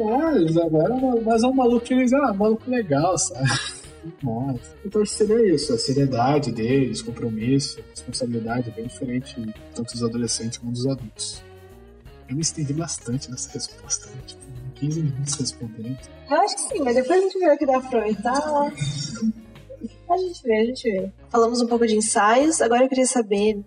Ah, 0.01 0.31
eles 0.33 0.57
agora, 0.57 0.95
mas 1.23 1.43
é 1.43 1.47
um 1.47 1.53
maluco 1.53 1.85
que 1.85 1.93
eles, 1.93 2.13
ah, 2.13 2.33
maluco 2.33 2.71
legal, 2.71 3.17
sabe? 3.17 3.49
Mas, 4.23 4.59
então 4.85 5.05
seria 5.05 5.53
isso, 5.53 5.73
a 5.73 5.77
seriedade 5.77 6.53
deles, 6.53 7.01
compromisso, 7.01 7.79
responsabilidade 7.91 8.71
bem 8.71 8.87
diferente 8.87 9.35
tanto 9.75 9.91
dos 9.91 10.03
adolescentes 10.03 10.57
como 10.57 10.71
dos 10.71 10.87
adultos. 10.87 11.43
Eu 12.29 12.35
me 12.35 12.41
estendi 12.41 12.73
bastante 12.73 13.31
nessa 13.31 13.51
resposta, 13.51 14.07
né? 14.11 14.21
tipo, 14.25 14.41
15 14.75 15.01
minutos 15.01 15.33
respondendo. 15.35 15.97
Eu 16.29 16.37
acho 16.41 16.55
que 16.55 16.61
sim, 16.61 16.79
mas 16.83 16.95
depois 16.95 17.19
a 17.19 17.23
gente 17.23 17.39
vê 17.39 17.51
o 17.51 17.57
que 17.57 17.65
dá 17.65 17.79
pra 17.79 17.87
aproveitar. 17.87 18.71
A 20.09 20.17
gente 20.17 20.43
vê, 20.43 20.57
a 20.57 20.65
gente 20.65 20.91
vê. 20.91 21.11
Falamos 21.29 21.61
um 21.61 21.67
pouco 21.67 21.87
de 21.87 21.95
ensaios, 21.95 22.61
agora 22.61 22.83
eu 22.83 22.89
queria 22.89 23.07
saber 23.07 23.63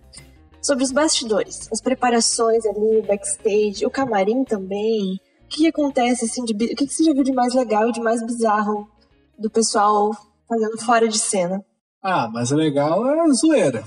sobre 0.61 0.83
os 0.83 0.91
bastidores, 0.91 1.67
as 1.71 1.81
preparações 1.81 2.65
ali, 2.65 2.99
o 2.99 3.03
backstage, 3.03 3.85
o 3.85 3.91
camarim 3.91 4.45
também. 4.45 5.19
O 5.43 5.47
que, 5.49 5.67
acontece, 5.67 6.25
assim, 6.25 6.45
de, 6.45 6.53
o 6.53 6.57
que, 6.57 6.87
que 6.87 6.93
você 6.93 7.03
já 7.03 7.13
viu 7.13 7.23
de 7.23 7.33
mais 7.33 7.53
legal 7.53 7.89
e 7.89 7.91
de 7.91 8.01
mais 8.01 8.25
bizarro 8.25 8.89
do 9.37 9.49
pessoal 9.49 10.11
fazendo 10.47 10.77
fora 10.79 11.07
de 11.07 11.19
cena? 11.19 11.63
Ah, 12.01 12.29
mas 12.31 12.51
o 12.51 12.55
legal 12.55 13.05
é 13.07 13.19
a 13.19 13.27
zoeira. 13.33 13.83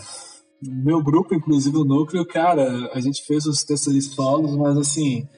Meu 0.63 1.03
grupo, 1.03 1.35
inclusive 1.35 1.77
o 1.77 1.85
núcleo, 1.85 2.25
cara, 2.27 2.91
a 2.93 3.01
gente 3.01 3.25
fez 3.25 3.47
os 3.47 3.63
textos 3.63 4.15
solos, 4.15 4.57
mas 4.57 4.77
assim, 4.77 5.29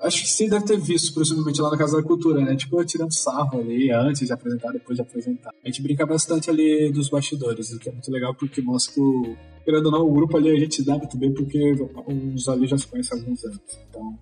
acho 0.00 0.22
que 0.22 0.28
você 0.28 0.48
deve 0.48 0.64
ter 0.64 0.78
visto, 0.78 1.14
possivelmente, 1.14 1.60
lá 1.60 1.70
na 1.70 1.78
Casa 1.78 1.98
da 1.98 2.02
Cultura, 2.02 2.40
né? 2.40 2.56
Tipo, 2.56 2.80
eu 2.80 2.84
tirando 2.84 3.12
sarro 3.12 3.60
ali 3.60 3.90
antes 3.92 4.26
de 4.26 4.32
apresentar, 4.32 4.72
depois 4.72 4.96
de 4.96 5.02
apresentar. 5.02 5.50
A 5.64 5.68
gente 5.68 5.82
brinca 5.82 6.04
bastante 6.04 6.50
ali 6.50 6.90
dos 6.90 7.08
bastidores, 7.08 7.72
o 7.72 7.78
que 7.78 7.88
é 7.88 7.92
muito 7.92 8.10
legal 8.10 8.34
porque 8.34 8.60
mostra 8.60 8.94
que 8.94 9.00
o. 9.00 9.36
Querendo 9.64 9.86
ou 9.86 9.92
não, 9.92 10.08
o 10.08 10.12
grupo 10.12 10.36
ali 10.36 10.50
a 10.50 10.58
gente 10.58 10.82
dá 10.82 10.96
muito 10.96 11.16
bem 11.16 11.32
porque 11.32 11.76
os 12.34 12.48
ali 12.48 12.66
já 12.66 12.76
se 12.76 12.86
conhecem 12.86 13.16
há 13.16 13.20
alguns 13.20 13.44
anos. 13.44 13.60
Então, 13.88 14.18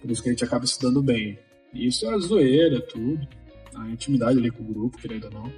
por 0.00 0.10
isso 0.10 0.22
que 0.22 0.28
a 0.28 0.32
gente 0.32 0.44
acaba 0.44 0.64
estudando 0.64 1.02
bem. 1.02 1.38
E 1.72 1.86
isso 1.86 2.04
é 2.04 2.14
a 2.14 2.18
zoeira, 2.18 2.80
tudo. 2.82 3.26
A 3.74 3.88
intimidade 3.88 4.38
ali 4.38 4.50
com 4.50 4.62
o 4.62 4.66
grupo, 4.66 4.98
querendo 4.98 5.24
ou 5.24 5.30
não. 5.30 5.52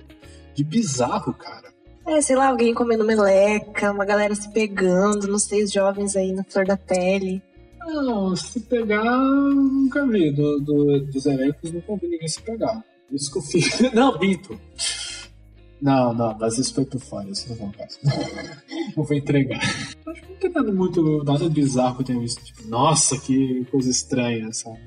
De 0.55 0.63
bizarro, 0.63 1.35
cara. 1.35 1.76
É, 2.07 2.21
sei 2.21 2.37
lá, 2.37 2.49
alguém 2.49 2.73
comendo 2.73 3.05
meleca, 3.05 3.91
uma 3.91 4.05
galera 4.05 4.35
se 4.35 4.49
pegando, 4.53 5.27
não 5.27 5.39
sei, 5.39 5.65
os 5.65 5.73
jovens 5.73 6.15
aí 6.15 6.33
na 6.33 6.45
flor 6.45 6.65
da 6.65 6.77
pele. 6.77 7.43
Não, 7.81 8.35
se 8.37 8.61
pegar, 8.61 9.19
nunca 9.19 10.07
vi. 10.07 10.33
Do, 10.33 10.61
do, 10.61 11.01
dos 11.01 11.27
elencos, 11.27 11.73
nunca 11.73 11.97
vi 11.97 12.09
ninguém 12.09 12.29
se 12.29 12.41
pegar. 12.43 12.85
Isso 13.11 13.31
que 13.31 13.39
eu 13.39 13.43
fiz. 13.43 13.81
Não, 13.95 14.19
Bito. 14.19 14.59
Não, 15.81 16.15
não, 16.15 16.37
mas 16.39 16.57
isso 16.57 16.75
foi 16.75 16.87
por 16.87 16.99
fora, 16.99 17.29
isso 17.29 17.49
não 17.51 17.71
vai 17.71 17.87
Não 18.97 19.05
vou 19.05 19.15
entregar. 19.15 19.61
Acho 19.61 20.23
que 20.23 20.33
não 20.33 20.37
tem 20.37 20.51
nada 20.51 20.73
muito, 20.73 21.23
nada 21.23 21.51
bizarro 21.51 21.97
que 21.97 22.01
eu 22.01 22.07
tenha 22.07 22.21
visto. 22.21 22.43
Tipo, 22.43 22.67
nossa, 22.67 23.19
que 23.21 23.65
coisa 23.71 23.91
estranha, 23.91 24.51
sabe? 24.55 24.81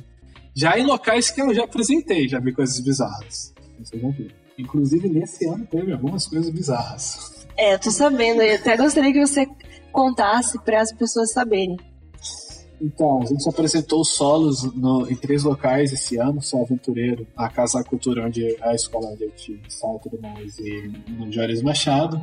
Já 0.56 0.80
em 0.80 0.88
locais 0.88 1.30
que 1.30 1.42
eu 1.42 1.54
já 1.54 1.66
apresentei, 1.66 2.28
já 2.28 2.40
vi 2.40 2.52
coisas 2.54 2.80
bizarras. 2.80 3.54
Eu 3.94 4.02
já 4.02 4.10
vi. 4.10 4.32
Inclusive, 4.60 5.08
nesse 5.08 5.48
ano 5.48 5.66
teve 5.66 5.94
algumas 5.94 6.28
coisas 6.28 6.50
bizarras. 6.50 7.48
É, 7.58 7.74
eu 7.74 7.80
tô 7.80 7.90
sabendo. 7.90 8.42
Eu 8.42 8.56
até 8.56 8.76
gostaria 8.76 9.14
que 9.14 9.26
você 9.26 9.48
contasse 9.92 10.60
para 10.60 10.82
as 10.82 10.92
pessoas 10.92 11.32
saberem. 11.32 11.78
Então, 12.82 13.22
a 13.22 13.26
gente 13.26 13.48
apresentou 13.48 14.04
solos 14.04 14.64
no, 14.74 15.10
em 15.10 15.16
três 15.16 15.44
locais 15.44 15.92
esse 15.92 16.18
ano, 16.18 16.42
Só 16.42 16.62
Aventureiro, 16.62 17.28
a 17.36 17.50
Casa 17.50 17.80
da 17.80 17.84
Cultura, 17.84 18.26
onde 18.26 18.58
a 18.62 18.74
escola 18.74 19.08
onde 19.08 19.26
a 19.26 19.28
gente 19.28 19.62
sai 19.68 19.96
e 19.96 20.00
tudo 20.00 20.22
mais, 20.22 20.58
e 20.60 20.92
no 21.10 21.32
Juarez 21.32 21.62
Machado. 21.62 22.22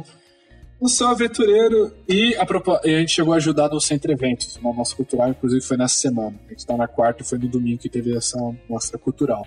No 0.81 0.91
Céu 0.91 1.09
Aventureiro 1.09 1.95
e 2.07 2.35
a, 2.37 2.47
e 2.85 2.95
a, 2.95 3.01
gente 3.01 3.13
chegou 3.13 3.33
a 3.33 3.39
ajudar 3.39 3.71
no 3.71 3.81
Centro 3.81 4.13
Eventos, 4.13 4.57
uma 4.57 4.75
mostra 4.75 4.97
cultural, 4.97 5.31
inclusive 5.31 5.63
foi 5.63 5.77
nessa 5.79 5.95
semana. 5.95 6.39
A 6.47 6.51
gente 6.51 6.59
está 6.59 6.77
na 6.77 6.87
quarta 6.87 7.23
e 7.23 7.27
foi 7.27 7.39
no 7.39 7.49
domingo 7.49 7.79
que 7.79 7.89
teve 7.89 8.15
essa 8.15 8.39
mostra 8.69 8.99
cultural. 8.99 9.47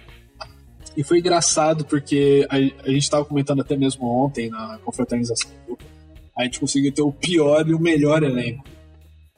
E 0.96 1.04
foi 1.04 1.20
engraçado 1.20 1.86
porque 1.86 2.46
a, 2.50 2.56
a 2.56 2.90
gente 2.90 3.04
estava 3.04 3.26
comentando 3.26 3.62
até 3.62 3.76
mesmo 3.76 4.06
ontem 4.06 4.50
na 4.50 4.80
confraternização 4.84 5.50
do 5.52 5.66
grupo, 5.66 5.84
a 6.38 6.44
gente 6.44 6.60
conseguiu 6.60 6.92
ter 6.92 7.02
o 7.02 7.12
pior 7.12 7.68
e 7.68 7.74
o 7.74 7.80
melhor 7.80 8.24
elenco. 8.24 8.64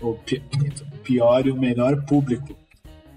O, 0.02 0.18
pior 1.04 1.46
e 1.46 1.52
o 1.52 1.56
melhor 1.56 2.04
público 2.06 2.56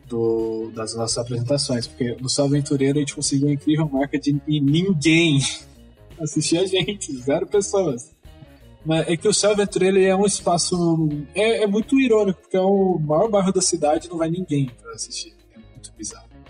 do, 0.07 0.70
das 0.75 0.94
nossas 0.94 1.18
apresentações, 1.18 1.87
porque 1.87 2.16
no 2.20 2.29
Céu 2.29 2.44
Aventureiro 2.44 2.99
a 2.99 3.01
gente 3.01 3.14
conseguiu 3.14 3.49
uma 3.49 3.55
incrível 3.55 3.88
marca 3.88 4.18
de 4.18 4.38
e 4.47 4.61
ninguém 4.61 5.38
assistia 6.20 6.62
a 6.62 6.66
gente, 6.66 7.14
zero 7.16 7.47
pessoas. 7.47 8.14
Mas 8.85 9.09
é 9.09 9.16
que 9.16 9.27
o 9.27 9.33
Céu 9.33 9.53
Aventureiro 9.53 9.99
é 9.99 10.14
um 10.14 10.27
espaço. 10.27 11.09
É, 11.35 11.62
é, 11.62 11.66
muito 11.66 11.99
irônico, 11.99 12.40
porque 12.40 12.57
é 12.57 12.61
o 12.61 12.99
maior 12.99 13.31
bairro 13.31 13.53
da 13.53 13.62
cidade 13.62 14.11
não 14.11 14.18
vai 14.18 14.29
ninguém 14.29 14.70
para 14.83 14.92
assistir. 14.92 15.34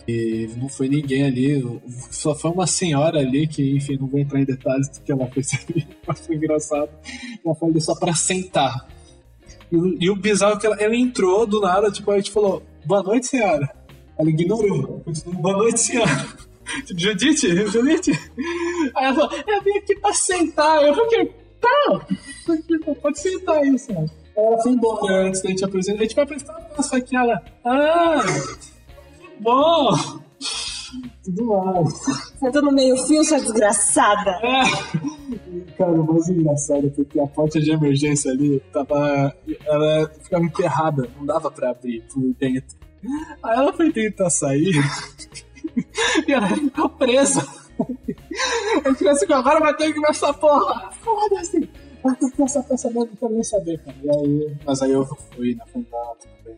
E 0.06 0.50
não 0.56 0.68
foi 0.68 0.88
ninguém 0.88 1.24
ali, 1.24 1.80
só 2.10 2.34
foi 2.34 2.50
uma 2.50 2.66
senhora 2.66 3.20
ali 3.20 3.46
que, 3.46 3.74
enfim, 3.76 3.96
não 3.98 4.06
vou 4.06 4.20
entrar 4.20 4.40
em 4.40 4.44
detalhes 4.44 4.88
do 4.88 5.00
que 5.00 5.10
ela 5.10 5.26
fez 5.28 5.50
ali, 5.68 5.86
mas 6.06 6.26
foi 6.26 6.36
engraçado. 6.36 6.90
Ela 7.44 7.54
foi 7.54 7.70
ali 7.70 7.80
só 7.80 7.94
para 7.94 8.14
sentar 8.14 8.86
e, 9.74 10.04
e 10.06 10.10
o 10.10 10.16
bizarro 10.16 10.54
é 10.54 10.60
que 10.60 10.66
ela, 10.66 10.76
ela, 10.76 10.94
entrou 10.94 11.46
do 11.46 11.60
nada, 11.60 11.90
tipo, 11.90 12.10
a 12.10 12.16
gente 12.16 12.30
falou, 12.30 12.62
boa 12.84 13.02
noite, 13.02 13.26
senhora. 13.26 13.68
Ela 14.18 14.30
ignorou. 14.30 15.00
Continuou, 15.00 15.42
boa 15.42 15.56
noite, 15.56 15.80
senhora. 15.80 16.26
Tipo, 16.86 17.00
Judite, 17.00 17.66
Judite. 17.66 18.12
Aí 18.94 19.06
ela 19.06 19.14
falou, 19.14 19.30
eu 19.46 19.62
vim 19.62 19.78
aqui 19.78 19.96
pra 19.96 20.12
sentar. 20.12 20.82
Eu 20.82 20.94
falei, 20.94 21.32
tá, 21.60 22.06
pode 23.02 23.20
sentar 23.20 23.58
aí, 23.58 23.78
senhora. 23.78 24.06
Ela 24.36 24.62
foi 24.62 24.72
embora 24.72 25.26
antes 25.26 25.42
da 25.42 25.50
gente 25.50 25.64
apresentar. 25.64 25.98
A 25.98 26.02
gente 26.02 26.14
vai 26.14 26.24
apresentar 26.24 26.52
a 26.54 26.76
nossa 26.76 26.96
aqui. 26.96 27.16
Ela, 27.16 27.42
ah, 27.64 28.24
bom. 29.40 29.90
Tudo 31.24 31.46
mais. 31.46 32.04
Sentou 32.38 32.62
no 32.62 32.72
meio 32.72 32.96
fio, 33.06 33.24
sua 33.24 33.40
desgraçada. 33.40 34.30
É. 34.42 34.62
Cara, 35.76 35.92
o 35.92 36.12
mais 36.12 36.28
engraçado 36.28 36.86
é 36.86 36.90
porque 36.90 37.18
a 37.18 37.26
porta 37.26 37.60
de 37.60 37.70
emergência 37.70 38.30
ali 38.30 38.60
tava. 38.72 39.34
Ela 39.64 40.08
ficava 40.22 40.44
emperrada, 40.44 41.08
não 41.16 41.26
dava 41.26 41.50
pra 41.50 41.70
abrir 41.70 42.02
por 42.12 42.22
dentro. 42.38 42.76
Aí 43.42 43.58
ela 43.58 43.72
foi 43.72 43.92
tentar 43.92 44.30
sair 44.30 44.74
e 46.28 46.32
ela 46.32 46.48
ficou 46.48 46.88
presa. 46.90 47.46
Eu 48.84 48.94
fiquei 48.94 49.08
assim, 49.08 49.32
agora 49.32 49.60
vai 49.60 49.74
ter 49.76 49.92
que 49.92 50.00
ver 50.00 50.10
essa 50.10 50.32
porra. 50.32 50.90
Foda-se. 51.02 51.68
Vai 52.02 52.14
ter 52.16 52.30
que 52.30 52.36
ver 52.36 52.44
essa 52.44 52.62
peça 52.62 52.88
mesmo, 52.88 53.06
não 53.06 53.16
quero 53.16 53.32
nem 53.32 53.42
saber, 53.42 53.78
cara. 53.78 53.96
E 54.02 54.10
aí, 54.10 54.56
mas 54.64 54.82
aí 54.82 54.92
eu 54.92 55.04
fui 55.06 55.54
na 55.54 55.64
dela, 55.64 56.16
tudo 56.20 56.32
bem. 56.44 56.56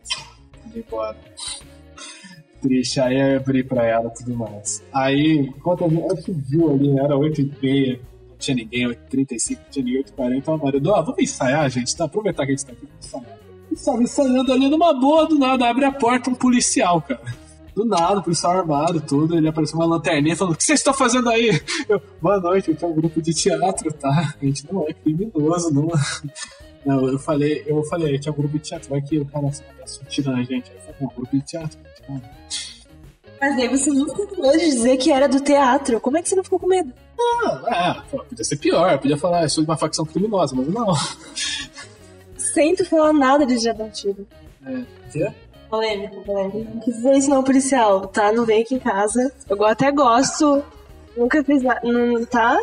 Fui 0.71 0.81
embora. 0.85 1.17
Triste, 2.61 2.99
aí 2.99 3.19
eu 3.19 3.37
abri 3.37 3.63
pra 3.63 3.85
ela 3.85 4.07
e 4.07 4.17
tudo 4.17 4.35
mais. 4.35 4.83
Aí, 4.91 5.51
enquanto 5.55 5.85
a 5.85 5.87
gente 5.89 6.31
viu 6.31 6.71
ali, 6.71 6.97
era 6.99 7.15
8 7.15 7.41
e 7.41 7.51
meia, 7.61 7.99
não 8.29 8.37
tinha 8.37 8.55
ninguém, 8.55 8.87
8h35, 8.87 9.57
não 9.57 9.69
tinha 9.69 9.85
ninguém, 9.85 10.03
8h40, 10.03 10.37
então 10.37 10.53
a 10.53 10.57
marido, 10.57 10.95
ah, 10.95 11.01
vamos 11.01 11.21
ensaiar, 11.21 11.69
gente, 11.69 11.95
tá? 11.95 12.05
Aproveitar 12.05 12.45
que 12.45 12.51
a 12.51 12.55
gente 12.55 12.65
tá 12.65 12.71
aqui, 12.71 12.87
vamos 12.87 13.05
ensaiar. 13.05 13.37
E 13.71 13.75
sabe, 13.75 14.03
ensaiando 14.03 14.51
ali 14.51 14.69
numa 14.69 14.93
boa, 14.93 15.27
do 15.27 15.37
nada, 15.37 15.69
abre 15.69 15.85
a 15.85 15.91
porta 15.91 16.29
um 16.29 16.35
policial, 16.35 17.01
cara. 17.01 17.21
Do 17.75 17.85
nada, 17.85 18.19
o 18.19 18.23
policial 18.23 18.57
armado, 18.57 18.99
tudo, 18.99 19.37
ele 19.37 19.47
apareceu 19.47 19.77
uma 19.77 19.85
lanterninha 19.85 20.35
falando: 20.35 20.53
O 20.53 20.57
que 20.57 20.63
vocês 20.63 20.79
estão 20.79 20.95
fazendo 20.95 21.29
aí? 21.29 21.61
Eu, 21.87 22.01
Boa 22.19 22.39
noite, 22.39 22.71
eu 22.71 22.75
tenho 22.75 22.91
um 22.91 22.95
grupo 22.95 23.21
de 23.21 23.33
teatro, 23.35 23.93
tá? 23.93 24.33
A 24.41 24.45
gente 24.45 24.65
não 24.71 24.83
é 24.87 24.93
criminoso, 24.93 25.71
não. 25.71 25.87
Não, 26.85 27.07
eu 27.07 27.19
falei, 27.19 27.63
eu 27.67 27.83
falei, 27.83 28.17
tinha 28.17 28.31
um 28.31 28.35
grupo 28.35 28.57
de 28.57 28.63
teatro, 28.63 28.89
vai 28.89 29.01
que 29.01 29.19
o 29.19 29.25
cara 29.25 29.51
se 29.51 29.61
tirando 30.05 30.39
a 30.39 30.43
gente. 30.43 30.71
Aí 30.71 30.77
eu 30.77 30.81
falei, 30.81 31.01
um 31.01 31.15
grupo 31.15 31.35
de 31.35 31.41
teatro. 31.43 31.77
Mas 33.39 33.57
aí 33.57 33.67
você 33.67 33.91
não 33.91 34.07
ficou 34.07 34.27
com 34.27 34.41
medo 34.41 34.57
de 34.57 34.65
dizer 34.65 34.97
que 34.97 35.11
era 35.11 35.27
do 35.27 35.39
teatro. 35.39 35.99
Como 35.99 36.17
é 36.17 36.21
que 36.21 36.29
você 36.29 36.35
não 36.35 36.43
ficou 36.43 36.59
com 36.59 36.67
medo? 36.67 36.91
Ah, 37.19 38.03
é, 38.11 38.17
podia 38.17 38.43
ser 38.43 38.57
pior, 38.57 38.97
podia 38.99 39.17
falar, 39.17 39.43
eu 39.43 39.49
sou 39.49 39.63
de 39.63 39.69
uma 39.69 39.77
facção 39.77 40.05
criminosa, 40.05 40.55
mas 40.55 40.67
não. 40.67 40.87
Sem 42.37 42.75
tu 42.75 42.85
falar 42.85 43.13
nada 43.13 43.45
de 43.45 43.57
já 43.57 43.73
dar 43.73 43.89
tiro. 43.89 44.27
É, 44.65 44.81
quê? 45.11 45.31
Polêmico, 45.69 46.21
polêmico. 46.21 46.79
Que 46.79 46.91
fez 46.91 47.19
isso 47.19 47.29
não, 47.29 47.43
policial, 47.43 48.07
tá? 48.07 48.31
Não 48.31 48.45
vem 48.45 48.61
aqui 48.61 48.75
em 48.75 48.79
casa. 48.79 49.31
Eu 49.49 49.65
até 49.65 49.91
gosto. 49.91 50.63
Nunca 51.17 51.43
fiz 51.43 51.63
nada. 51.63 51.81
Não 51.83 52.23
tá? 52.25 52.57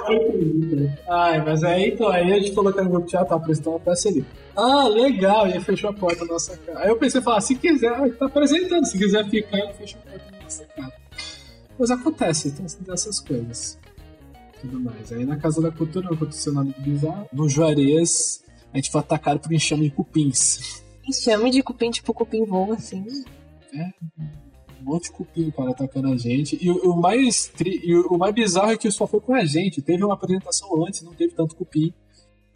Ai, 1.08 1.44
mas 1.44 1.64
aí, 1.64 1.88
então, 1.88 2.08
aí 2.08 2.32
a 2.32 2.38
gente 2.38 2.54
falou 2.54 2.72
que 2.72 2.78
era 2.78 2.88
um 2.88 2.90
grupo 2.92 3.06
de 3.06 3.12
tava 3.12 3.34
apresentando 3.34 3.74
uma 3.74 3.80
peça 3.80 4.08
ali. 4.08 4.24
Ah, 4.56 4.86
legal, 4.86 5.48
e 5.48 5.54
aí 5.54 5.60
fechou 5.60 5.90
a 5.90 5.92
porta 5.92 6.24
da 6.24 6.32
nossa 6.32 6.56
cara. 6.58 6.80
Aí 6.80 6.88
eu 6.88 6.96
pensei, 6.96 7.20
falar, 7.20 7.40
se 7.40 7.56
quiser, 7.56 7.88
ah, 7.88 8.08
tá 8.16 8.26
apresentando, 8.26 8.84
se 8.84 8.96
quiser 8.96 9.28
ficar, 9.28 9.58
ele 9.58 9.72
fecha 9.72 9.98
a 9.98 10.10
porta 10.10 10.30
da 10.30 10.42
nossa 10.42 10.64
cara. 10.66 10.92
Mas 11.76 11.90
acontece, 11.90 12.52
tem 12.52 12.66
dessas 12.86 13.18
coisas. 13.18 13.78
Tudo 14.60 14.80
mais. 14.80 15.12
Aí 15.12 15.24
na 15.24 15.36
Casa 15.36 15.60
da 15.60 15.72
Cultura 15.72 16.06
não 16.06 16.14
aconteceu 16.14 16.52
nada 16.52 16.70
de 16.70 16.80
bizarro. 16.80 17.28
No 17.32 17.48
Juarez, 17.48 18.44
a 18.72 18.76
gente 18.76 18.90
foi 18.90 19.00
atacado 19.00 19.40
por 19.40 19.52
enxame 19.52 19.88
de 19.88 19.90
cupins. 19.90 20.84
Enxame 21.06 21.50
de 21.50 21.62
cupim, 21.62 21.90
tipo 21.90 22.14
cupim 22.14 22.44
voa, 22.44 22.74
assim. 22.74 23.04
É, 23.74 23.90
um 24.84 24.92
monte 24.92 25.04
de 25.04 25.12
cupim, 25.12 25.50
cara, 25.50 25.70
atacando 25.70 26.08
a 26.08 26.16
gente. 26.16 26.58
E 26.60 26.70
o, 26.70 26.92
o 26.92 26.96
mais, 27.00 27.48
tri... 27.48 27.80
e 27.82 27.96
o, 27.96 28.18
mais 28.18 28.34
bizarro 28.34 28.72
é 28.72 28.76
que 28.76 28.90
só 28.90 29.06
foi 29.06 29.20
com 29.20 29.34
a 29.34 29.44
gente. 29.44 29.80
Teve 29.80 30.04
uma 30.04 30.14
apresentação 30.14 30.84
antes, 30.84 31.02
não 31.02 31.14
teve 31.14 31.34
tanto 31.34 31.56
cupim. 31.56 31.92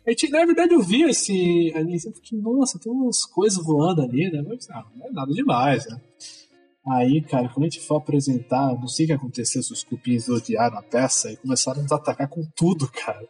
A 0.06 0.10
gente, 0.10 0.30
na 0.30 0.44
verdade, 0.44 0.74
eu 0.74 0.82
vi 0.82 1.04
assim, 1.04 1.72
ali, 1.74 1.98
sempre 1.98 2.20
que, 2.20 2.36
nossa, 2.36 2.78
tem 2.78 2.92
umas 2.92 3.24
coisas 3.24 3.62
voando 3.62 4.02
ali, 4.02 4.30
né? 4.30 4.42
Mas 4.46 4.68
ah, 4.70 4.84
não 4.96 5.06
é 5.06 5.10
nada 5.10 5.32
demais, 5.32 5.86
né? 5.86 6.00
Aí, 6.86 7.20
cara, 7.20 7.50
quando 7.50 7.66
a 7.66 7.68
gente 7.68 7.80
foi 7.80 7.98
apresentar, 7.98 8.74
não 8.74 8.88
sei 8.88 9.04
o 9.04 9.08
que 9.08 9.12
aconteceu, 9.12 9.62
se 9.62 9.72
os 9.72 9.84
cupins 9.84 10.26
odiaram 10.28 10.78
a 10.78 10.82
peça 10.82 11.30
e 11.30 11.36
começaram 11.36 11.80
a 11.80 11.82
nos 11.82 11.92
atacar 11.92 12.28
com 12.28 12.42
tudo, 12.56 12.88
cara. 12.90 13.26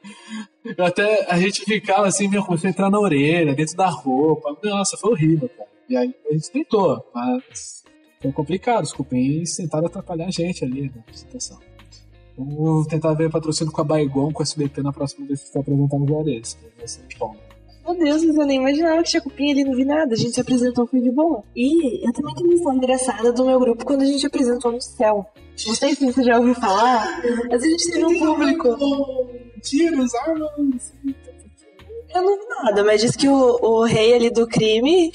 Eu 0.76 0.84
até, 0.84 1.26
a 1.28 1.38
gente 1.40 1.64
ficava 1.64 2.06
assim, 2.06 2.28
meu, 2.28 2.44
começou 2.44 2.68
a 2.68 2.70
entrar 2.70 2.90
na 2.90 3.00
orelha, 3.00 3.56
dentro 3.56 3.76
da 3.76 3.88
roupa. 3.88 4.56
Nossa, 4.62 4.96
foi 4.96 5.10
horrível, 5.10 5.48
cara. 5.48 5.68
E 5.88 5.96
aí 5.96 6.14
a 6.30 6.34
gente 6.34 6.50
tentou, 6.52 7.04
mas 7.12 7.82
foi 8.20 8.32
complicado. 8.32 8.84
Os 8.84 8.92
cupins 8.92 9.56
tentaram 9.56 9.86
atrapalhar 9.86 10.26
a 10.26 10.30
gente 10.30 10.64
ali 10.64 10.90
na 10.94 11.00
apresentação. 11.00 11.58
Vamos 12.36 12.86
tentar 12.86 13.14
ver 13.14 13.30
patrocínio 13.30 13.72
com 13.72 13.80
a 13.80 13.84
Baigon, 13.84 14.32
com 14.32 14.42
a 14.42 14.44
SBT 14.44 14.82
na 14.82 14.92
próxima 14.92 15.26
vez 15.26 15.42
que 15.42 15.52
for 15.52 15.60
apresentar 15.60 15.98
no 15.98 16.06
Juarez. 16.06 16.56
Vai 16.76 16.86
ser 16.86 17.02
bom. 17.18 17.34
Meu 17.84 17.98
Deus, 17.98 18.22
mas 18.22 18.36
eu 18.36 18.46
nem 18.46 18.60
imaginava 18.60 19.02
que 19.02 19.08
tinha 19.08 19.22
cupim 19.22 19.50
ali, 19.50 19.64
não 19.64 19.74
vi 19.74 19.84
nada. 19.84 20.12
A 20.12 20.16
gente 20.16 20.32
se 20.32 20.40
apresentou, 20.40 20.86
foi 20.86 21.00
de 21.00 21.10
boa. 21.10 21.42
E 21.56 22.06
eu 22.06 22.12
também 22.12 22.34
tenho 22.34 22.48
uma 22.48 22.54
história 22.54 22.76
engraçada 22.76 23.32
do 23.32 23.46
meu 23.46 23.58
grupo 23.58 23.84
quando 23.84 24.02
a 24.02 24.04
gente 24.04 24.26
apresentou 24.26 24.70
no 24.70 24.80
céu. 24.80 25.26
Não 25.66 25.74
sei 25.74 25.94
se 25.94 26.04
você 26.04 26.22
já 26.22 26.38
ouviu 26.38 26.54
falar, 26.54 27.20
mas 27.50 27.62
a 27.62 27.66
gente 27.66 27.90
teve 27.90 28.04
um 28.04 28.18
público. 28.18 28.76
Tiros, 29.62 30.14
armas. 30.14 30.92
Eu 32.14 32.22
não 32.22 32.38
vi 32.38 32.46
nada, 32.46 32.84
mas 32.84 33.00
disse 33.00 33.18
que 33.18 33.28
o, 33.28 33.58
o 33.60 33.84
rei 33.84 34.14
ali 34.14 34.30
do 34.30 34.46
crime 34.46 35.12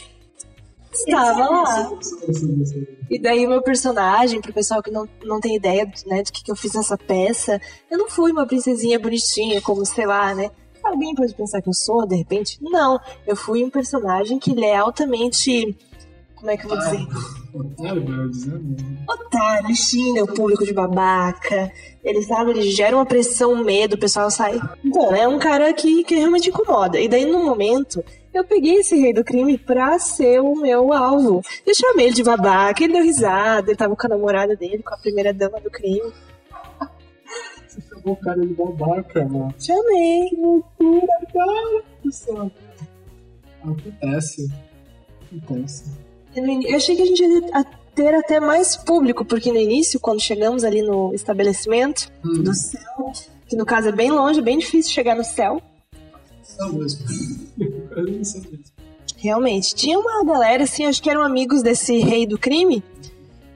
estava 0.94 1.50
lá. 1.50 1.92
E 3.10 3.20
daí 3.20 3.46
o 3.46 3.50
meu 3.50 3.62
personagem, 3.62 4.42
pro 4.42 4.54
pessoal 4.54 4.82
que 4.82 4.92
não, 4.92 5.08
não 5.24 5.40
tem 5.40 5.56
ideia 5.56 5.92
né, 6.06 6.24
do 6.24 6.32
que, 6.32 6.44
que 6.44 6.52
eu 6.52 6.56
fiz 6.56 6.74
nessa 6.74 6.98
peça, 6.98 7.60
eu 7.90 7.98
não 7.98 8.10
fui 8.10 8.32
uma 8.32 8.46
princesinha 8.46 9.00
bonitinha, 9.00 9.62
como, 9.62 9.86
sei 9.86 10.06
lá, 10.06 10.34
né? 10.34 10.50
Alguém 10.84 11.16
pode 11.16 11.34
pensar 11.34 11.62
que 11.62 11.70
eu 11.70 11.74
sou, 11.74 12.06
de 12.06 12.16
repente? 12.16 12.58
Não, 12.62 13.00
eu 13.26 13.36
fui 13.36 13.64
um 13.64 13.70
personagem 13.70 14.38
que 14.38 14.52
ele 14.52 14.66
é 14.66 14.76
altamente. 14.76 15.76
Como 16.36 16.52
é 16.52 16.58
que 16.58 16.66
eu 16.66 16.70
vou 16.70 16.78
dizer? 16.78 17.08
Otário. 17.54 18.32
Otário, 19.08 19.68
ele 19.68 19.76
xinga 19.76 20.24
o 20.26 20.34
público 20.34 20.66
de 20.66 20.74
babaca. 20.74 21.72
Ele 22.04 22.22
sabe, 22.24 22.52
ele 22.52 22.70
gera 22.70 22.98
uma 22.98 23.06
pressão, 23.06 23.54
um 23.54 23.64
medo, 23.64 23.96
o 23.96 24.00
pessoal 24.00 24.30
sai. 24.30 24.60
Bom, 24.84 25.16
é 25.16 25.26
um 25.26 25.40
cara 25.40 25.72
que, 25.72 26.04
que 26.04 26.16
realmente 26.16 26.50
incomoda. 26.50 27.00
E 27.00 27.08
daí, 27.08 27.24
no 27.24 27.46
momento, 27.46 28.04
eu 28.34 28.44
peguei 28.44 28.76
esse 28.78 28.96
rei 29.00 29.14
do 29.14 29.24
crime 29.24 29.58
pra 29.58 29.98
ser 30.00 30.40
o 30.42 30.56
meu 30.56 30.92
alvo. 30.94 31.42
Eu 31.66 31.76
chamei 31.76 32.08
ele 32.08 32.16
de 32.16 32.24
babaca, 32.24 32.84
ele 32.84 32.94
deu 32.94 33.04
risada, 33.04 33.70
ele 33.70 33.78
tava 33.78 33.96
com 33.96 34.06
a 34.08 34.10
namorada 34.10 34.56
dele, 34.56 34.82
com 34.84 34.94
a 34.94 34.98
primeira 34.98 35.34
dama 35.34 35.60
do 35.60 35.70
crime. 35.70 36.12
Você 37.68 37.82
chamou 37.82 38.14
o 38.14 38.16
cara 38.18 38.40
de 38.42 38.54
babaca, 38.54 39.26
mano. 39.26 39.54
Chamei. 39.60 40.30
Que 40.30 40.36
loucura, 40.36 41.08
cara 41.34 41.84
do 42.04 42.12
céu. 42.12 42.52
Acontece. 43.64 44.52
Acontece. 45.44 45.86
Eu 46.36 46.76
achei 46.76 46.96
que 46.96 47.02
a 47.02 47.06
gente 47.06 47.24
ia 47.24 47.66
ter 47.96 48.14
até 48.16 48.40
mais 48.40 48.76
público, 48.76 49.24
porque 49.24 49.52
no 49.52 49.60
início, 49.60 50.00
quando 50.00 50.20
chegamos 50.22 50.64
ali 50.64 50.82
no 50.82 51.14
estabelecimento 51.14 52.12
Hum. 52.26 52.42
do 52.44 52.54
céu, 52.54 53.12
que 53.48 53.56
no 53.56 53.66
caso 53.66 53.90
é 53.90 53.92
bem 53.92 54.10
longe, 54.12 54.42
bem 54.42 54.58
difícil 54.58 54.92
chegar 54.92 55.16
no 55.16 55.24
céu, 55.24 55.62
São 56.44 56.80
realmente, 59.18 59.74
tinha 59.74 59.98
uma 59.98 60.24
galera, 60.26 60.64
assim, 60.64 60.86
acho 60.86 61.02
que 61.02 61.10
eram 61.10 61.22
amigos 61.22 61.64
desse 61.64 61.98
rei 62.00 62.28
do 62.28 62.38
crime, 62.38 62.84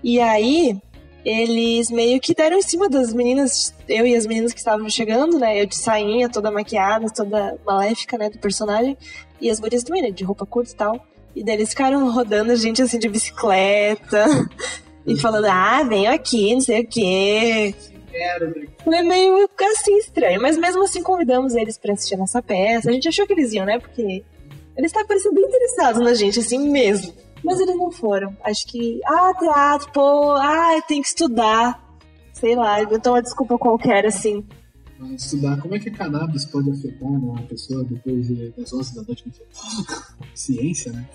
e 0.03 0.19
aí 0.19 0.79
eles 1.25 1.91
meio 1.91 2.21
que 2.21 2.33
deram 2.33 2.57
em 2.57 2.61
cima 2.61 2.87
das 2.87 3.13
meninas, 3.13 3.73
eu 3.89 4.07
e 4.07 4.15
as 4.15 4.25
meninas 4.25 4.53
que 4.53 4.59
estavam 4.59 4.89
chegando, 4.89 5.37
né, 5.37 5.61
eu 5.61 5.65
de 5.65 5.75
sainha, 5.75 6.29
toda 6.29 6.49
maquiada, 6.49 7.07
toda 7.09 7.57
maléfica, 7.65 8.17
né, 8.17 8.29
do 8.29 8.39
personagem, 8.39 8.97
e 9.41 9.49
as 9.49 9.59
gurias 9.59 9.83
também, 9.83 10.01
né, 10.01 10.11
de 10.11 10.23
roupa 10.23 10.45
curta 10.45 10.71
e 10.71 10.75
tal. 10.75 11.05
E 11.35 11.43
daí 11.43 11.55
eles 11.55 11.69
ficaram 11.69 12.09
rodando 12.11 12.51
a 12.51 12.55
gente 12.55 12.81
assim 12.81 12.97
de 12.97 13.09
bicicleta 13.09 14.25
e 15.05 15.19
falando, 15.19 15.45
ah, 15.45 15.83
venho 15.83 16.09
aqui, 16.11 16.53
não 16.53 16.61
sei 16.61 16.81
o 16.81 16.87
quê. 16.87 17.75
Foi 18.83 19.01
meio 19.01 19.49
assim 19.71 19.97
estranho, 19.97 20.41
mas 20.41 20.57
mesmo 20.57 20.83
assim 20.83 21.03
convidamos 21.03 21.55
eles 21.55 21.77
pra 21.77 21.93
assistir 21.93 22.15
a 22.15 22.19
nossa 22.19 22.41
peça. 22.41 22.89
A 22.89 22.93
gente 22.93 23.07
achou 23.07 23.25
que 23.25 23.33
eles 23.33 23.53
iam, 23.53 23.65
né? 23.65 23.79
Porque 23.79 24.23
eles 24.77 24.89
estavam 24.89 25.07
parecendo 25.07 25.35
bem 25.35 25.45
interessados 25.45 26.01
na 26.01 26.13
gente, 26.13 26.39
assim 26.39 26.69
mesmo. 26.69 27.13
Mas 27.43 27.59
eles 27.59 27.75
não 27.75 27.91
foram. 27.91 28.35
Acho 28.43 28.65
que, 28.67 28.99
ah, 29.05 29.33
teatro, 29.33 29.91
pô, 29.91 30.31
ah, 30.31 30.81
tem 30.87 31.01
que 31.01 31.07
estudar. 31.07 31.83
Sei 32.33 32.55
lá, 32.55 32.81
inventou 32.81 33.13
uma 33.13 33.21
desculpa 33.21 33.57
qualquer, 33.57 34.05
assim. 34.05 34.45
Estudar 35.15 35.59
como 35.61 35.75
é 35.75 35.79
que 35.79 35.91
cannabis 35.91 36.45
pode 36.45 36.71
afetar 36.71 37.09
né, 37.09 37.17
uma 37.17 37.41
pessoa 37.43 37.83
depois 37.83 38.27
de, 38.27 38.49
das 38.51 38.73
11 38.73 38.95
da 38.95 39.01
noite. 39.03 39.25
Ciência, 40.33 40.91
né? 40.91 41.07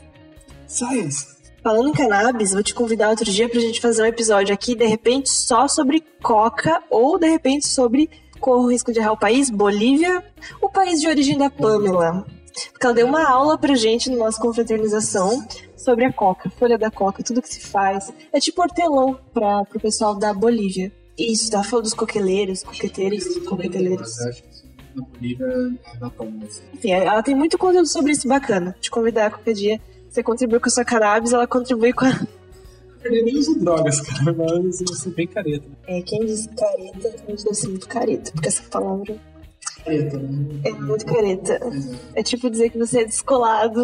Science! 0.67 1.42
Falando 1.63 1.89
em 1.89 1.93
cannabis, 1.93 2.53
vou 2.53 2.63
te 2.63 2.75
convidar 2.75 3.11
outro 3.11 3.31
dia 3.31 3.49
pra 3.49 3.61
gente 3.61 3.81
fazer 3.81 4.03
um 4.03 4.07
episódio 4.07 4.53
aqui, 4.53 4.75
de 4.75 4.85
repente, 4.85 5.31
só 5.31 5.69
sobre 5.69 6.03
coca 6.23 6.83
ou 6.91 7.19
de 7.19 7.29
repente 7.29 7.69
sobre 7.69 8.11
corro 8.41 8.65
o 8.65 8.71
risco 8.71 8.93
de 8.93 8.99
errar 8.99 9.13
o 9.13 9.19
país, 9.19 9.49
Bolívia, 9.49 10.25
o 10.61 10.69
país 10.69 11.01
de 11.01 11.07
origem 11.07 11.39
da 11.39 11.49
Pamela. 11.49 12.27
Porque 12.73 12.85
ela 12.85 12.95
deu 12.95 13.07
uma 13.07 13.25
aula 13.25 13.57
pra 13.57 13.75
gente 13.77 14.11
na 14.11 14.17
nossa 14.17 14.41
confraternização 14.41 15.47
sobre 15.77 16.05
a 16.05 16.13
coca, 16.13 16.51
folha 16.51 16.77
da 16.77 16.91
coca, 16.91 17.23
tudo 17.23 17.41
que 17.41 17.49
se 17.49 17.61
faz. 17.61 18.13
É 18.33 18.41
tipo 18.41 18.61
hortelão 18.61 19.19
para 19.33 19.65
pro 19.65 19.81
pessoal 19.81 20.17
da 20.17 20.35
Bolívia. 20.35 20.93
Isso, 21.17 21.51
tá 21.51 21.63
falando 21.63 21.85
dos 21.85 21.95
coqueleiros, 21.95 22.65
coqueteiros, 22.65 23.39
coqueteleiros. 23.47 24.17
Na 24.95 25.03
Bolívia 25.05 25.47
é 25.47 25.99
na. 26.01 26.13
Enfim, 26.75 26.91
ela 26.91 27.23
tem 27.23 27.35
muito 27.35 27.57
conteúdo 27.57 27.87
sobre 27.87 28.13
isso 28.13 28.27
bacana. 28.27 28.77
Te 28.81 28.91
convidar 28.91 29.31
qualquer 29.31 29.55
dia. 29.55 29.81
Você 30.13 30.23
contribui 30.23 30.61
com 30.61 30.69
a 30.69 30.71
sua 30.71 30.85
cannabis, 30.85 31.33
ela 31.33 31.47
contribui 31.47 31.93
com 31.95 32.05
a. 32.05 32.27
Eu 33.03 33.11
nem 33.25 33.37
uso 33.37 33.59
drogas, 33.59 34.01
cara, 34.03 34.33
mas 34.33 34.81
eu 34.81 34.95
sou 34.95 35.11
bem 35.13 35.27
careta. 35.27 35.65
É, 35.87 36.03
quem 36.03 36.21
diz 36.27 36.47
careta, 36.49 37.09
realmente 37.17 37.45
deve 37.45 37.55
ser 37.55 37.69
muito 37.69 37.89
careta, 37.89 38.31
porque 38.33 38.49
essa 38.49 38.63
palavra. 38.65 39.17
Careta, 39.85 40.19
né? 40.19 40.61
É 40.65 40.71
muito 40.73 41.07
careta. 41.07 41.59
É 42.15 42.23
tipo 42.23 42.51
dizer 42.51 42.71
que 42.71 42.79
você 42.79 43.01
é 43.01 43.05
descolado. 43.07 43.83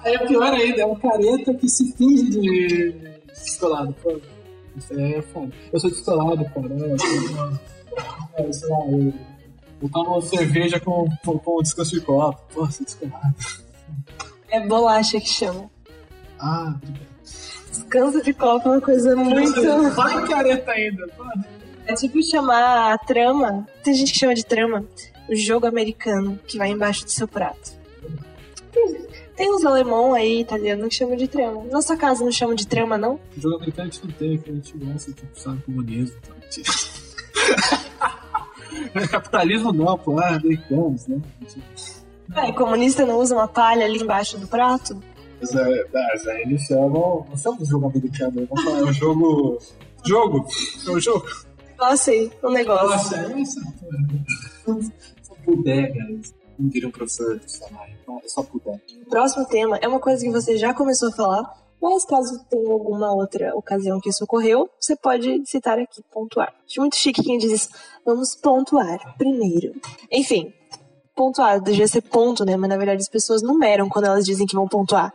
Aí 0.00 0.14
é 0.14 0.26
pior 0.26 0.52
ainda, 0.52 0.82
é 0.82 0.86
um 0.86 0.96
careta 0.96 1.54
que 1.54 1.68
se 1.68 1.92
finge 1.92 2.28
de 2.30 2.94
descolado. 3.28 3.94
Pô, 4.02 4.20
isso 4.76 4.92
é 5.00 5.22
foda. 5.22 5.52
Eu 5.72 5.80
sou 5.80 5.90
descolado, 5.90 6.44
cara. 6.50 6.66
Eu, 6.74 6.98
sou- 6.98 7.58
é, 8.36 8.52
sei 8.52 8.68
lá, 8.68 8.78
eu, 8.90 9.14
eu 9.80 9.88
tomo 9.88 10.20
cerveja 10.20 10.78
com, 10.80 11.08
com, 11.24 11.38
com 11.38 11.62
descanso 11.62 11.92
de 11.92 12.00
copo. 12.02 12.38
Pô, 12.52 12.70
sou 12.70 12.84
descolado. 12.84 13.34
É 14.54 14.60
bolacha 14.60 15.20
que 15.20 15.28
chama. 15.28 15.68
Ah. 16.38 16.74
Descanso 17.68 18.22
de 18.22 18.32
copo 18.32 18.68
é 18.68 18.72
uma 18.72 18.80
coisa 18.80 19.16
muito. 19.16 19.60
Vai 19.96 20.28
careta 20.28 20.70
ainda. 20.70 21.08
É 21.86 21.94
tipo 21.94 22.22
chamar 22.22 22.94
a 22.94 22.98
trama. 22.98 23.66
Tem 23.82 23.92
gente 23.94 24.12
que 24.12 24.18
chama 24.18 24.32
de 24.32 24.46
trama 24.46 24.84
o 25.28 25.34
jogo 25.34 25.66
americano 25.66 26.38
que 26.46 26.56
vai 26.56 26.70
embaixo 26.70 27.04
do 27.04 27.10
seu 27.10 27.26
prato. 27.26 27.72
Tem- 29.36 29.52
uns 29.52 29.64
alemão 29.64 30.14
aí, 30.14 30.42
italiano, 30.42 30.88
que 30.88 30.94
chamam 30.94 31.16
de 31.16 31.26
trama. 31.26 31.64
Nossa 31.64 31.96
casa 31.96 32.24
não 32.24 32.30
chama 32.30 32.54
de 32.54 32.68
trama, 32.68 32.96
não? 32.96 33.18
O 33.36 33.40
jogo 33.40 33.56
americano 33.56 33.88
a 33.88 33.92
gente 33.92 34.06
não 34.06 34.12
tem, 34.12 34.38
que 34.38 34.50
a 34.50 34.54
gente 34.54 34.78
gosta, 34.78 35.12
tipo, 35.12 35.40
sabe, 35.40 35.60
comunismo. 35.62 36.16
Então, 36.22 36.36
mentira. 36.40 36.70
Capitalismo 39.10 39.72
não, 39.72 39.98
pô, 39.98 40.20
ah, 40.20 40.36
americanos, 40.36 41.08
né? 41.08 41.20
Mentira. 41.40 41.64
É, 42.34 42.52
comunista 42.52 43.04
não 43.04 43.18
usa 43.18 43.34
uma 43.34 43.48
palha 43.48 43.84
ali 43.84 44.00
embaixo 44.00 44.38
do 44.38 44.46
prato? 44.46 45.00
Mas, 45.40 45.54
é, 45.54 45.84
mas 45.92 46.26
aí 46.26 46.42
eles 46.42 46.62
chamam. 46.62 47.26
Não 47.28 47.36
chamam 47.36 47.58
de 47.58 47.64
jogo 47.66 47.88
americano, 47.88 48.46
falar, 48.46 48.78
é 48.78 48.84
um 48.84 48.92
jogo. 48.92 49.58
Jogo! 50.04 50.46
É 50.86 50.90
um 50.90 51.00
jogo! 51.00 51.26
Nossa, 51.78 52.10
aí, 52.10 52.30
um 52.42 52.50
negócio. 52.50 52.88
Nossa, 52.88 53.16
é 53.16 53.40
isso. 53.40 53.60
Só 55.22 55.34
puder, 55.44 55.92
guys. 55.92 56.34
Não 56.58 56.68
diria 56.68 56.88
um 56.88 56.92
professor 56.92 57.38
do 57.38 57.48
salário. 57.48 57.94
É 58.22 58.28
só 58.28 58.42
puder. 58.42 58.80
O 59.06 59.10
próximo 59.10 59.44
tema 59.46 59.78
é 59.78 59.88
uma 59.88 60.00
coisa 60.00 60.24
que 60.24 60.30
você 60.30 60.56
já 60.56 60.72
começou 60.72 61.08
a 61.08 61.12
falar, 61.12 61.64
mas 61.80 62.04
caso 62.04 62.42
tenha 62.48 62.72
alguma 62.72 63.12
outra 63.12 63.54
ocasião 63.56 64.00
que 64.00 64.08
isso 64.08 64.24
ocorreu, 64.24 64.70
você 64.80 64.96
pode 64.96 65.44
citar 65.46 65.78
aqui, 65.78 66.02
pontuar. 66.12 66.54
Acho 66.66 66.80
muito 66.80 66.96
chique 66.96 67.22
quem 67.22 67.38
diz 67.38 67.52
isso. 67.52 67.68
Vamos 68.06 68.34
pontuar 68.36 69.16
primeiro. 69.18 69.74
Enfim, 70.10 70.52
pontuar 71.14 71.60
devia 71.60 71.86
ser 71.86 72.02
ponto, 72.02 72.44
né? 72.44 72.56
Mas 72.56 72.68
na 72.68 72.76
verdade 72.76 73.00
as 73.00 73.08
pessoas 73.08 73.42
numeram 73.42 73.88
quando 73.88 74.06
elas 74.06 74.24
dizem 74.24 74.46
que 74.46 74.54
vão 74.54 74.68
pontuar. 74.68 75.12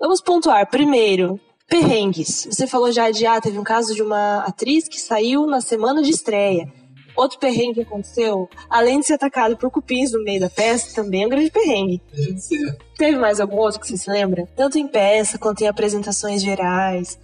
Vamos 0.00 0.20
pontuar 0.20 0.68
primeiro. 0.68 1.40
Perrengues. 1.68 2.46
Você 2.50 2.66
falou 2.66 2.92
já 2.92 3.10
de, 3.10 3.26
ah, 3.26 3.40
teve 3.40 3.58
um 3.58 3.64
caso 3.64 3.94
de 3.94 4.02
uma 4.02 4.44
atriz 4.44 4.86
que 4.86 5.00
saiu 5.00 5.46
na 5.46 5.60
semana 5.60 6.00
de 6.00 6.10
estreia. 6.10 6.72
Outro 7.16 7.38
perrengue 7.38 7.74
que 7.74 7.80
aconteceu, 7.80 8.48
além 8.68 9.00
de 9.00 9.06
ser 9.06 9.14
atacado 9.14 9.56
por 9.56 9.70
cupins 9.70 10.12
no 10.12 10.22
meio 10.22 10.38
da 10.38 10.50
peça, 10.50 10.94
também 10.94 11.22
é 11.22 11.26
um 11.26 11.30
grande 11.30 11.50
perrengue. 11.50 12.02
Ser. 12.36 12.76
Teve 12.96 13.16
mais 13.16 13.40
algum 13.40 13.56
outro 13.56 13.80
que 13.80 13.88
você 13.88 13.96
se 13.96 14.10
lembra? 14.10 14.46
Tanto 14.54 14.78
em 14.78 14.86
peça, 14.86 15.38
quanto 15.38 15.62
em 15.62 15.66
apresentações 15.66 16.42
gerais, 16.42 17.18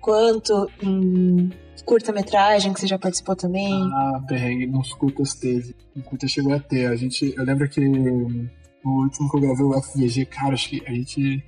quanto 0.00 0.68
em 0.82 1.52
curta-metragem, 1.82 2.72
que 2.72 2.80
você 2.80 2.86
já 2.86 2.98
participou 2.98 3.34
também. 3.34 3.72
Ah, 3.92 4.22
perrengue 4.26 4.66
nos 4.66 4.92
curtas 4.92 5.34
teve. 5.34 5.74
No 5.94 6.02
curta 6.02 6.28
chegou 6.28 6.54
a 6.54 6.60
ter. 6.60 6.86
A 6.86 6.96
gente, 6.96 7.34
eu 7.36 7.44
lembro 7.44 7.68
que 7.68 7.80
no 7.80 8.50
último 8.84 9.30
que 9.30 9.36
eu 9.36 9.40
gravei 9.40 9.64
o 9.64 9.82
FVG, 9.82 10.26
cara, 10.26 10.54
acho 10.54 10.68
que 10.68 10.82
a 10.86 10.92
gente. 10.92 11.42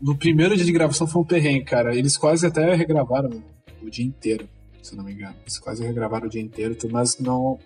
No 0.00 0.16
primeiro 0.16 0.56
dia 0.56 0.64
de 0.64 0.72
gravação 0.72 1.06
foi 1.06 1.22
um 1.22 1.24
perrengue, 1.24 1.64
cara. 1.64 1.94
Eles 1.94 2.16
quase 2.16 2.46
até 2.46 2.74
regravaram 2.74 3.42
o 3.80 3.90
dia 3.90 4.04
inteiro, 4.04 4.48
se 4.82 4.96
não 4.96 5.04
me 5.04 5.12
engano. 5.12 5.36
Eles 5.42 5.58
quase 5.58 5.84
regravaram 5.84 6.26
o 6.26 6.30
dia 6.30 6.40
inteiro, 6.40 6.76
mas 6.90 7.18
não. 7.18 7.58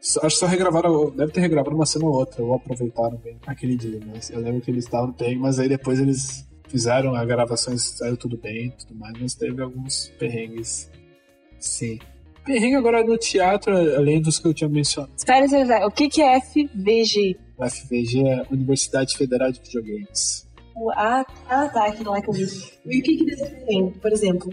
Acho 0.00 0.20
que 0.20 0.30
só 0.30 0.46
regravaram, 0.46 1.10
deve 1.10 1.30
ter 1.30 1.40
regravado 1.40 1.76
uma 1.76 1.86
cena 1.86 2.06
ou 2.06 2.12
outra, 2.12 2.42
ou 2.42 2.54
aproveitaram 2.54 3.16
bem 3.18 3.36
aquele 3.46 3.76
dia, 3.76 4.00
mas 4.04 4.30
eu 4.30 4.40
lembro 4.40 4.60
que 4.60 4.68
eles 4.68 4.84
estavam 4.84 5.12
perrengue, 5.12 5.38
mas 5.38 5.60
aí 5.60 5.68
depois 5.68 6.00
eles 6.00 6.44
fizeram 6.66 7.14
a 7.14 7.24
gravação, 7.24 7.76
saiu 7.78 8.16
tudo 8.16 8.36
bem 8.36 8.66
e 8.66 8.70
tudo 8.70 8.98
mais, 8.98 9.14
mas 9.20 9.34
teve 9.34 9.62
alguns 9.62 10.08
perrengues. 10.18 10.90
Sim. 11.62 11.98
Perrengue 12.44 12.74
agora 12.74 13.04
no 13.04 13.16
teatro, 13.16 13.72
além 13.72 14.20
dos 14.20 14.38
que 14.38 14.48
eu 14.48 14.54
tinha 14.54 14.68
mencionado. 14.68 15.12
Espera, 15.16 15.44
espera. 15.44 15.86
O 15.86 15.90
que, 15.90 16.08
que 16.08 16.20
é 16.20 16.40
FVG? 16.40 17.38
FVG 17.58 18.26
é 18.26 18.42
Universidade 18.50 19.16
Federal 19.16 19.52
de 19.52 19.60
Videogames. 19.60 20.48
Ah, 20.96 21.24
ah, 21.48 21.68
tá, 21.68 21.86
aquilo 21.86 22.10
lá 22.10 22.20
que 22.20 22.28
eu 22.28 22.32
vi. 22.34 22.44
E 22.86 22.98
o 22.98 23.02
que, 23.02 23.16
que 23.16 23.24
perrengue, 23.24 23.98
por 23.98 24.12
exemplo? 24.12 24.52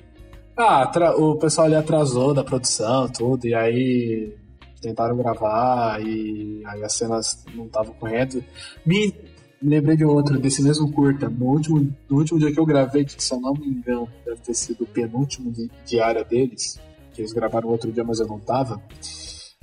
Ah, 0.56 0.92
o 1.18 1.36
pessoal 1.36 1.66
ali 1.66 1.76
atrasou 1.76 2.34
da 2.34 2.44
produção, 2.44 3.10
tudo, 3.10 3.48
e 3.48 3.56
aí 3.56 4.36
tentaram 4.82 5.18
gravar 5.18 6.02
e 6.02 6.62
aí 6.66 6.84
as 6.84 6.94
cenas 6.94 7.44
não 7.56 7.66
estavam 7.66 7.94
correndo. 7.94 8.44
Me 8.86 9.14
lembrei 9.62 9.98
de 9.98 10.06
outro, 10.06 10.40
desse 10.40 10.62
mesmo 10.62 10.92
curta. 10.92 11.30
No 11.30 11.46
último, 11.46 11.80
no 12.10 12.18
último 12.18 12.40
dia 12.40 12.52
que 12.52 12.60
eu 12.60 12.66
gravei, 12.66 13.06
que 13.06 13.22
se 13.22 13.34
eu 13.34 13.40
não 13.40 13.54
me 13.54 13.68
engano, 13.68 14.08
deve 14.26 14.42
ter 14.42 14.54
sido 14.54 14.84
o 14.84 14.88
penúltimo 14.88 15.52
diário 15.86 16.24
deles, 16.26 16.80
que 17.20 17.24
eles 17.24 17.34
gravaram 17.34 17.68
outro 17.68 17.92
dia, 17.92 18.04
mas 18.04 18.20
eu 18.22 18.28
não 18.28 18.40
tava. 18.40 18.82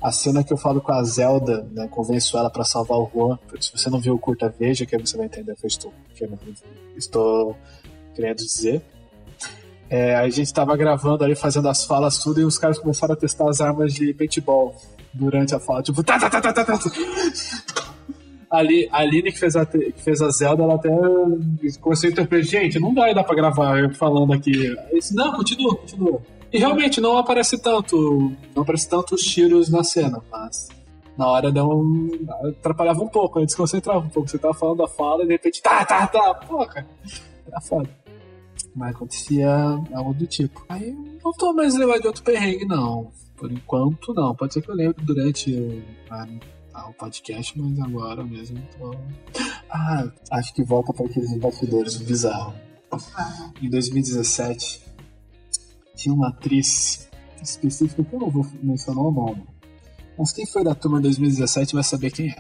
A 0.02 0.12
cena 0.12 0.44
que 0.44 0.52
eu 0.52 0.58
falo 0.58 0.78
com 0.78 0.92
a 0.92 1.02
Zelda, 1.02 1.66
né, 1.72 1.88
convenço 1.88 2.36
ela 2.36 2.50
pra 2.50 2.64
salvar 2.64 2.98
o 2.98 3.10
Juan. 3.12 3.38
Se 3.58 3.72
você 3.72 3.88
não 3.88 3.98
viu 3.98 4.14
o 4.14 4.18
curta, 4.18 4.54
veja, 4.58 4.84
que 4.84 4.94
aí 4.94 5.00
você 5.00 5.16
vai 5.16 5.24
entender 5.24 5.52
o 5.52 5.56
que 5.56 5.64
eu 5.64 5.68
estou, 5.68 5.92
que 6.14 6.24
eu 6.24 6.38
estou 6.94 7.56
querendo 8.14 8.36
dizer. 8.36 8.82
É, 9.88 10.16
a 10.16 10.28
gente 10.28 10.52
tava 10.52 10.76
gravando 10.76 11.24
ali, 11.24 11.34
fazendo 11.34 11.68
as 11.68 11.84
falas 11.84 12.18
tudo, 12.18 12.40
e 12.40 12.44
os 12.44 12.58
caras 12.58 12.78
começaram 12.78 13.14
a 13.14 13.16
testar 13.16 13.48
as 13.48 13.60
armas 13.62 13.94
de 13.94 14.12
paintball 14.12 14.74
durante 15.14 15.54
a 15.54 15.58
fala. 15.58 15.82
Tipo, 15.82 16.02
tá, 16.02 16.18
tá, 16.18 16.28
tá, 16.28 16.42
tá, 16.42 16.52
tá, 16.52 16.64
tá. 16.64 16.78
Ali, 18.50 18.86
a 18.92 18.98
Aline 18.98 19.32
que 19.32 19.38
fez 19.38 19.56
a, 19.56 19.64
que 19.64 20.02
fez 20.02 20.20
a 20.20 20.28
Zelda, 20.28 20.62
ela 20.62 20.74
até 20.74 20.90
começou 21.80 22.08
a 22.08 22.12
interpretar, 22.12 22.44
gente, 22.44 22.78
não 22.78 22.94
vai 22.94 23.14
dar 23.14 23.24
pra 23.24 23.34
gravar 23.34 23.78
eu 23.78 23.94
falando 23.94 24.34
aqui. 24.34 24.76
Disse, 24.92 25.14
não, 25.14 25.32
continua, 25.32 25.74
continua. 25.74 26.20
E 26.56 26.58
realmente 26.58 27.00
não 27.00 27.18
aparece 27.18 27.58
tanto, 27.58 28.32
não 28.54 28.62
aparece 28.62 28.88
tanto 28.88 29.14
os 29.14 29.22
tiros 29.22 29.68
na 29.68 29.84
cena, 29.84 30.22
mas 30.30 30.68
na 31.16 31.26
hora 31.28 31.52
deu 31.52 31.68
um, 31.68 32.10
atrapalhava 32.48 33.02
um 33.02 33.08
pouco, 33.08 33.38
aí 33.38 33.46
desconcentrava 33.46 34.00
um 34.06 34.08
pouco. 34.08 34.28
Você 34.28 34.38
tava 34.38 34.54
falando 34.54 34.82
a 34.82 34.88
fala 34.88 35.22
e 35.22 35.26
de 35.26 35.32
repente, 35.32 35.60
tá, 35.62 35.84
tá, 35.84 36.06
tá, 36.06 36.34
pô, 36.34 36.64
cara, 36.66 36.86
era 37.46 37.60
foda. 37.60 37.88
Mas 38.74 38.94
acontecia 38.94 39.48
algo 39.94 40.14
do 40.14 40.26
tipo. 40.26 40.64
Aí 40.68 40.88
eu 40.90 41.20
não 41.24 41.32
tô 41.32 41.52
mais 41.52 41.74
lembrando 41.74 42.02
de 42.02 42.06
outro 42.08 42.22
perrengue, 42.22 42.64
não. 42.66 43.10
Por 43.36 43.50
enquanto, 43.52 44.12
não. 44.14 44.34
Pode 44.34 44.54
ser 44.54 44.62
que 44.62 44.70
eu 44.70 44.74
lembre 44.74 45.02
durante 45.04 45.52
o, 45.54 45.82
a- 46.10 46.26
a- 46.74 46.88
o 46.88 46.94
podcast, 46.94 47.58
mas 47.58 47.78
agora 47.80 48.22
mesmo 48.24 48.58
tô. 48.78 48.94
Ah, 49.70 50.06
acho 50.32 50.54
que 50.54 50.62
volta 50.62 50.92
para 50.92 51.06
aqueles 51.06 51.34
bastidores 51.38 51.96
bizarros. 51.96 52.54
Em 53.62 53.68
2017, 53.70 54.82
tinha 55.96 56.14
uma 56.14 56.28
atriz 56.28 57.08
específica 57.42 58.04
que 58.04 58.14
eu 58.14 58.20
não 58.20 58.30
vou 58.30 58.46
mencionar 58.62 59.04
o 59.04 59.10
nome. 59.10 59.42
Mas 60.18 60.32
quem 60.32 60.46
foi 60.46 60.64
da 60.64 60.74
turma 60.74 61.00
2017 61.00 61.74
vai 61.74 61.82
saber 61.82 62.10
quem 62.10 62.30
é. 62.30 62.36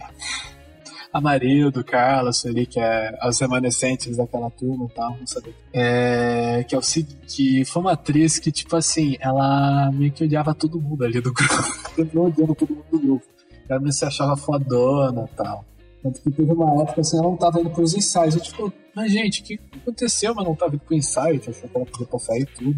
A 1.12 1.20
Marildo, 1.20 1.82
Carlos, 1.82 2.44
ali, 2.44 2.66
que 2.66 2.78
é 2.78 3.16
as 3.20 3.40
remanescentes 3.40 4.16
daquela 4.16 4.50
turma 4.50 4.86
e 4.86 4.94
tal, 4.94 5.16
não 5.16 5.26
saber. 5.26 5.54
É, 5.72 6.64
que 6.64 6.74
é 6.74 6.78
o 6.78 6.82
que 7.26 7.64
foi 7.64 7.82
uma 7.82 7.92
atriz 7.92 8.38
que, 8.38 8.52
tipo 8.52 8.76
assim, 8.76 9.16
ela 9.20 9.90
meio 9.92 10.12
que 10.12 10.24
odiava 10.24 10.54
todo 10.54 10.80
mundo 10.80 11.04
ali 11.04 11.20
do 11.20 11.32
grupo. 11.32 11.54
Sempre 11.96 12.18
odiando 12.18 12.54
todo 12.54 12.74
mundo 12.74 12.86
do 12.90 12.98
grupo. 12.98 13.26
Ela 13.68 13.80
meio 13.80 13.92
se 13.92 14.04
achava 14.04 14.36
fodona 14.36 15.28
e 15.32 15.36
tal. 15.36 15.64
Tanto 16.02 16.20
que 16.20 16.30
teve 16.30 16.52
uma 16.52 16.82
época 16.82 17.00
assim, 17.00 17.18
ela 17.18 17.28
não 17.28 17.36
tava 17.36 17.60
indo 17.60 17.70
pros 17.70 17.94
ensaios. 17.94 18.34
Gente 18.34 18.50
ficou, 18.50 18.72
mas 18.94 19.10
gente, 19.10 19.40
o 19.40 19.44
que 19.44 19.60
aconteceu? 19.76 20.34
Mas 20.34 20.44
não 20.44 20.54
tava 20.54 20.74
indo 20.74 20.84
pro 20.84 20.94
ensaio, 20.94 21.40
achou 21.40 21.68
que 21.68 21.76
ela 21.76 21.86
podia 21.86 22.06
passar 22.06 22.38
e 22.38 22.44
tudo. 22.44 22.76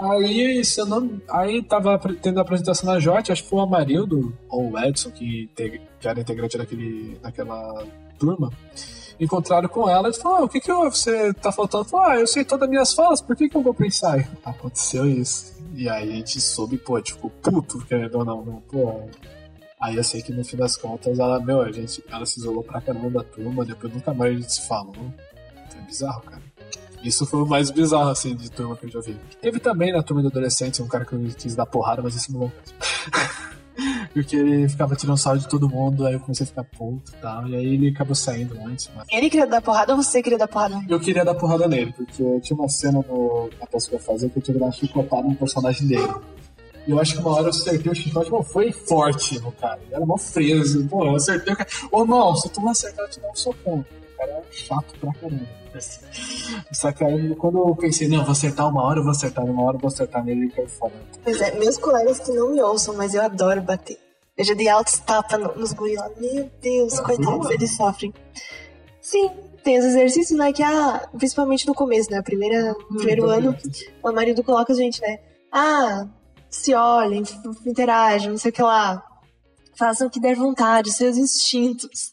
Aí, 0.00 0.64
se 0.64 0.80
eu 0.80 0.86
não. 0.86 1.20
Aí 1.28 1.62
tava 1.62 1.98
tendo 2.22 2.38
a 2.38 2.42
apresentação 2.42 2.90
na 2.92 2.98
Jote, 2.98 3.30
acho 3.32 3.42
que 3.42 3.48
foi 3.50 3.58
o 3.58 3.62
Amarildo 3.62 4.36
ou 4.48 4.70
o 4.72 4.78
Edson, 4.78 5.10
que, 5.10 5.42
inte- 5.44 5.80
que 6.00 6.08
era 6.08 6.20
integrante 6.20 6.56
daquele, 6.56 7.18
daquela 7.22 7.84
turma. 8.18 8.50
Encontraram 9.18 9.68
com 9.68 9.88
ela 9.88 10.08
e 10.08 10.14
falaram: 10.14 10.42
ah, 10.42 10.46
o 10.46 10.48
que 10.48 10.60
que? 10.60 10.72
Você 10.72 11.34
tá 11.34 11.52
faltando? 11.52 11.84
Falou, 11.84 12.06
ah, 12.06 12.16
eu 12.18 12.26
sei 12.26 12.44
todas 12.44 12.64
as 12.64 12.70
minhas 12.70 12.94
falas, 12.94 13.20
por 13.20 13.36
que 13.36 13.48
que 13.48 13.56
eu 13.56 13.62
vou 13.62 13.74
pro 13.74 13.84
ensaio? 13.86 14.26
Aconteceu 14.44 15.06
isso. 15.06 15.52
E 15.74 15.88
aí 15.88 16.10
a 16.10 16.14
gente 16.16 16.40
soube, 16.40 16.78
pô, 16.78 17.00
tipo, 17.02 17.28
puto, 17.28 17.84
querendo 17.86 18.14
ou 18.18 18.24
não, 18.24 18.42
né? 18.44 18.58
Pô. 18.70 19.02
Aí 19.80 19.96
eu 19.96 20.04
sei 20.04 20.20
que 20.22 20.32
no 20.32 20.44
fim 20.44 20.56
das 20.56 20.76
contas 20.76 21.18
ela, 21.18 21.38
meu, 21.40 21.60
a 21.62 21.70
gente, 21.72 22.02
ela 22.10 22.24
se 22.26 22.38
isolou 22.40 22.62
pra 22.62 22.80
caramba 22.80 23.08
da 23.10 23.24
turma, 23.24 23.64
depois 23.64 23.92
nunca 23.92 24.12
mais 24.14 24.34
a 24.36 24.40
gente 24.40 24.52
se 24.54 24.66
falou. 24.68 24.94
É 25.78 25.82
bizarro, 25.86 26.22
cara. 26.22 26.42
Isso 27.02 27.24
foi 27.24 27.42
o 27.42 27.46
mais 27.46 27.70
bizarro, 27.70 28.10
assim, 28.10 28.34
de 28.34 28.50
turma 28.50 28.76
que 28.76 28.86
eu 28.86 28.90
já 28.90 29.00
vi. 29.00 29.16
Teve 29.40 29.58
também 29.58 29.92
na 29.92 30.02
turma 30.02 30.22
de 30.22 30.28
adolescentes 30.28 30.80
um 30.80 30.88
cara 30.88 31.04
que 31.04 31.14
eu 31.14 31.20
quis 31.36 31.54
dar 31.54 31.66
porrada, 31.66 32.02
mas 32.02 32.14
isso 32.14 32.32
não 32.32 32.40
vou 32.40 32.52
Porque 34.12 34.36
ele 34.36 34.68
ficava 34.68 34.94
tirando 34.94 35.16
sal 35.16 35.38
de 35.38 35.48
todo 35.48 35.68
mundo, 35.68 36.06
aí 36.06 36.14
eu 36.14 36.20
comecei 36.20 36.44
a 36.44 36.46
ficar 36.46 36.64
puto 36.64 37.12
e 37.12 37.20
tal, 37.20 37.48
e 37.48 37.56
aí 37.56 37.74
ele 37.74 37.88
acabou 37.88 38.14
saindo 38.14 38.58
antes, 38.66 38.90
mas... 38.94 39.06
Ele 39.10 39.30
queria 39.30 39.46
dar 39.46 39.62
porrada 39.62 39.94
ou 39.94 40.02
você 40.02 40.22
queria 40.22 40.38
dar 40.38 40.48
porrada? 40.48 40.80
Eu 40.88 41.00
queria 41.00 41.24
dar 41.24 41.34
porrada 41.34 41.66
nele, 41.66 41.92
porque 41.92 42.40
tinha 42.40 42.58
uma 42.58 42.68
cena 42.68 43.02
no, 43.08 43.48
na 43.58 43.66
peça 43.66 43.88
que 43.88 43.94
eu 43.94 43.98
ia 43.98 44.04
fazer 44.04 44.28
que 44.28 44.38
eu 44.38 44.42
tinha 44.42 44.54
que 44.54 44.60
dar 44.60 44.66
uma 44.66 44.72
chicotada 44.72 45.22
no 45.22 45.34
personagem 45.34 45.86
dele. 45.86 46.12
E 46.86 46.90
eu 46.90 47.00
acho 47.00 47.14
que 47.14 47.20
uma 47.20 47.30
hora 47.30 47.44
eu 47.44 47.50
acertei 47.50 47.92
o 47.92 47.94
chicote, 47.94 48.30
mas 48.30 48.52
foi 48.52 48.72
forte 48.72 49.38
no 49.40 49.52
cara. 49.52 49.78
Ele 49.84 49.94
era 49.94 50.04
mó 50.04 50.16
freso. 50.16 50.86
Pô, 50.88 51.04
eu 51.04 51.14
acertei 51.14 51.52
o 51.52 51.56
cara. 51.56 51.68
Ô, 51.92 52.04
não, 52.04 52.34
se 52.34 52.48
tu 52.48 52.60
não 52.60 52.70
acertar, 52.70 53.04
eu 53.04 53.10
te 53.10 53.20
dou 53.20 53.30
um 53.30 53.36
socão. 53.36 53.84
Cara 54.20 54.32
era 54.32 54.44
chato 54.52 54.98
pra 55.00 55.12
caramba. 55.14 55.46
Só 56.72 56.92
que 56.92 57.02
aí, 57.04 57.34
quando 57.36 57.58
eu 57.58 57.74
pensei, 57.74 58.06
não, 58.06 58.22
vou 58.22 58.32
acertar 58.32 58.68
uma 58.68 58.82
hora, 58.84 58.98
eu 58.98 59.02
vou 59.02 59.12
acertar 59.12 59.44
uma 59.46 59.62
hora, 59.62 59.76
eu 59.76 59.80
vou 59.80 59.88
acertar 59.88 60.22
nele 60.22 60.46
e 60.46 60.50
caiu 60.50 60.68
fora. 60.68 60.92
Pois 61.24 61.40
é, 61.40 61.58
meus 61.58 61.78
colegas 61.78 62.18
que 62.18 62.30
não 62.32 62.50
me 62.50 62.60
ouçam, 62.60 62.94
mas 62.94 63.14
eu 63.14 63.22
adoro 63.22 63.62
bater. 63.62 63.98
Eu 64.36 64.44
já 64.44 64.52
dei 64.52 64.68
altos 64.68 64.98
tapas 64.98 65.40
no- 65.40 65.54
nos 65.54 65.72
guri 65.72 65.94
lá. 65.94 66.10
Meu 66.18 66.50
Deus, 66.60 67.00
coitados, 67.00 67.48
eles 67.50 67.74
sofrem. 67.76 68.12
Sim, 69.00 69.30
tem 69.64 69.78
os 69.78 69.84
exercícios, 69.86 70.38
né? 70.38 70.52
Que, 70.52 70.62
ah, 70.62 71.08
principalmente 71.16 71.66
no 71.66 71.74
começo, 71.74 72.10
né? 72.10 72.18
A 72.18 72.22
primeira, 72.22 72.72
no 72.90 72.96
primeiro 72.96 73.26
ano, 73.26 73.56
o 74.02 74.12
marido 74.12 74.42
coloca 74.44 74.72
a 74.72 74.76
gente, 74.76 75.00
né? 75.00 75.18
Ah, 75.50 76.06
se 76.50 76.74
olhem, 76.74 77.22
interagem, 77.64 78.30
não 78.30 78.38
sei 78.38 78.50
o 78.50 78.54
que 78.54 78.62
lá. 78.62 79.02
Façam 79.78 80.08
o 80.08 80.10
que 80.10 80.20
der 80.20 80.36
vontade, 80.36 80.92
seus 80.92 81.16
instintos. 81.16 82.12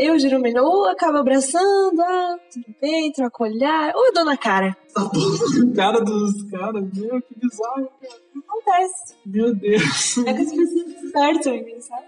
Eu 0.00 0.18
geralmente 0.18 0.58
ou 0.58 0.88
acabo 0.88 1.18
abraçando, 1.18 2.00
ah, 2.00 2.38
tudo 2.50 2.74
bem, 2.80 3.12
troco 3.12 3.44
olhar, 3.44 3.92
ou 3.94 4.06
eu 4.06 4.14
dou 4.14 4.24
na 4.24 4.34
cara. 4.34 4.74
cara 5.76 6.00
dos 6.00 6.42
caras, 6.50 6.82
meu, 6.94 7.20
que 7.20 7.38
bizarro, 7.38 7.86
cara. 8.00 8.14
Acontece. 8.48 9.14
Meu 9.26 9.54
Deus. 9.54 10.18
É 10.18 10.32
que 10.32 10.40
as 10.40 10.50
pessoas 10.50 10.84
despertam 10.86 11.52
em 11.52 11.64
mim, 11.66 11.80
sabe? 11.82 12.06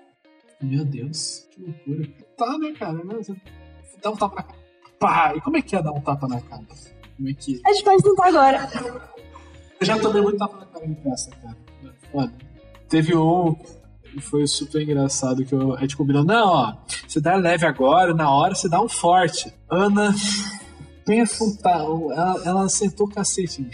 Meu 0.63 0.85
Deus, 0.87 1.47
que 1.51 1.63
loucura. 1.63 2.09
Tá, 2.37 2.59
né, 2.59 2.73
cara? 2.73 3.05
né? 3.05 3.15
Você 3.19 3.35
dá 4.03 4.11
um 4.11 4.17
tapa 4.17 4.37
na 4.37 4.43
cara. 4.43 4.59
Pá! 4.99 5.35
E 5.37 5.41
como 5.43 5.57
é 5.59 5.63
que 5.63 5.77
é 5.77 5.83
dar 5.83 5.93
um 5.93 6.01
tapa 6.01 6.27
na 6.27 6.41
cara? 6.41 6.63
Como 7.17 7.29
é 7.29 7.35
que. 7.35 7.61
A 7.67 7.73
gente 7.73 7.85
pode 7.85 8.03
tentar 8.03 8.27
agora. 8.29 8.71
Eu 9.81 9.87
já 9.87 9.99
tomei 9.99 10.23
muito 10.23 10.39
tapa 10.39 10.57
na 10.57 10.67
cara 10.67 10.87
em 10.87 10.95
peça, 10.95 11.31
cara. 11.43 11.57
Olha, 12.15 12.33
teve 12.89 13.15
um 13.15 13.55
foi 14.21 14.47
super 14.47 14.83
engraçado 14.83 15.45
que 15.45 15.55
eu, 15.55 15.75
a 15.75 15.81
gente 15.81 15.97
combinou. 15.97 16.25
Não, 16.25 16.47
ó, 16.49 16.75
você 17.07 17.21
dá 17.21 17.35
leve 17.37 17.67
agora, 17.67 18.15
na 18.15 18.31
hora 18.31 18.55
você 18.55 18.69
dá 18.69 18.81
um 18.83 18.89
forte. 18.89 19.53
Ana, 19.71 20.15
pensa 21.05 21.45
um 21.45 21.57
tal. 21.57 22.13
Ela, 22.13 22.43
ela 22.45 22.69
sentou 22.69 23.07
o 23.07 23.11
cacete. 23.11 23.67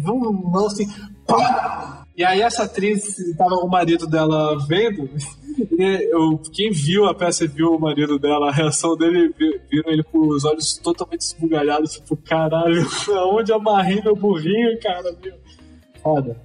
Vamos, 0.00 0.28
vamos 0.52 0.72
assim. 0.74 0.86
Pá! 1.26 2.04
E 2.16 2.24
aí 2.24 2.40
essa 2.40 2.62
atriz, 2.64 3.16
tava 3.36 3.56
o 3.56 3.68
marido 3.68 4.06
dela 4.06 4.56
vendo, 4.66 5.10
eu, 5.76 6.38
quem 6.52 6.70
viu 6.70 7.06
a 7.06 7.14
peça 7.14 7.46
viu 7.48 7.72
o 7.74 7.80
marido 7.80 8.16
dela, 8.18 8.48
a 8.48 8.52
reação 8.52 8.96
dele, 8.96 9.34
vi- 9.36 9.60
viram 9.68 9.90
ele 9.90 10.04
com 10.04 10.18
os 10.28 10.44
olhos 10.44 10.78
totalmente 10.78 11.22
esbugalhados, 11.22 11.94
tipo, 11.94 12.16
caralho, 12.16 12.86
aonde 13.18 13.52
amarrei 13.52 14.00
meu 14.02 14.14
burrinho, 14.14 14.78
cara, 14.80 15.12
meu. 15.22 15.34
Foda. 16.02 16.40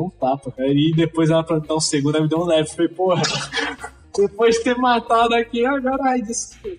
Deu 0.00 0.06
um 0.06 0.10
tapa, 0.10 0.50
cara. 0.50 0.72
E 0.72 0.92
depois 0.92 1.28
ela, 1.28 1.44
pra 1.44 1.58
dar 1.58 1.74
um 1.74 1.80
segundo, 1.80 2.14
ela 2.14 2.24
me 2.24 2.30
deu 2.30 2.38
um 2.38 2.44
leve. 2.44 2.70
Falei, 2.70 2.88
porra, 2.88 3.22
depois 4.16 4.56
de 4.56 4.64
ter 4.64 4.76
matado 4.76 5.34
aqui, 5.34 5.64
agora, 5.66 6.02
ai, 6.04 6.22
desculpa. 6.22 6.78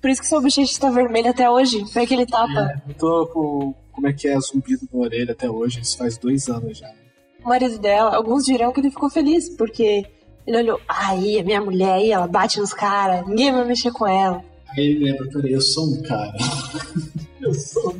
Por 0.00 0.10
isso 0.10 0.20
que 0.20 0.28
sua 0.28 0.40
bochecha 0.40 0.78
tá 0.78 0.90
vermelha 0.90 1.30
até 1.30 1.50
hoje. 1.50 1.90
Foi 1.90 2.02
aquele 2.02 2.26
tapa. 2.26 2.82
Eu 2.86 2.94
tô 2.94 3.26
com, 3.28 3.74
como 3.90 4.06
é 4.06 4.12
que 4.12 4.28
é, 4.28 4.38
zumbido 4.38 4.86
na 4.92 5.00
orelha 5.00 5.32
até 5.32 5.50
hoje, 5.50 5.80
isso 5.80 5.96
faz 5.96 6.18
dois 6.18 6.48
anos 6.48 6.78
já. 6.78 6.92
O 7.42 7.48
marido 7.48 7.78
dela, 7.78 8.14
alguns 8.14 8.44
dirão 8.44 8.72
que 8.72 8.80
ele 8.80 8.90
ficou 8.90 9.10
feliz, 9.10 9.48
porque 9.48 10.04
ele 10.46 10.58
olhou, 10.58 10.80
aí, 10.86 11.40
a 11.40 11.44
minha 11.44 11.60
mulher 11.60 11.94
aí, 11.94 12.12
ela 12.12 12.28
bate 12.28 12.60
nos 12.60 12.72
caras, 12.72 13.26
ninguém 13.26 13.50
vai 13.50 13.64
mexer 13.64 13.90
com 13.90 14.06
ela. 14.06 14.44
Aí 14.76 14.84
ele 14.84 15.04
lembra, 15.06 15.26
peraí, 15.30 15.52
eu 15.52 15.60
sou 15.60 15.84
um 15.84 16.02
cara. 16.02 16.32
eu 17.40 17.54
sou. 17.54 17.96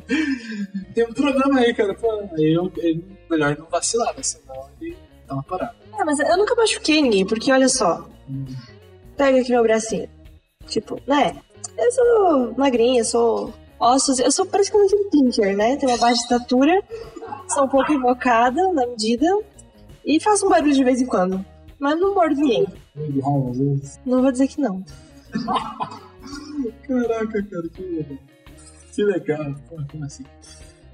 Tem 0.95 1.05
um 1.05 1.13
problema 1.13 1.61
aí, 1.61 1.75
cara. 1.75 1.95
Pô, 1.95 2.11
aí 2.37 2.55
eu, 2.55 2.71
ele, 2.77 3.03
melhor 3.31 3.57
não 3.59 3.67
vacilar, 3.67 4.15
né? 4.17 4.23
Senão 4.23 4.69
ele 4.81 4.97
dá 5.27 5.35
uma 5.35 5.43
parada. 5.43 5.75
Ah, 5.99 6.05
mas 6.05 6.19
eu 6.19 6.37
nunca 6.37 6.55
machuquei 6.55 7.03
ninguém, 7.03 7.27
porque 7.27 7.53
olha 7.53 7.69
só. 7.69 8.09
Pega 9.17 9.41
aqui 9.41 9.51
meu 9.51 9.63
bracinho. 9.63 10.09
Tipo, 10.67 11.01
né? 11.07 11.37
Eu 11.77 11.93
sou 11.93 12.55
magrinha, 12.57 13.05
sou 13.05 13.53
ossos, 13.81 14.19
eu 14.19 14.31
sou 14.31 14.47
praticamente 14.47 14.95
um 14.95 15.11
pincher, 15.11 15.57
né? 15.57 15.77
Tenho 15.77 15.93
uma 15.93 15.99
baixa 15.99 16.23
estatura, 16.23 16.83
sou 17.49 17.65
um 17.65 17.69
pouco 17.69 17.93
invocada 17.93 18.73
na 18.73 18.87
medida 18.87 19.27
e 20.05 20.21
faço 20.21 20.47
um 20.47 20.51
barulho 20.51 20.73
de 20.73 20.85
vez 20.85 21.01
em 21.01 21.07
quando. 21.07 21.45
Mas 21.79 21.99
não 21.99 22.15
mordo 22.15 22.35
ninguém. 22.35 22.67
Não 24.05 24.23
vou 24.23 24.33
dizer 24.33 24.49
que 24.49 24.61
não. 24.61 24.85
Caraca, 26.87 27.43
cara, 27.43 27.69
que 27.69 27.83
legal. 27.83 28.19
Que 28.93 29.05
legal. 29.05 29.55
Pô, 29.69 29.77
como 29.91 30.05
assim? 30.05 30.25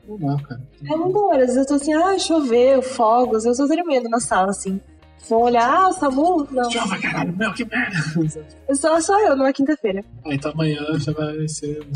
Não 0.09 0.37
cara. 0.38 0.61
É 0.85 0.97
muito 0.97 1.31
às 1.33 1.38
vezes 1.38 1.57
eu 1.57 1.67
tô 1.67 1.75
assim, 1.75 1.93
ah, 1.95 2.19
choveu, 2.19 2.83
fogos, 2.83 3.45
eu 3.45 3.57
tô 3.57 3.67
tremendo 3.67 4.09
na 4.09 4.21
sala, 4.21 4.51
assim. 4.51 4.81
Vão 5.29 5.43
olhar, 5.43 5.71
ah, 5.71 5.88
o 5.88 5.93
Samu? 5.93 6.47
Não. 6.51 6.71
Chova, 6.71 7.01
caralho, 7.01 7.35
meu, 7.37 7.53
que 7.55 7.64
merda. 7.64 7.97
Eu 8.69 8.77
só, 8.77 9.01
só 9.01 9.19
eu, 9.21 9.37
numa 9.37 9.53
quinta-feira. 9.53 10.05
Ah, 10.25 10.35
então 10.35 10.53
amanhã 10.53 10.83
já 10.99 11.12
vai 11.12 11.49
ser. 11.49 11.87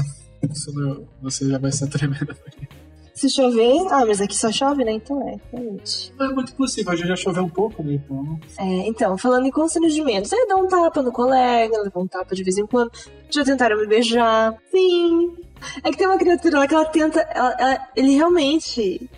Você 1.20 1.50
já 1.50 1.58
vai 1.58 1.72
ser 1.72 1.88
tremenda. 1.88 2.36
Se 3.18 3.28
chover, 3.28 3.84
ah, 3.90 4.06
mas 4.06 4.20
aqui 4.20 4.36
só 4.36 4.52
chove, 4.52 4.84
né? 4.84 4.92
Então 4.92 5.20
é, 5.28 5.40
realmente. 5.52 6.14
Não 6.16 6.26
é 6.26 6.32
muito 6.32 6.54
possível, 6.54 6.92
hoje 6.92 7.04
já 7.04 7.16
choveu 7.16 7.42
um 7.42 7.48
pouco, 7.48 7.82
né? 7.82 7.94
Então. 7.94 8.38
É, 8.56 8.86
então, 8.86 9.18
falando 9.18 9.44
em 9.44 9.50
constrangimentos, 9.50 10.32
é 10.32 10.46
dar 10.46 10.54
um 10.54 10.68
tapa 10.68 11.02
no 11.02 11.10
colega, 11.10 11.82
levar 11.82 11.98
um 11.98 12.06
tapa 12.06 12.32
de 12.32 12.44
vez 12.44 12.56
em 12.58 12.64
quando. 12.64 12.92
Já 13.28 13.42
tentaram 13.42 13.76
me 13.76 13.88
beijar? 13.88 14.54
Sim. 14.70 15.34
É 15.82 15.90
que 15.90 15.96
tem 15.98 16.06
uma 16.06 16.18
criatura 16.18 16.58
lá 16.60 16.66
que 16.66 16.74
ela 16.74 16.84
tenta. 16.86 17.20
ela- 17.34 17.56
ela- 17.58 17.88
ele 17.96 18.14
realmente 18.14 19.08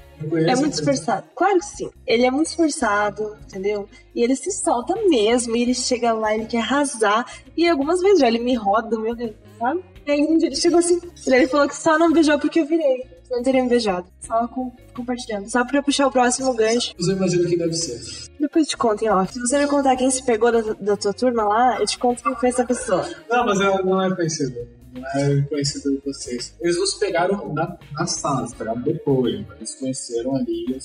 é 0.49 0.55
muito 0.57 0.75
esforçado. 0.75 1.25
Claro 1.35 1.59
que 1.59 1.65
sim. 1.65 1.91
Ele 2.07 2.25
é 2.27 2.31
muito 2.31 2.49
esforçado, 2.49 3.37
entendeu? 3.47 3.89
E 4.15 4.23
ele 4.23 4.37
se 4.37 4.51
solta 4.51 4.95
mesmo. 5.09 5.57
E 5.57 5.63
ele 5.63 5.75
chega 5.75 6.13
lá, 6.13 6.35
ele 6.35 6.47
quer 6.47 6.59
arrasar. 6.61 7.25
E 7.57 7.69
algumas 7.69 8.01
vezes 8.01 8.21
já 8.21 8.29
ele 8.29 8.39
me 8.39 8.55
roda, 8.55 8.99
meu 8.99 9.15
Deus, 9.15 9.33
sabe? 9.59 9.83
E 10.07 10.11
aí 10.11 10.21
um 10.23 10.37
dia 10.39 10.49
ele 10.49 10.57
chegou 10.57 10.79
assim. 10.79 11.01
Ele 11.27 11.47
falou 11.49 11.69
que 11.69 11.77
só 11.77 11.99
não 11.99 12.13
beijou 12.13 12.39
porque 12.39 12.61
eu 12.61 12.67
virei. 12.67 13.07
Não 13.31 13.43
teria 13.45 13.63
me 13.63 13.69
beijado. 13.69 14.07
Só 14.21 14.49
com- 14.49 14.73
compartilhando. 14.93 15.49
Só 15.49 15.65
pra 15.65 15.81
puxar 15.81 16.09
o 16.09 16.11
próximo 16.11 16.53
gancho. 16.53 16.93
Eu 16.99 17.13
imagino 17.15 17.49
que 17.49 17.57
deve 17.57 17.73
ser. 17.75 18.01
Depois 18.41 18.67
te 18.67 18.77
conto 18.77 19.05
em 19.05 19.09
off. 19.09 19.33
Se 19.33 19.39
você 19.41 19.57
me 19.59 19.69
contar 19.69 19.95
quem 19.95 20.11
se 20.11 20.21
pegou 20.25 20.51
da, 20.51 20.61
da 20.81 20.97
tua 20.97 21.13
turma 21.13 21.45
lá, 21.45 21.79
eu 21.79 21.87
te 21.87 21.97
conto 21.97 22.25
quem 22.25 22.35
foi 22.35 22.49
essa 22.49 22.65
pessoa. 22.67 23.09
Não, 23.31 23.47
mas 23.47 23.61
ela 23.61 23.81
não 23.85 24.03
é 24.03 24.13
conhecida. 24.17 24.67
Não 24.93 25.07
é 25.07 25.43
conhecida 25.43 25.91
de 25.91 25.99
vocês. 26.05 26.55
Eles 26.61 26.77
não 26.77 26.87
se 26.87 26.99
pegaram 26.99 27.53
na, 27.53 27.77
na 27.93 28.07
sala, 28.07 28.47
se 28.49 28.55
pegaram 28.57 28.81
depois. 28.83 29.45
mas 29.49 29.57
Eles 29.59 29.75
conheceram 29.77 30.37
ali 30.37 30.67
e. 30.69 30.79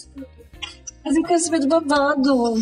Mas 1.03 1.15
eu 1.15 1.23
quero 1.23 1.39
saber 1.39 1.59
do 1.59 1.67
babado. 1.67 2.55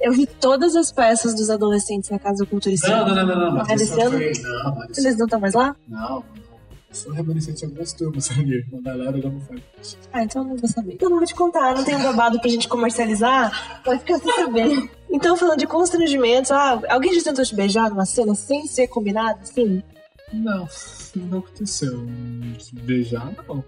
Eu 0.00 0.12
vi 0.12 0.26
todas 0.26 0.74
as 0.74 0.90
peças 0.90 1.34
dos 1.34 1.48
adolescentes 1.48 2.10
na 2.10 2.18
Casa 2.18 2.44
da 2.44 2.50
Cultura 2.50 2.74
esse 2.74 2.88
Não, 2.88 3.06
ano. 3.06 3.14
não, 3.14 3.26
não, 3.26 3.36
não, 3.36 3.52
não. 3.52 3.60
Ano? 3.60 3.86
foi. 3.86 4.32
Não, 4.42 4.74
mas 4.74 4.98
Eles 4.98 5.16
não 5.16 5.26
estão 5.26 5.40
mais 5.40 5.54
lá? 5.54 5.76
não, 5.88 5.98
não. 5.98 6.44
Eu 6.90 6.94
sou 7.00 7.12
remanescente 7.12 7.58
de 7.58 7.64
algumas 7.64 7.92
turmas 7.92 8.30
ali. 8.30 8.64
Uma 8.70 8.82
galera 8.82 9.20
já 9.20 9.28
não 9.28 9.40
faz. 9.40 9.60
Ah, 10.12 10.22
então 10.22 10.42
eu 10.42 10.48
não 10.48 10.56
vou 10.56 10.68
saber. 10.68 10.96
Eu 11.00 11.10
não 11.10 11.16
vou 11.16 11.26
te 11.26 11.34
contar, 11.34 11.74
não 11.74 11.82
tem 11.82 11.96
um 11.96 12.02
babado 12.04 12.40
pra 12.40 12.48
gente 12.48 12.68
comercializar. 12.68 13.82
Vai 13.84 13.98
ficar 13.98 14.18
sem 14.20 14.32
saber. 14.32 14.90
Então, 15.10 15.36
falando 15.36 15.58
de 15.58 15.66
constrangimentos, 15.66 16.52
ah, 16.52 16.80
alguém 16.88 17.12
já 17.14 17.22
tentou 17.24 17.44
te 17.44 17.52
beijar 17.54 17.90
numa 17.90 18.06
cena 18.06 18.34
sem 18.36 18.66
ser 18.68 18.86
combinado? 18.86 19.40
Sim. 19.42 19.82
Não, 20.32 20.68
não 21.16 21.38
aconteceu. 21.38 22.06
Beijar, 22.72 23.32
não. 23.48 23.64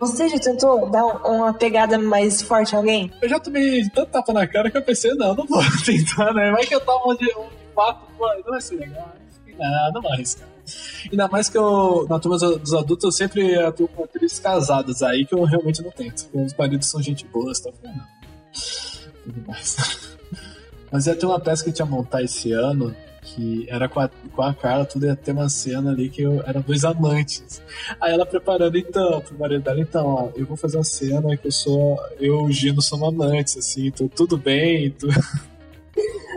Você 0.00 0.28
já 0.28 0.38
tentou 0.38 0.90
dar 0.90 1.04
um- 1.04 1.36
uma 1.36 1.54
pegada 1.54 1.98
mais 1.98 2.42
forte 2.42 2.72
em 2.72 2.76
alguém? 2.76 3.12
Eu 3.22 3.28
já 3.28 3.38
tomei 3.40 3.88
tanto 3.90 4.10
tapa 4.10 4.32
na 4.32 4.46
cara 4.46 4.70
que 4.70 4.76
eu 4.76 4.82
pensei, 4.82 5.14
não, 5.14 5.34
não 5.34 5.46
vou 5.46 5.60
tentar, 5.84 6.32
né? 6.34 6.50
Vai 6.52 6.66
que 6.66 6.74
eu 6.74 6.80
tomo 6.80 7.16
de 7.16 7.26
um 7.36 7.46
papo, 7.74 8.06
pô, 8.18 8.26
não 8.34 8.42
vai 8.50 8.60
ser 8.60 8.76
legal. 8.76 9.12
Não, 9.58 9.92
não 9.92 10.02
vai 10.02 10.12
arriscar. 10.12 10.48
Ainda 11.10 11.28
mais 11.28 11.48
que 11.48 11.56
eu, 11.58 12.06
na 12.08 12.18
turma 12.18 12.38
dos 12.38 12.74
adultos, 12.74 13.04
eu 13.04 13.12
sempre 13.12 13.56
atuo 13.58 13.86
com 13.88 14.02
atrizes 14.04 14.38
casadas 14.40 15.02
aí 15.02 15.24
que 15.26 15.34
eu 15.34 15.44
realmente 15.44 15.82
não 15.82 15.90
tento. 15.90 16.24
Porque 16.24 16.38
os 16.38 16.54
maridos 16.54 16.88
são 16.88 17.00
gente 17.02 17.24
boa, 17.26 17.52
tá? 17.52 17.70
Falei, 17.80 17.96
não. 17.96 18.04
Tudo 19.24 19.46
mais. 19.46 19.76
Mas 20.90 21.06
ia 21.06 21.14
ter 21.14 21.26
uma 21.26 21.40
peça 21.40 21.62
que 21.64 21.70
a 21.70 21.72
gente 21.72 21.78
ia 21.80 21.86
montar 21.86 22.22
esse 22.22 22.52
ano, 22.52 22.94
que 23.24 23.66
era 23.68 23.88
com 23.88 24.00
a, 24.00 24.08
com 24.08 24.42
a 24.42 24.52
Carla, 24.52 24.84
tudo 24.84 25.06
ia 25.06 25.16
ter 25.16 25.32
uma 25.32 25.48
cena 25.48 25.90
ali 25.90 26.10
que 26.10 26.22
eu, 26.22 26.42
eram 26.46 26.60
dois 26.60 26.84
amantes. 26.84 27.62
Aí 28.00 28.12
ela 28.12 28.26
preparando, 28.26 28.76
então, 28.76 29.20
pro 29.22 29.38
marido 29.38 29.62
dela, 29.62 29.80
então, 29.80 30.06
ó, 30.06 30.28
eu 30.36 30.44
vou 30.44 30.56
fazer 30.56 30.76
uma 30.76 30.84
cena 30.84 31.36
que 31.36 31.48
eu 31.48 31.52
sou, 31.52 31.98
eu 32.20 32.42
e 32.42 32.44
o 32.44 32.52
Gino 32.52 32.82
somos 32.82 33.08
amantes, 33.08 33.56
assim, 33.56 33.86
então 33.86 34.06
tudo 34.06 34.36
bem, 34.36 34.90
tu... 34.90 35.08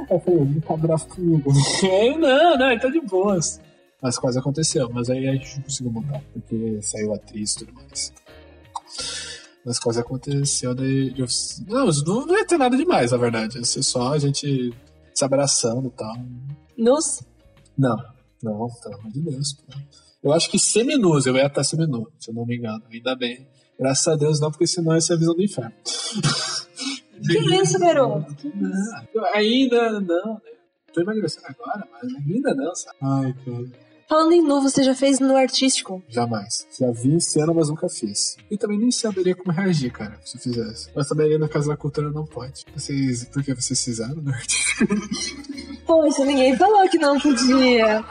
Eu 0.10 0.22
falei, 0.22 0.40
não 0.40 0.62
tá 0.62 0.78
bravo 0.78 1.06
comigo. 1.08 1.52
Aí, 1.84 2.18
não, 2.18 2.58
não, 2.58 2.72
então 2.72 2.90
de 2.90 3.02
boas. 3.02 3.60
Mas 4.02 4.18
quase 4.18 4.40
aconteceu, 4.40 4.90
mas 4.94 5.10
aí 5.10 5.28
a 5.28 5.34
gente 5.34 5.56
não 5.56 5.64
conseguiu 5.64 5.92
montar, 5.92 6.22
porque 6.32 6.80
saiu 6.82 7.14
atriz 7.14 7.54
e 7.54 7.58
tudo 7.58 7.74
mais. 7.74 8.14
Mas 9.66 9.80
quase 9.80 10.00
aconteceu, 10.00 10.74
daí 10.76 11.14
eu... 11.18 11.26
Não, 11.68 11.88
não 12.26 12.38
ia 12.38 12.46
ter 12.46 12.58
nada 12.58 12.78
demais, 12.78 13.12
na 13.12 13.18
verdade. 13.18 13.58
Ia 13.58 13.66
ser 13.66 13.84
só 13.84 14.14
a 14.14 14.20
gente 14.20 14.72
se 15.18 15.26
abraçando 15.26 15.88
e 15.88 15.92
tal. 15.92 16.16
Nos? 16.78 17.24
Não, 17.76 17.98
não, 18.44 18.68
pelo 18.84 18.96
amor 19.00 19.12
de 19.12 19.22
Deus. 19.22 19.54
pô. 19.54 19.74
Eu 20.24 20.34
acho 20.34 20.50
que 20.50 20.60
seminus, 20.60 21.26
eu 21.26 21.36
ia 21.36 21.48
estar 21.48 21.64
seminu, 21.64 22.12
se 22.20 22.30
eu 22.30 22.36
não 22.36 22.46
me 22.46 22.56
engano. 22.58 22.84
Ainda 22.92 23.16
bem. 23.16 23.48
Graças 23.80 24.08
a 24.08 24.16
Deus 24.16 24.40
não, 24.40 24.52
porque 24.52 24.68
senão 24.68 24.94
essa 24.94 25.14
é 25.14 25.16
a 25.16 25.20
visão 25.20 25.34
do 25.34 25.44
inferno. 25.44 25.74
Que 27.26 27.38
isso, 27.62 27.80
garoto? 27.80 28.36
Não, 28.54 29.26
ainda 29.34 30.00
não, 30.02 30.34
né? 30.34 30.52
Tô 30.94 31.02
emagrecendo 31.02 31.48
agora, 31.48 31.88
mas 31.92 32.14
ainda 32.14 32.54
não, 32.54 32.76
sabe? 32.76 32.98
Ai, 33.02 33.36
cara. 33.44 33.87
Falando 34.08 34.32
em 34.32 34.42
nu, 34.42 34.62
você 34.62 34.84
já 34.84 34.96
fez 34.96 35.20
no 35.20 35.36
artístico? 35.36 36.02
Jamais. 36.08 36.66
Já 36.80 36.90
vi 36.92 37.16
em 37.16 37.20
cena, 37.20 37.54
mas 37.54 37.68
nunca 37.68 37.90
fiz. 37.90 38.38
E 38.50 38.58
também 38.58 38.80
nem 38.80 38.90
saberia 38.90 39.36
como 39.36 39.52
reagir, 39.52 39.92
cara, 39.92 40.18
se 40.24 40.38
eu 40.38 40.42
fizesse. 40.42 40.90
Mas 40.96 41.10
também 41.10 41.26
ali 41.26 41.38
na 41.38 41.50
Casa 41.50 41.68
da 41.68 41.76
Cultura 41.76 42.10
não 42.10 42.26
pode. 42.26 42.66
Vocês. 42.74 43.26
Por 43.26 43.44
que 43.44 43.54
vocês 43.54 43.84
fizeram 43.84 44.16
no 44.16 44.32
artístico? 44.32 44.96
Poxa, 45.86 46.24
ninguém 46.24 46.56
falou 46.56 46.88
que 46.90 46.98
não 46.98 47.20
podia. 47.20 48.04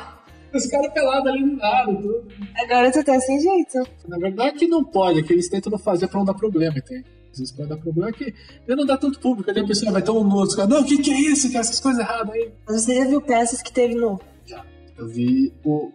Os 0.52 0.66
caras 0.66 0.92
pelados 0.92 1.32
ali 1.32 1.44
no 1.44 1.56
nada, 1.56 1.94
tudo. 1.94 2.26
Agora 2.56 2.92
tu 2.92 3.02
tá 3.02 3.18
sem 3.18 3.40
jeito. 3.40 3.88
Na 4.06 4.18
verdade, 4.18 4.58
que 4.58 4.66
não 4.66 4.84
pode, 4.84 5.20
é 5.20 5.22
que 5.22 5.32
eles 5.32 5.48
tentam 5.48 5.78
fazer 5.78 6.08
pra 6.08 6.18
não 6.18 6.26
dar 6.26 6.34
problema, 6.34 6.76
entende? 6.76 7.06
Às 7.32 7.38
vezes 7.38 7.52
pode 7.54 7.68
dar 7.70 7.76
problema 7.78 8.10
é 8.10 8.12
que 8.12 8.34
não 8.68 8.84
dá 8.84 8.96
tanto 8.98 9.18
público. 9.18 9.50
Ali 9.50 9.60
a 9.60 9.66
pessoa 9.66 9.92
vai 9.92 10.02
ter 10.02 10.10
um 10.10 10.24
no 10.24 10.36
outro, 10.36 10.66
não, 10.66 10.80
o 10.80 10.84
que, 10.84 10.98
que 10.98 11.10
é 11.10 11.20
isso? 11.20 11.50
Que 11.50 11.56
é 11.56 11.60
essas 11.60 11.80
coisas 11.80 12.00
erradas 12.00 12.34
aí. 12.34 12.50
Mas 12.66 12.82
você 12.82 12.94
já 12.96 13.04
viu 13.06 13.20
peças 13.20 13.62
que 13.62 13.72
teve 13.72 13.94
nu? 13.94 14.18
Já. 14.18 14.35
Eu 14.98 15.06
vi 15.08 15.52
o. 15.64 15.90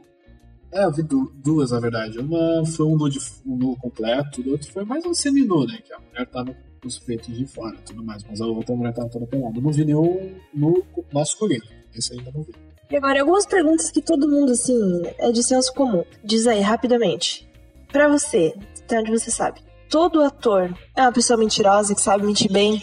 É, 0.72 0.86
eu 0.86 0.92
vi 0.92 1.04
du- 1.04 1.32
duas, 1.44 1.72
na 1.72 1.80
verdade. 1.80 2.18
Uma 2.20 2.66
foi 2.66 2.86
um 2.86 2.96
nu, 2.98 3.10
de, 3.10 3.20
um 3.46 3.56
nu 3.58 3.76
completo, 3.78 4.42
o 4.42 4.52
outro 4.52 4.72
foi 4.72 4.86
mais 4.86 5.06
um 5.06 5.14
seminu, 5.14 5.66
né? 5.66 5.80
Que 5.86 5.94
a 5.94 6.00
mulher 6.00 6.26
tava 6.28 6.54
com 6.82 6.88
os 6.88 6.98
peitos 6.98 7.36
de 7.38 7.46
fora 7.46 7.76
e 7.76 7.82
tudo 7.82 8.04
mais, 8.04 8.24
mas 8.24 8.40
a 8.40 8.46
outra 8.46 8.76
mulher 8.76 8.94
tava 8.94 9.10
toda 9.10 9.26
pelada. 9.28 9.58
Eu 9.58 9.62
não 9.62 9.72
vi 9.72 9.84
nenhum 9.86 10.34
nu 10.54 10.84
masculino. 11.14 11.66
Esse 11.94 12.14
ainda 12.14 12.32
não 12.34 12.44
vi. 12.44 12.54
E 12.90 12.96
agora, 12.96 13.20
algumas 13.22 13.46
perguntas 13.46 13.90
que 13.92 14.02
todo 14.02 14.30
mundo, 14.30 14.52
assim, 14.52 14.78
é 15.18 15.32
de 15.32 15.44
senso 15.44 15.74
comum. 15.74 16.04
Diz 16.24 16.46
aí, 16.48 16.60
rapidamente. 16.62 17.48
Pra 17.92 18.08
você, 18.08 18.54
até 18.84 19.00
onde 19.00 19.12
você 19.12 19.30
sabe, 19.32 19.62
todo 19.90 20.22
ator 20.22 20.74
é 20.96 21.02
uma 21.02 21.12
pessoa 21.12 21.38
mentirosa 21.38 21.94
que 21.96 22.02
sabe 22.02 22.26
mentir 22.26 22.52
bem? 22.52 22.82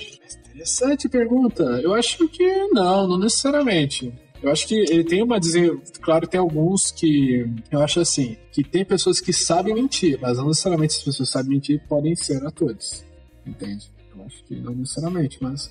Interessante 0.50 1.08
pergunta. 1.08 1.62
Eu 1.82 1.94
acho 1.94 2.26
que 2.28 2.66
não, 2.68 3.06
não 3.06 3.18
necessariamente. 3.18 4.12
Eu 4.42 4.52
acho 4.52 4.68
que 4.68 4.74
ele 4.74 5.04
tem 5.04 5.22
uma 5.22 5.40
dizer, 5.40 5.76
claro, 6.00 6.26
tem 6.26 6.38
alguns 6.38 6.90
que 6.92 7.44
eu 7.70 7.80
acho 7.80 8.00
assim, 8.00 8.36
que 8.52 8.62
tem 8.62 8.84
pessoas 8.84 9.20
que 9.20 9.32
sabem 9.32 9.74
mentir, 9.74 10.18
mas 10.20 10.38
não 10.38 10.46
necessariamente 10.46 10.96
as 10.96 11.02
pessoas 11.02 11.28
que 11.28 11.32
sabem 11.32 11.50
mentir 11.50 11.82
podem 11.88 12.14
ser 12.14 12.44
atores. 12.46 13.04
Entende? 13.44 13.90
Eu 14.16 14.24
acho 14.24 14.44
que 14.44 14.54
não 14.56 14.74
necessariamente, 14.74 15.38
mas 15.40 15.70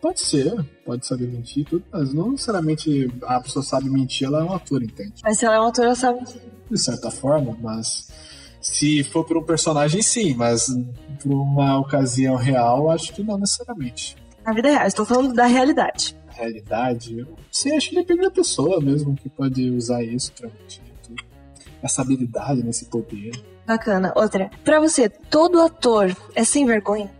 pode 0.00 0.20
ser, 0.20 0.52
pode 0.84 1.06
saber 1.06 1.28
mentir 1.28 1.62
e 1.62 1.64
tudo, 1.64 1.84
mas 1.90 2.12
não 2.12 2.32
necessariamente 2.32 3.10
a 3.22 3.40
pessoa 3.40 3.62
sabe 3.62 3.88
mentir, 3.88 4.26
ela 4.26 4.40
é 4.40 4.44
um 4.44 4.52
ator, 4.52 4.82
entende? 4.82 5.14
Mas 5.22 5.38
se 5.38 5.46
ela 5.46 5.54
é 5.54 5.60
uma 5.60 5.68
ator, 5.68 5.84
ela 5.84 5.94
sabe 5.94 6.18
mentir. 6.18 6.40
De 6.70 6.78
certa 6.78 7.10
forma, 7.10 7.56
mas 7.62 8.08
se 8.60 9.04
for 9.04 9.24
por 9.24 9.38
um 9.38 9.44
personagem, 9.44 10.02
sim, 10.02 10.34
mas 10.34 10.66
por 11.22 11.32
uma 11.32 11.78
ocasião 11.78 12.36
real, 12.36 12.90
acho 12.90 13.12
que 13.12 13.22
não 13.22 13.38
necessariamente. 13.38 14.16
Na 14.44 14.52
vida 14.52 14.70
real, 14.70 14.86
estou 14.86 15.06
falando 15.06 15.32
da 15.32 15.46
realidade. 15.46 16.16
Realidade. 16.44 17.26
Sei, 17.50 17.76
acho 17.76 17.90
que 17.90 17.96
depende 17.96 18.22
da 18.22 18.30
pessoa 18.30 18.80
mesmo 18.80 19.16
que 19.16 19.28
pode 19.28 19.70
usar 19.70 20.02
isso 20.02 20.32
pra 20.32 20.48
mentir 20.48 20.82
tudo. 21.06 21.22
Essa 21.82 22.02
habilidade, 22.02 22.62
nesse 22.62 22.86
poder. 22.86 23.32
Bacana. 23.66 24.12
Outra. 24.16 24.50
Pra 24.64 24.80
você, 24.80 25.08
todo 25.08 25.60
ator 25.60 26.14
é 26.34 26.44
sem 26.44 26.66
vergonha? 26.66 27.10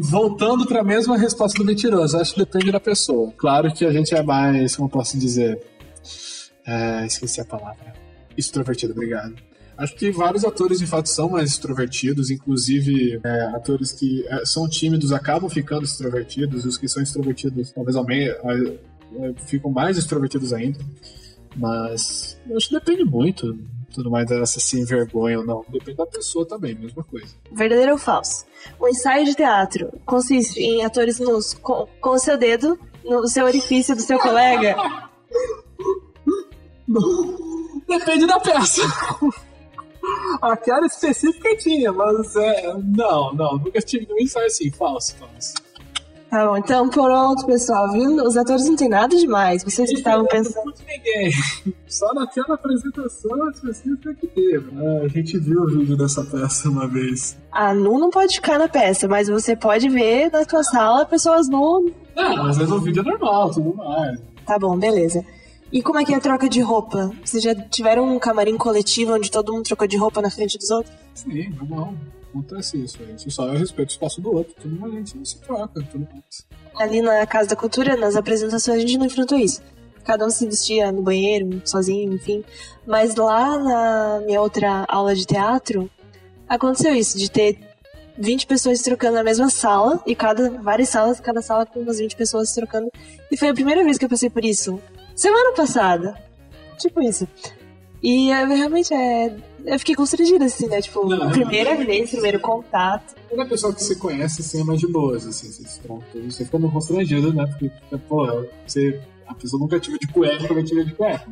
Voltando 0.00 0.66
pra 0.66 0.82
mesma 0.82 1.16
resposta 1.16 1.58
do 1.58 1.64
mentiroso, 1.64 2.16
acho 2.18 2.34
que 2.34 2.40
depende 2.40 2.72
da 2.72 2.80
pessoa. 2.80 3.32
Claro 3.36 3.72
que 3.72 3.84
a 3.84 3.92
gente 3.92 4.14
é 4.14 4.22
mais, 4.22 4.74
como 4.74 4.88
eu 4.88 4.92
posso 4.92 5.16
dizer, 5.18 5.60
é, 6.66 7.06
esqueci 7.06 7.40
a 7.40 7.44
palavra. 7.44 7.94
Extrovertido, 8.36 8.92
obrigado. 8.92 9.34
Acho 9.82 9.94
que 9.96 10.10
vários 10.12 10.44
atores 10.44 10.78
de 10.78 10.86
fato 10.86 11.08
são 11.08 11.30
mais 11.30 11.50
extrovertidos, 11.50 12.30
inclusive 12.30 13.18
é, 13.24 13.42
atores 13.56 13.92
que 13.92 14.24
é, 14.28 14.44
são 14.44 14.68
tímidos 14.68 15.10
acabam 15.10 15.48
ficando 15.48 15.84
extrovertidos, 15.84 16.64
e 16.64 16.68
os 16.68 16.76
que 16.76 16.86
são 16.86 17.02
extrovertidos 17.02 17.72
talvez 17.72 17.96
aume- 17.96 18.28
é, 18.28 18.34
é, 18.34 19.32
ficam 19.46 19.70
mais 19.70 19.96
extrovertidos 19.96 20.52
ainda. 20.52 20.78
Mas 21.56 22.38
eu 22.48 22.56
acho 22.58 22.68
que 22.68 22.74
depende 22.74 23.04
muito, 23.04 23.58
tudo 23.92 24.10
mais 24.10 24.26
dessa 24.28 24.60
sem 24.60 24.84
vergonha 24.84 25.38
ou 25.40 25.46
não. 25.46 25.64
Depende 25.68 25.96
da 25.96 26.06
pessoa 26.06 26.46
também, 26.46 26.74
mesma 26.74 27.02
coisa. 27.02 27.34
Verdadeiro 27.50 27.92
ou 27.92 27.98
falso? 27.98 28.44
O 28.78 28.86
ensaio 28.86 29.24
de 29.24 29.34
teatro 29.34 29.90
consiste 30.04 30.60
em 30.60 30.84
atores 30.84 31.18
nus 31.18 31.54
com, 31.54 31.88
com 32.00 32.10
o 32.10 32.18
seu 32.18 32.36
dedo 32.38 32.78
no 33.02 33.26
seu 33.26 33.46
orifício 33.46 33.96
do 33.96 34.02
seu 34.02 34.18
colega? 34.18 34.76
Depende 37.88 38.26
da 38.26 38.38
peça. 38.38 38.82
Aquela 40.42 40.86
específica 40.86 41.56
tinha, 41.56 41.92
mas 41.92 42.34
é. 42.36 42.74
Não, 42.74 43.32
não, 43.34 43.58
nunca 43.58 43.80
tive 43.80 44.06
nenhum 44.06 44.20
ensaio 44.20 44.46
assim, 44.46 44.70
falso, 44.70 45.16
falso. 45.16 45.54
Tá 46.30 46.46
bom, 46.46 46.56
então 46.56 46.88
pronto, 46.88 47.44
pessoal, 47.44 47.90
viu? 47.90 48.08
Os 48.24 48.36
atores 48.36 48.64
não 48.64 48.76
tem 48.76 48.88
nada 48.88 49.16
demais. 49.16 49.64
Vocês 49.64 49.90
estavam 49.90 50.24
pensando. 50.26 50.64
Não 50.64 50.72
de 50.72 50.84
ninguém. 50.86 51.32
Só 51.88 52.14
naquela 52.14 52.54
apresentação 52.54 53.50
específica 53.50 54.14
que 54.14 54.28
teve. 54.28 54.70
Ah, 54.76 55.04
a 55.04 55.08
gente 55.08 55.36
viu 55.38 55.62
o 55.62 55.66
vídeo 55.66 55.96
dessa 55.96 56.22
peça 56.22 56.68
uma 56.68 56.86
vez. 56.86 57.36
A 57.50 57.74
nu 57.74 57.98
não 57.98 58.10
pode 58.10 58.36
ficar 58.36 58.60
na 58.60 58.68
peça, 58.68 59.08
mas 59.08 59.26
você 59.26 59.56
pode 59.56 59.88
ver 59.88 60.30
na 60.30 60.44
tua 60.44 60.62
sala 60.62 61.04
pessoas 61.04 61.48
nu. 61.48 61.90
Não, 62.14 62.46
às 62.46 62.56
vezes 62.56 62.72
o 62.72 62.80
vídeo 62.80 63.00
é 63.00 63.04
normal, 63.10 63.50
tudo 63.50 63.74
mais. 63.74 64.20
Tá 64.46 64.56
bom, 64.56 64.78
beleza. 64.78 65.24
E 65.72 65.82
como 65.82 66.00
é 66.00 66.04
que 66.04 66.12
é 66.12 66.16
a 66.16 66.20
troca 66.20 66.48
de 66.48 66.60
roupa? 66.60 67.12
Vocês 67.24 67.42
já 67.42 67.54
tiveram 67.54 68.04
um 68.04 68.18
camarim 68.18 68.56
coletivo 68.56 69.14
onde 69.14 69.30
todo 69.30 69.52
mundo 69.52 69.64
trocou 69.64 69.86
de 69.86 69.96
roupa 69.96 70.20
na 70.20 70.28
frente 70.28 70.58
dos 70.58 70.68
outros? 70.70 70.92
Sim, 71.14 71.48
normal. 71.50 71.94
Acontece 72.28 72.82
isso, 72.82 72.98
a 73.02 73.06
gente 73.06 73.30
só 73.30 73.50
respeita 73.50 73.90
o 73.90 73.92
espaço 73.92 74.20
do 74.20 74.32
outro, 74.32 74.54
tudo 74.60 74.80
mais 74.80 74.92
a 74.92 74.96
gente 74.96 75.28
se 75.28 75.38
troca, 75.38 75.82
tudo 75.90 76.08
mais. 76.12 76.46
Ali 76.76 77.02
na 77.02 77.26
Casa 77.26 77.50
da 77.50 77.56
Cultura, 77.56 77.96
nas 77.96 78.16
apresentações, 78.16 78.78
a 78.78 78.80
gente 78.80 78.98
não 78.98 79.06
enfrentou 79.06 79.38
isso. 79.38 79.60
Cada 80.04 80.26
um 80.26 80.30
se 80.30 80.46
vestia 80.46 80.90
no 80.90 81.02
banheiro, 81.02 81.60
sozinho, 81.64 82.12
enfim. 82.12 82.44
Mas 82.86 83.14
lá 83.14 83.58
na 83.58 84.22
minha 84.24 84.40
outra 84.40 84.84
aula 84.88 85.14
de 85.14 85.24
teatro, 85.24 85.90
aconteceu 86.48 86.94
isso, 86.94 87.18
de 87.18 87.30
ter 87.30 87.58
20 88.16 88.46
pessoas 88.46 88.80
trocando 88.82 89.14
na 89.14 89.24
mesma 89.24 89.48
sala, 89.50 90.00
e 90.06 90.14
cada 90.14 90.50
várias 90.50 90.88
salas, 90.88 91.20
cada 91.20 91.42
sala 91.42 91.66
com 91.66 91.80
umas 91.80 91.98
20 91.98 92.16
pessoas 92.16 92.52
trocando. 92.52 92.90
E 93.30 93.36
foi 93.36 93.48
a 93.48 93.54
primeira 93.54 93.82
vez 93.84 93.98
que 93.98 94.04
eu 94.04 94.08
passei 94.08 94.30
por 94.30 94.44
isso. 94.44 94.80
Semana 95.20 95.52
passada. 95.52 96.14
Tipo 96.78 97.02
isso. 97.02 97.28
E 98.02 98.30
é, 98.30 98.42
realmente 98.46 98.94
é. 98.94 99.36
Eu 99.66 99.78
fiquei 99.78 99.94
constrangida, 99.94 100.46
assim, 100.46 100.66
né? 100.66 100.80
Tipo, 100.80 101.06
Não, 101.06 101.30
primeira 101.30 101.74
não. 101.74 101.84
vez, 101.84 102.08
primeiro 102.08 102.40
contato. 102.40 103.14
Quando 103.28 103.42
a 103.42 103.44
pessoa 103.44 103.74
que 103.74 103.84
você 103.84 103.94
conhece, 103.96 104.40
assim, 104.40 104.62
é 104.62 104.64
mais 104.64 104.80
de 104.80 104.86
boas, 104.86 105.26
assim, 105.26 105.52
você 105.52 105.62
se 105.64 105.80
trata. 105.80 106.02
Você 106.24 106.46
fica 106.46 106.58
meio 106.58 106.72
constrangido, 106.72 107.34
né? 107.34 107.44
Porque, 107.46 107.70
pô, 108.08 108.46
você, 108.66 108.98
a 109.26 109.34
pessoa 109.34 109.60
nunca 109.60 109.78
tive 109.78 109.98
de 109.98 110.06
cueca, 110.06 110.48
nunca 110.48 110.62
tive 110.62 110.86
de 110.86 110.94
cueca. 110.94 111.28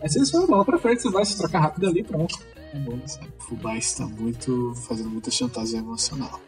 Mas 0.00 0.12
você 0.12 0.24
só 0.24 0.46
bola 0.46 0.64
pra 0.64 0.78
frente, 0.78 1.02
você 1.02 1.10
vai 1.10 1.24
se 1.24 1.36
trocar 1.36 1.58
rápido 1.58 1.88
ali, 1.88 2.04
pronto. 2.04 2.38
É 2.72 2.78
bom, 2.78 2.96
assim. 3.04 3.18
O 3.36 3.42
Fubá 3.42 3.76
está 3.76 4.06
muito, 4.06 4.74
fazendo 4.86 5.10
muita 5.10 5.28
chantagem 5.32 5.80
emocional. 5.80 6.40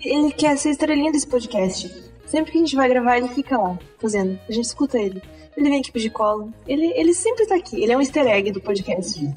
Ele 0.00 0.30
quer 0.30 0.56
ser 0.56 0.70
estrelinha 0.70 1.10
desse 1.10 1.26
podcast. 1.26 1.92
Sempre 2.26 2.52
que 2.52 2.58
a 2.58 2.60
gente 2.60 2.76
vai 2.76 2.88
gravar, 2.88 3.18
ele 3.18 3.28
fica 3.28 3.58
lá, 3.58 3.76
fazendo. 3.98 4.38
A 4.48 4.52
gente 4.52 4.66
escuta 4.66 5.00
ele. 5.00 5.20
Ele 5.56 5.70
vem 5.70 5.80
aqui 5.80 5.90
pedir 5.90 6.10
colo. 6.10 6.52
Ele, 6.66 6.92
ele 6.94 7.14
sempre 7.14 7.46
tá 7.46 7.56
aqui. 7.56 7.82
Ele 7.82 7.92
é 7.92 7.96
um 7.96 8.00
easter 8.00 8.26
egg 8.26 8.52
do 8.52 8.60
podcast. 8.60 9.28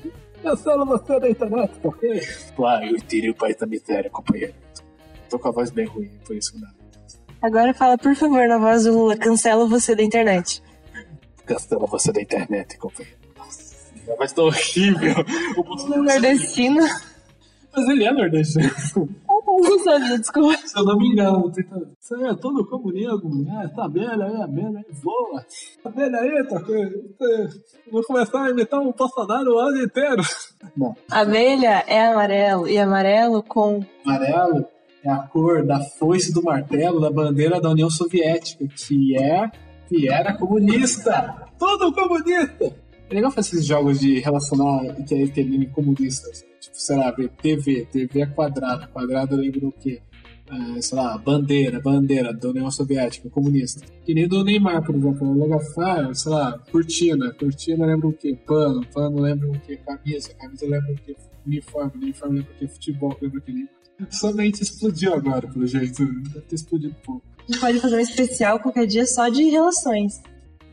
Eu 0.43 0.57
sou 0.57 0.86
você 0.86 1.20
da 1.20 1.30
internet, 1.30 1.72
por 1.82 1.97
quê? 1.97 2.22
Claro, 2.55 2.86
eu 2.86 3.01
tirei 3.01 3.30
o 3.30 3.36
pai 3.36 3.53
da 3.53 3.65
miséria, 3.65 4.09
companheiro. 4.09 4.53
Tô 5.30 5.38
com 5.38 5.49
a 5.49 5.51
voz 5.51 5.70
bem 5.70 5.86
ruim, 5.86 6.09
por 6.26 6.36
isso 6.36 6.53
que 6.53 6.59
não. 6.59 6.70
Agora 7.41 7.74
fala, 7.74 7.97
por 7.97 8.15
favor, 8.15 8.47
na 8.47 8.57
voz 8.57 8.84
do 8.84 8.93
Lula, 8.93 9.17
cancela 9.17 9.65
você 9.65 9.95
da 9.95 10.03
internet. 10.03 10.61
Cancela 11.45 11.86
você 11.86 12.11
da 12.11 12.22
internet, 12.22 12.78
companheiro. 12.78 13.17
Nossa, 13.38 13.91
a 14.11 14.15
voz 14.15 14.32
tá 14.32 14.41
horrível. 14.41 15.15
O 15.57 16.03
Nordestina. 16.03 16.88
Mas 17.76 17.88
ele 17.88 18.03
é 18.03 18.11
nordestino. 18.11 18.72
Não 19.46 19.80
sabia, 19.80 20.20
desculpa. 20.20 20.58
Se 20.58 20.80
eu 20.80 20.86
não 20.86 20.98
me 20.98 21.10
engano, 21.10 21.52
tenta... 21.52 21.76
Isso 22.00 22.16
aí 22.16 22.24
é 22.24 22.36
todo 22.36 22.68
comunismo, 22.68 23.44
né? 23.44 23.66
Essa 23.66 23.84
abelha 23.84 24.26
aí, 24.26 24.36
a 24.36 24.44
abelha 24.44 24.80
aí 24.80 24.94
voa. 25.02 25.46
Abelha 25.84 26.20
aí, 26.20 26.48
tá. 26.48 26.62
Vou 27.92 28.04
começar 28.04 28.44
a 28.44 28.50
imitar 28.50 28.80
um 28.80 28.92
Bolsonaro 28.92 29.56
o 29.56 29.60
ano 29.60 29.84
inteiro. 29.84 30.22
Não. 30.76 30.96
Abelha 31.10 31.84
é 31.88 32.08
amarelo, 32.08 32.68
e 32.68 32.78
amarelo 32.78 33.44
com. 33.44 33.84
Amarelo 34.06 34.66
é 35.04 35.10
a 35.10 35.18
cor 35.18 35.66
da 35.66 35.80
foice 35.80 36.34
do 36.34 36.44
martelo 36.44 37.00
da 37.00 37.10
bandeira 37.10 37.60
da 37.62 37.70
União 37.70 37.90
Soviética, 37.90 38.66
que 38.68 39.18
é... 39.18 39.50
que 39.88 40.10
era 40.10 40.38
comunista. 40.38 41.48
Todo 41.58 41.94
comunista! 41.94 42.89
É 43.10 43.14
legal 43.14 43.32
fazer 43.32 43.55
esses 43.55 43.66
jogos 43.66 43.99
de 43.99 44.20
relacionar 44.20 44.93
que 45.03 45.16
é 45.16 45.28
termine 45.28 45.68
comunista. 45.68 46.30
assim. 46.30 46.45
Tipo, 46.60 46.76
sei 46.78 46.97
lá, 46.97 47.12
ver 47.12 47.30
TV, 47.41 47.88
TV 47.91 48.22
é 48.22 48.26
quadrada. 48.26 48.88
Quadrado 48.88 49.36
lembra 49.36 49.68
o 49.68 49.72
quê? 49.72 50.01
é, 50.51 50.82
sei 50.82 50.97
lá, 50.97 51.18
bandeira, 51.18 51.80
bandeira 51.80 52.34
da 52.34 52.49
União 52.49 52.72
Soviética, 52.72 53.30
comunista. 53.30 53.86
Que 54.03 54.14
nem 54.14 54.28
do 54.28 54.43
Neymar, 54.43 54.84
por 54.84 54.95
exemplo. 54.95 55.34
Lega 55.34 55.57
ah, 55.78 56.14
sei 56.14 56.32
lá, 56.32 56.60
cortina. 56.72 57.32
Cortina 57.34 57.86
lembra 57.86 58.07
o 58.07 58.14
quê? 58.14 58.38
Pano. 58.45 58.86
Pano 58.88 59.22
lembra 59.22 59.49
o 59.49 59.60
quê? 59.60 59.78
Camisa. 59.78 60.34
Camisa 60.34 60.66
lembra 60.66 60.91
o 60.91 60.95
quê? 60.95 61.16
Uniforme. 61.45 61.91
Uniforme 61.95 62.39
lembra 62.39 62.51
o 62.51 62.55
quê? 62.57 62.68
Futebol. 62.68 63.18
Lembra 63.22 63.39
o 63.39 63.41
quê? 63.41 63.68
Somente 64.10 64.64
explodiu 64.64 65.14
agora, 65.14 65.47
pelo 65.47 65.68
jeito. 65.68 66.05
Deve 66.05 66.41
ter 66.41 66.55
explodido 66.55 66.95
um 66.99 67.05
pouco. 67.05 67.24
A 67.38 67.51
gente 67.51 67.60
pode 67.60 67.80
fazer 67.80 67.95
um 67.97 67.99
especial 67.99 68.60
qualquer 68.60 68.88
dia 68.88 69.05
só 69.05 69.30
de 69.30 69.43
relações. 69.43 70.22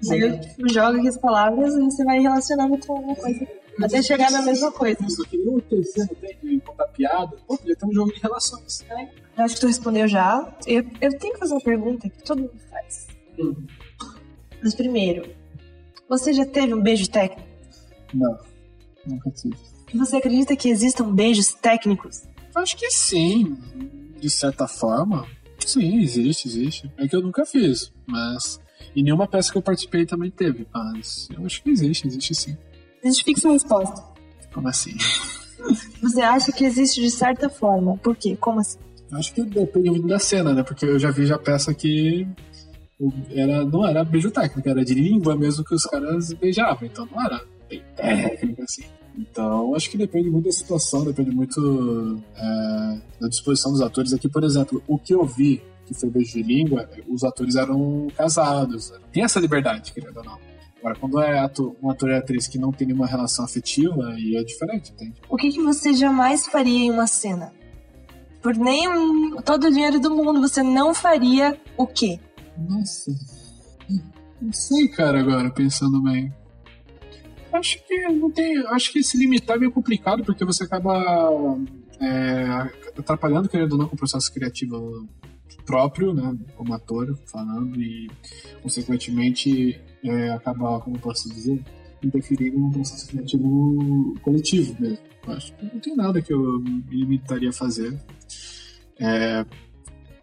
Você 0.00 0.40
joga 0.72 0.98
aqui 0.98 1.08
as 1.08 1.18
palavras 1.18 1.74
e 1.74 1.80
você 1.80 2.04
vai 2.04 2.20
relacionando 2.20 2.78
com 2.78 2.96
alguma 2.96 3.16
coisa. 3.16 3.46
Até 3.82 4.02
chegar 4.02 4.30
na 4.30 4.42
mesma 4.42 4.72
coisa. 4.72 4.98
Só 5.08 5.24
que 5.24 5.36
o 5.36 5.60
terceiro 5.60 6.14
tem 6.16 6.36
de 6.42 6.60
contar 6.60 6.86
piada. 6.88 7.36
Pô, 7.46 7.56
podia 7.58 7.76
ter 7.76 7.86
um 7.86 7.92
jogo 7.92 8.12
de 8.12 8.20
relações. 8.20 8.84
Eu 9.36 9.44
acho 9.44 9.54
que 9.54 9.60
tu 9.60 9.66
respondeu 9.66 10.08
já. 10.08 10.56
Eu, 10.66 10.84
eu 11.00 11.18
tenho 11.18 11.34
que 11.34 11.38
fazer 11.38 11.54
uma 11.54 11.60
pergunta 11.60 12.08
que 12.08 12.22
todo 12.22 12.42
mundo 12.42 12.58
faz. 12.70 13.06
Hum. 13.38 13.54
Mas 14.62 14.74
primeiro, 14.74 15.28
você 16.08 16.32
já 16.32 16.46
teve 16.46 16.72
um 16.72 16.82
beijo 16.82 17.10
técnico? 17.10 17.46
Não, 18.14 18.38
nunca 19.06 19.30
tive. 19.30 19.56
Você 19.94 20.16
acredita 20.16 20.56
que 20.56 20.68
existam 20.68 21.14
beijos 21.14 21.52
técnicos? 21.54 22.22
Acho 22.54 22.76
que 22.76 22.90
sim, 22.90 23.56
de 24.18 24.30
certa 24.30 24.66
forma. 24.66 25.26
Sim, 25.58 26.00
existe, 26.00 26.48
existe. 26.48 26.90
É 26.96 27.06
que 27.06 27.14
eu 27.14 27.20
nunca 27.20 27.44
fiz, 27.44 27.92
mas. 28.06 28.58
E 28.94 29.02
nenhuma 29.02 29.26
peça 29.26 29.52
que 29.52 29.58
eu 29.58 29.62
participei 29.62 30.06
também 30.06 30.30
teve, 30.30 30.66
mas 30.72 31.28
eu 31.36 31.44
acho 31.44 31.62
que 31.62 31.70
existe, 31.70 32.06
existe 32.06 32.34
sim. 32.34 32.56
Justifique 33.04 33.40
sua 33.40 33.52
resposta. 33.52 34.02
Como 34.52 34.68
assim? 34.68 34.96
Você 36.02 36.20
acha 36.20 36.52
que 36.52 36.64
existe 36.64 37.00
de 37.00 37.10
certa 37.10 37.48
forma? 37.48 37.96
Por 37.98 38.16
quê? 38.16 38.36
Como 38.36 38.60
assim? 38.60 38.78
Acho 39.12 39.34
que 39.34 39.42
depende 39.42 39.90
muito 39.90 40.06
da 40.06 40.18
cena, 40.18 40.52
né? 40.52 40.62
Porque 40.62 40.84
eu 40.84 40.98
já 40.98 41.10
vi 41.10 41.26
já 41.26 41.38
peça 41.38 41.72
que 41.72 42.26
era, 43.30 43.64
não 43.64 43.86
era 43.86 44.04
beijo 44.04 44.30
técnico, 44.30 44.68
era 44.68 44.84
de 44.84 44.94
língua 44.94 45.36
mesmo 45.36 45.64
que 45.64 45.74
os 45.74 45.84
caras 45.84 46.32
beijavam, 46.32 46.86
então 46.86 47.06
não 47.10 47.24
era 47.24 47.42
bem 47.68 47.82
técnico 47.94 48.62
assim. 48.62 48.84
Então, 49.18 49.74
acho 49.74 49.90
que 49.90 49.96
depende 49.96 50.28
muito 50.28 50.44
da 50.44 50.52
situação, 50.52 51.04
depende 51.04 51.30
muito 51.30 52.22
é, 52.36 52.98
da 53.20 53.28
disposição 53.28 53.72
dos 53.72 53.80
atores. 53.80 54.12
Aqui, 54.12 54.28
por 54.28 54.44
exemplo, 54.44 54.82
o 54.86 54.98
que 54.98 55.14
eu 55.14 55.24
vi 55.24 55.62
que 55.86 55.94
foi 55.94 56.10
beijo 56.10 56.32
de 56.32 56.42
língua, 56.42 56.88
os 57.08 57.24
atores 57.24 57.54
eram 57.54 58.08
casados. 58.16 58.92
Tem 59.12 59.22
essa 59.22 59.40
liberdade, 59.40 59.92
querendo 59.92 60.18
ou 60.18 60.24
não. 60.24 60.38
Agora, 60.78 60.96
quando 61.00 61.20
é 61.20 61.38
ator, 61.38 61.74
um 61.82 61.90
ator 61.90 62.10
e 62.10 62.14
atriz 62.14 62.46
que 62.46 62.58
não 62.58 62.70
tem 62.70 62.86
nenhuma 62.86 63.06
relação 63.06 63.44
afetiva, 63.44 64.08
aí 64.08 64.36
é 64.36 64.44
diferente, 64.44 64.92
entende? 64.92 65.14
O 65.28 65.36
que, 65.36 65.50
que 65.50 65.62
você 65.62 65.94
jamais 65.94 66.46
faria 66.46 66.86
em 66.86 66.90
uma 66.90 67.06
cena? 67.06 67.52
Por 68.42 68.54
nem 68.54 68.86
todo 69.44 69.64
o 69.64 69.70
dinheiro 69.70 69.98
do 69.98 70.14
mundo, 70.14 70.40
você 70.40 70.62
não 70.62 70.94
faria 70.94 71.58
o 71.76 71.86
quê? 71.86 72.20
Nossa. 72.56 73.12
Não 74.40 74.52
sei, 74.52 74.88
cara, 74.88 75.18
agora, 75.18 75.50
pensando 75.50 76.02
bem. 76.02 76.32
Acho 77.52 77.82
que 77.84 78.08
não 78.08 78.30
tem. 78.30 78.58
Acho 78.68 78.92
que 78.92 79.02
se 79.02 79.16
limitar 79.16 79.56
é 79.56 79.60
meio 79.60 79.72
complicado, 79.72 80.22
porque 80.24 80.44
você 80.44 80.64
acaba 80.64 81.58
é, 82.00 82.70
atrapalhando, 82.98 83.48
querendo 83.48 83.72
ou 83.72 83.78
não, 83.78 83.88
com 83.88 83.94
o 83.94 83.98
processo 83.98 84.32
criativo 84.32 85.08
próprio, 85.64 86.14
né, 86.14 86.36
como 86.56 86.74
ator, 86.74 87.16
falando, 87.26 87.80
e 87.80 88.08
consequentemente 88.62 89.80
é, 90.04 90.30
acaba, 90.30 90.80
como 90.80 90.98
posso 90.98 91.28
dizer, 91.28 91.62
interferindo 92.02 92.58
no 92.58 92.70
processo 92.70 93.08
criativo 93.08 94.14
coletivo 94.22 94.76
mesmo. 94.80 94.98
Eu 95.26 95.32
acho 95.32 95.52
que 95.54 95.64
não 95.64 95.80
tem 95.80 95.96
nada 95.96 96.22
que 96.22 96.32
eu 96.32 96.60
me 96.60 96.84
limitaria 96.90 97.50
a 97.50 97.52
fazer 97.52 97.98
é, 98.98 99.44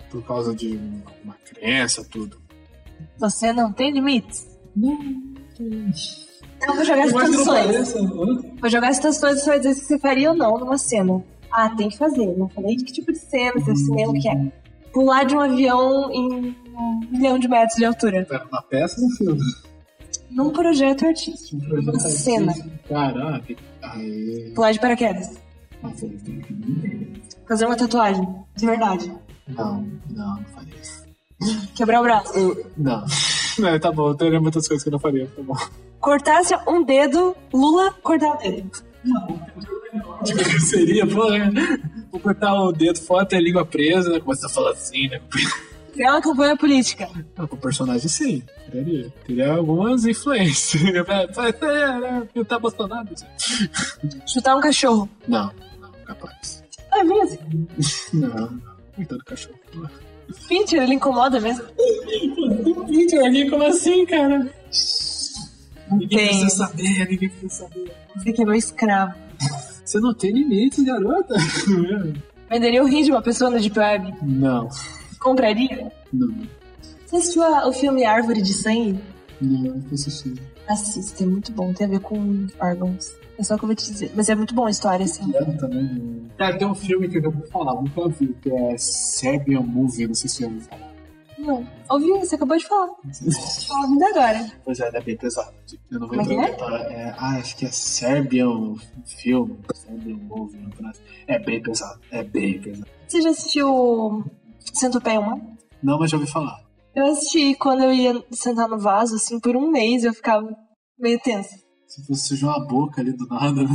por 0.10 0.24
causa 0.24 0.56
de 0.56 0.80
uma 1.24 1.34
crença, 1.34 2.06
tudo. 2.10 2.42
Você 3.18 3.52
não 3.52 3.72
tem 3.72 3.92
limites? 3.92 4.48
Não, 4.76 4.98
tem. 5.58 5.92
Então 6.58 6.76
vou 6.76 6.86
jogar 6.86 7.08
situações. 7.08 7.94
Vou 8.62 8.70
jogar 8.70 8.94
situações 8.94 9.38
e 9.38 9.42
você 9.42 9.50
vai 9.50 9.60
dizer 9.60 9.74
se 9.74 9.86
você 9.86 10.00
faria 10.00 10.32
ou 10.32 10.38
não 10.38 10.58
numa 10.58 10.78
cena. 10.78 11.24
Ah, 11.52 11.70
tem 11.76 11.90
que 11.90 11.98
fazer. 11.98 12.36
Não 12.38 12.50
falei 12.50 12.76
de 12.76 12.86
que 12.86 12.94
tipo 12.94 13.12
de 13.12 13.20
cena, 13.20 13.60
se 13.60 13.72
é 13.72 13.76
cinema 13.76 14.14
que 14.14 14.30
é. 14.30 14.52
Pular 14.94 15.24
de 15.26 15.36
um 15.36 15.40
avião 15.42 16.12
em 16.12 16.56
um 16.76 17.00
milhão 17.12 17.40
de 17.40 17.48
metros 17.48 17.76
de 17.78 17.86
altura. 17.86 18.28
Na 18.52 18.62
peça 18.62 19.02
ou 19.02 19.08
no 19.10 19.16
filme? 19.16 19.42
Num 20.30 20.52
projeto 20.52 21.06
artístico. 21.06 21.58
Um 21.58 21.68
projeto 21.68 21.90
Uma 21.96 22.00
cena. 22.00 22.52
artístico. 22.52 22.80
Caraca. 22.90 23.56
Aí. 23.82 24.52
Pular 24.56 24.72
de 24.72 24.80
paraquedas. 24.80 25.32
Nossa. 25.82 26.08
Fazer 27.48 27.66
uma 27.66 27.76
tatuagem. 27.76 28.28
De 28.56 28.66
verdade. 28.66 29.12
Não, 29.48 29.86
não, 30.12 30.36
não 30.38 30.44
faria 30.56 30.74
isso. 30.82 31.04
Quebrar 31.76 32.00
o 32.00 32.04
braço. 32.04 32.38
Eu- 32.38 32.66
Não. 32.78 33.04
Não, 33.60 33.80
tá 33.80 33.92
bom, 33.92 34.10
eu 34.10 34.16
teria 34.16 34.40
muitas 34.42 34.68
coisas 34.68 34.82
que 34.84 34.90
eu 34.90 34.94
não 34.94 35.00
faria, 35.00 35.28
tá 35.28 35.42
bom. 35.44 35.56
Cortasse 36.00 36.56
um 36.68 36.84
dedo, 36.84 37.36
Lula 37.54 37.94
cortar 38.02 38.36
o 38.36 38.38
dedo. 38.38 38.72
Tipo, 40.24 40.60
seria, 40.62 41.06
né? 41.06 41.80
Vou 42.14 42.22
cortar 42.22 42.54
o 42.54 42.72
dedo 42.72 43.02
fora, 43.02 43.26
ter 43.26 43.38
a 43.38 43.42
língua 43.42 43.66
presa, 43.66 44.12
né? 44.12 44.20
Começa 44.20 44.46
a 44.46 44.50
falar 44.50 44.72
assim, 44.72 45.10
né? 45.10 45.20
É 45.96 46.10
uma 46.10 46.22
campanha 46.24 46.58
política. 46.58 47.08
Não, 47.38 47.48
com 47.48 47.56
o 47.56 47.60
personagem 47.60 48.10
sim, 48.10 48.42
teria. 48.72 49.14
Teria 49.28 49.54
algumas 49.54 50.06
influências. 50.06 50.82
Ser, 50.82 50.92
né? 50.92 52.28
Tá 52.48 52.58
Bolsonaro. 52.58 53.10
Chutar 54.26 54.56
um 54.56 54.60
cachorro. 54.60 55.08
Não, 55.28 55.54
não, 55.80 55.92
capaz. 56.04 56.64
É 56.94 57.04
mesmo. 57.04 57.68
Não, 58.12 58.28
não. 58.28 58.62
Coitado 58.96 59.20
do 59.20 59.26
cachorro. 59.26 59.60
Pinter, 60.48 60.82
ele 60.82 60.96
incomoda 60.96 61.40
mesmo. 61.40 61.64
Peter 62.88 63.24
ali, 63.24 63.48
como 63.48 63.64
assim, 63.64 64.04
cara? 64.08 64.52
Ninguém 65.92 66.08
Tem. 66.08 66.28
precisa 66.30 66.50
saber, 66.50 67.08
ninguém 67.08 67.30
precisa 67.30 67.66
saber. 67.66 67.94
Você 68.16 68.34
que 68.34 68.42
é 68.42 68.46
meu 68.46 68.56
escravo. 68.56 69.14
Você 69.84 70.00
não 70.00 70.14
tem 70.14 70.32
limites, 70.32 70.84
garota? 70.84 71.36
Venderia 72.50 72.84
o 72.84 72.88
rim 72.88 73.04
de 73.04 73.12
uma 73.12 73.22
pessoa 73.22 73.50
no 73.50 73.60
Deep 73.60 73.78
Web? 73.78 74.14
Não, 74.22 74.70
Compraria? 75.20 75.92
não, 76.12 76.34
Você 77.06 77.16
assistiu 77.18 77.44
o 77.44 77.72
filme 77.74 78.06
Árvore 78.06 78.42
de 78.42 78.54
Sangue? 78.54 79.00
não, 79.42 79.62
não 79.62 79.84
assisti. 79.92 80.34
Assista, 80.68 81.24
é 81.24 81.28
muito 81.28 81.52
bom. 81.52 81.74
Tem 81.74 81.86
a 81.86 81.90
ver 81.90 82.00
com 82.00 82.48
órgãos. 82.60 83.12
É 83.38 83.44
só 83.44 83.56
o 83.56 83.58
que 83.58 83.66
eu 83.66 83.68
vou 83.68 83.76
te 83.76 83.92
dizer. 83.92 84.12
Mas 84.16 84.30
é 84.30 84.36
muito 84.36 84.54
bom 84.56 84.66
a 84.66 84.70
história, 84.70 85.04
assim. 85.04 85.30
Quero 85.32 85.58
também. 85.58 86.24
Cara, 86.38 86.58
tem 86.58 86.66
um 86.68 86.76
filme 86.76 87.10
que 87.10 87.18
eu 87.18 87.32
vou 87.32 87.46
falar, 87.48 87.74
nunca 87.74 88.08
vi, 88.08 88.28
que 88.42 88.50
é 88.50 88.78
Serbian 88.78 89.62
Movie, 89.62 90.08
não 90.08 90.14
sei 90.14 90.30
se 90.30 90.36
você 90.38 90.44
já 90.44 90.48
ouviu 90.48 90.62
falar. 90.62 90.93
Não. 91.44 91.68
Ouvi, 91.90 92.08
você 92.20 92.36
acabou 92.36 92.58
de 92.58 92.66
falar. 92.66 92.88
Fala 93.68 93.86
ainda 93.88 94.08
agora. 94.10 94.52
Pois 94.64 94.80
é, 94.80 94.88
é 94.94 95.02
bem 95.02 95.18
pesado. 95.18 95.54
Eu 95.92 96.00
não 96.00 96.08
vou 96.08 96.18
Como 96.18 96.32
é 96.32 96.50
entrar 96.50 96.70
detalhe. 96.70 96.94
é? 96.94 97.16
Ah, 97.18 97.38
acho 97.38 97.58
que 97.58 97.66
é 97.66 97.70
Serbian 97.72 98.76
Film, 99.06 99.52
Serbian 99.74 100.18
Movie, 100.18 100.60
assim. 100.90 101.02
é 101.28 101.40
bem 101.40 101.62
pesado, 101.62 102.00
é 102.12 102.24
bem 102.24 102.62
pesado. 102.62 102.88
Você 103.08 103.22
já 103.22 103.30
assistiu 103.32 104.24
Centopeia 104.74 105.20
Humana? 105.20 105.58
Não, 105.82 106.00
mas 106.00 106.10
já 106.12 106.18
ouvi 106.18 106.30
falar. 106.32 106.64
Eu 106.96 107.08
assisti 107.08 107.56
quando 107.56 107.84
eu 107.84 107.92
ia 107.92 108.24
sentar 108.32 108.70
no 108.70 108.78
vaso, 108.80 109.16
assim, 109.16 109.40
por 109.40 109.56
um 109.56 109.70
mês 109.70 110.04
eu 110.04 110.14
ficava 110.14 110.48
meio 110.98 111.20
tensa. 111.20 111.56
Se 111.88 112.06
fosse 112.08 112.28
sujar 112.30 112.58
uma 112.58 112.68
boca 112.68 113.02
ali 113.02 113.12
do 113.12 113.26
nada, 113.28 113.52
né? 113.64 113.70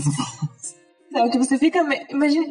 Não, 1.10 1.28
que 1.30 1.38
você 1.38 1.58
fica. 1.58 1.82
me- 1.84 2.06
Imagina. 2.10 2.46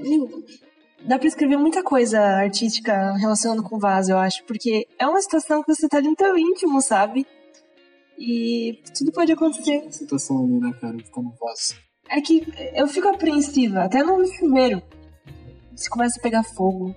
Dá 1.05 1.17
pra 1.17 1.27
escrever 1.27 1.57
muita 1.57 1.83
coisa 1.83 2.19
artística 2.19 3.13
relacionando 3.13 3.63
com 3.63 3.79
vaso, 3.79 4.11
eu 4.11 4.17
acho. 4.17 4.43
Porque 4.45 4.87
é 4.97 5.07
uma 5.07 5.21
situação 5.21 5.63
que 5.63 5.73
você 5.73 5.87
tá 5.87 5.97
ali 5.97 6.09
no 6.09 6.15
teu 6.15 6.37
íntimo, 6.37 6.81
sabe? 6.81 7.25
E 8.17 8.81
tudo 8.97 9.11
pode 9.11 9.31
acontecer. 9.31 9.85
situação 9.91 10.43
ali, 10.43 10.59
né, 10.59 10.73
cara, 10.81 10.97
que 10.97 11.11
tá 11.11 11.21
no 11.21 11.33
vaso. 11.39 11.75
É 12.09 12.19
que 12.19 12.47
eu 12.73 12.87
fico 12.87 13.07
apreensiva, 13.07 13.83
até 13.83 14.01
no 14.01 14.25
chuveiro. 14.25 14.81
Se 15.75 15.89
começa 15.89 16.19
a 16.19 16.23
pegar 16.23 16.43
fogo. 16.43 16.95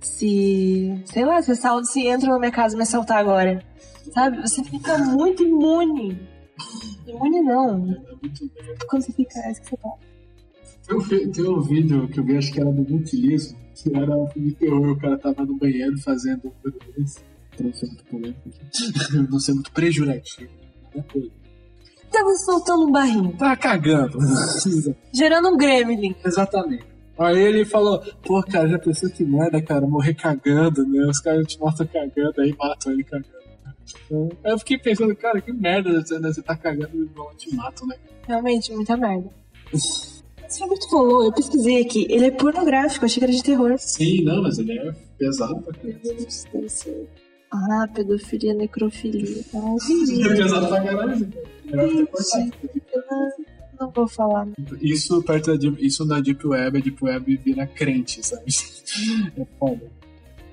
Se. 0.00 1.00
Sei 1.06 1.24
lá, 1.24 1.40
se, 1.40 1.52
assalto, 1.52 1.86
se 1.86 2.06
entra 2.06 2.28
na 2.28 2.38
minha 2.38 2.50
casa 2.50 2.74
e 2.74 2.76
me 2.76 2.82
assaltar 2.82 3.18
agora. 3.18 3.64
Sabe? 4.12 4.40
Você 4.40 4.64
fica 4.64 4.98
muito 4.98 5.44
imune. 5.44 6.28
Imune 7.06 7.40
não. 7.40 7.74
É 7.74 8.16
muito 8.20 8.50
Quando 8.88 9.02
você 9.04 9.12
fica. 9.12 9.38
É 9.38 9.52
isso 9.52 9.62
que 9.62 9.68
você 9.68 9.76
fala. 9.76 10.11
Tem 10.92 11.26
um, 11.26 11.32
tem 11.32 11.48
um 11.48 11.60
vídeo 11.60 12.08
que 12.08 12.20
eu 12.20 12.24
vi, 12.24 12.36
acho 12.36 12.52
que 12.52 12.60
era 12.60 12.70
do 12.70 12.82
Multilismo, 12.82 13.58
que 13.74 13.96
era 13.96 14.14
um 14.16 14.26
filme 14.28 14.48
de 14.48 14.54
terror, 14.56 14.90
o 14.90 14.98
cara 14.98 15.16
tava 15.16 15.44
no 15.44 15.56
banheiro 15.56 15.98
fazendo. 15.98 16.52
Pra 16.62 17.66
não 17.66 17.72
ser 17.72 17.86
muito 17.86 18.04
polêmico 18.04 18.40
aqui. 18.48 19.16
não 19.30 19.38
ser 19.38 19.52
muito 19.54 19.72
prejurativo. 19.72 20.50
né. 20.94 21.04
Tava 22.10 22.34
soltando 22.34 22.86
um 22.86 22.92
barrinho, 22.92 23.34
Tava 23.38 23.56
cagando. 23.56 24.18
gerando 25.14 25.48
um 25.48 25.56
gremlin. 25.56 26.14
Exatamente. 26.24 26.84
Aí 27.18 27.38
ele 27.38 27.64
falou, 27.64 28.02
pô, 28.22 28.42
cara, 28.42 28.68
já 28.68 28.78
pensou 28.78 29.08
que 29.10 29.24
merda, 29.24 29.62
cara, 29.62 29.86
morrer 29.86 30.14
cagando, 30.14 30.86
né? 30.86 31.06
Os 31.06 31.20
caras 31.20 31.46
te 31.46 31.58
matam 31.58 31.86
cagando, 31.86 32.40
aí 32.40 32.54
matam 32.58 32.92
ele 32.92 33.04
cagando. 33.04 33.32
Então, 34.06 34.28
Aí 34.44 34.52
eu 34.52 34.58
fiquei 34.58 34.78
pensando, 34.78 35.14
cara, 35.16 35.40
que 35.40 35.52
merda, 35.52 35.90
né? 35.90 36.02
você 36.02 36.42
tá 36.42 36.56
cagando 36.56 37.02
e 37.02 37.04
vão 37.14 37.34
te 37.34 37.54
matam, 37.54 37.86
né? 37.86 37.96
Realmente, 38.26 38.72
muita 38.74 38.96
merda. 38.96 39.30
Esse 40.52 40.58
filme 40.58 40.74
que 40.74 40.80
tu 40.80 40.90
falou, 40.90 41.24
eu 41.24 41.32
pesquisei 41.32 41.80
aqui. 41.80 42.06
Ele 42.10 42.26
é 42.26 42.30
pornográfico, 42.30 43.06
achei 43.06 43.20
que 43.20 43.24
era 43.24 43.32
de 43.32 43.42
terror. 43.42 43.74
Sim, 43.78 44.22
não, 44.22 44.42
mas 44.42 44.58
ele 44.58 44.78
é 44.78 44.92
pesado 45.16 45.62
pra 45.62 45.72
criança. 45.72 46.90
Ah, 47.50 47.88
pedofilia, 47.94 48.52
necrofilia. 48.52 49.42
Ah, 49.54 49.76
entendi. 49.90 50.28
É 50.28 50.36
pesado 50.36 50.68
pra 50.68 50.82
caralho. 50.82 51.32
Melhor 51.64 51.88
ter 51.88 52.06
cortado. 52.06 52.52
Eu 52.92 53.02
não, 53.10 53.32
não 53.80 53.90
vou 53.92 54.06
falar. 54.06 54.46
Isso, 54.78 55.22
perto 55.22 55.52
da 55.52 55.56
Deep, 55.56 55.86
isso 55.86 56.04
na 56.04 56.20
Deep 56.20 56.46
Web, 56.46 56.76
a 56.76 56.80
Deep 56.82 57.02
Web 57.02 57.36
vira 57.42 57.66
crente, 57.66 58.22
sabe? 58.22 58.44
É 59.40 59.46
foda. 59.58 59.90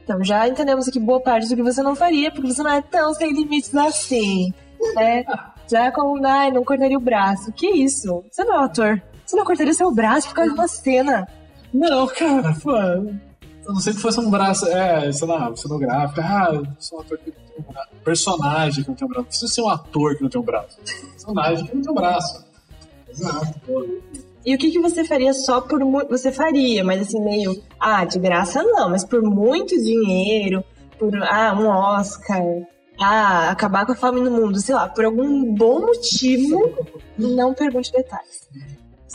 Então, 0.05 0.23
já 0.23 0.47
entendemos 0.47 0.87
aqui 0.87 0.97
boa 0.97 1.19
parte 1.19 1.49
do 1.49 1.57
que 1.57 1.61
você 1.61 1.83
não 1.83 1.93
faria, 1.93 2.31
porque 2.31 2.47
você 2.53 2.63
não 2.63 2.71
é 2.71 2.81
tão 2.81 3.13
sem 3.13 3.33
limites 3.33 3.75
assim, 3.75 4.53
né? 4.95 5.25
Já 5.69 5.91
como, 5.91 6.25
ai, 6.25 6.49
não 6.49 6.63
cortaria 6.63 6.97
o 6.97 7.01
braço. 7.01 7.51
Que 7.51 7.67
isso? 7.67 8.23
Você 8.31 8.43
não 8.43 8.55
é 8.55 8.59
um 8.59 8.63
ator. 8.63 9.03
Você 9.29 9.35
não 9.35 9.45
cortaria 9.45 9.73
seu 9.75 9.91
braço 9.91 10.27
por 10.29 10.33
causa 10.33 10.51
de 10.51 10.59
uma 10.59 10.67
cena. 10.67 11.27
Não, 11.71 12.07
cara, 12.07 12.51
pô. 12.63 12.71
A 12.71 12.97
não 13.67 13.75
ser 13.75 13.93
que 13.93 14.01
fosse 14.01 14.19
um 14.19 14.27
braço, 14.27 14.67
é, 14.67 15.11
sei 15.11 15.27
lá, 15.27 15.55
cenográfico. 15.55 16.19
Ah, 16.19 16.49
eu 16.51 16.67
sou 16.79 16.97
um 16.97 17.01
ator 17.01 17.19
que 17.19 17.29
não 17.29 17.35
tem 17.45 17.59
um 17.59 17.71
braço. 17.71 17.89
Personagem 18.03 18.83
que 18.83 18.89
não 18.89 18.95
tem 18.95 19.05
um 19.05 19.09
braço. 19.11 19.21
Não 19.21 19.27
precisa 19.27 19.53
ser 19.53 19.61
um 19.61 19.69
ator 19.69 20.15
que 20.15 20.23
não 20.23 20.29
tem 20.31 20.41
um 20.41 20.43
braço. 20.43 20.79
Personagem 21.11 21.67
que 21.67 21.75
não 21.75 21.81
tem 21.83 21.91
um 21.91 21.93
braço. 21.93 22.45
Exato, 23.07 23.59
pô. 23.67 23.85
E 24.43 24.55
o 24.55 24.57
que, 24.57 24.71
que 24.71 24.79
você 24.79 25.05
faria 25.05 25.31
só 25.35 25.61
por. 25.61 25.79
Você 26.09 26.31
faria, 26.31 26.83
mas 26.83 26.99
assim, 27.01 27.23
meio. 27.23 27.61
Ah, 27.79 28.05
de 28.05 28.17
graça 28.17 28.63
não, 28.63 28.89
mas 28.89 29.05
por 29.05 29.21
muito 29.21 29.79
dinheiro, 29.79 30.63
por 30.97 31.15
ah, 31.21 31.55
um 31.55 31.67
Oscar, 31.67 32.41
ah, 32.99 33.51
acabar 33.51 33.85
com 33.85 33.91
a 33.91 33.95
fome 33.95 34.21
no 34.21 34.31
mundo, 34.31 34.59
sei 34.59 34.73
lá, 34.73 34.89
por 34.89 35.05
algum 35.05 35.53
bom 35.53 35.81
motivo, 35.81 36.87
não 37.15 37.53
pergunte 37.53 37.91
detalhes. 37.91 38.49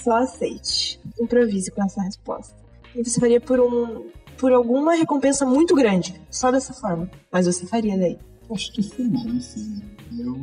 Só 0.05 0.19
aceite. 0.19 1.01
Improvise 1.19 1.71
com 1.71 1.83
essa 1.83 2.03
resposta. 2.03 2.55
E 2.95 3.03
você 3.03 3.19
faria 3.19 3.41
por 3.41 3.59
um. 3.59 4.11
por 4.37 4.53
alguma 4.53 4.95
recompensa 4.95 5.47
muito 5.47 5.75
grande. 5.75 6.21
Só 6.31 6.53
dessa 6.53 6.75
forma. 6.75 7.11
Mas 7.33 7.47
você 7.47 7.67
faria 7.67 7.97
daí. 7.97 8.19
Acho 8.53 8.71
que 8.71 8.83
fumar, 8.83 9.27
assim. 9.35 9.83
Eu. 10.19 10.39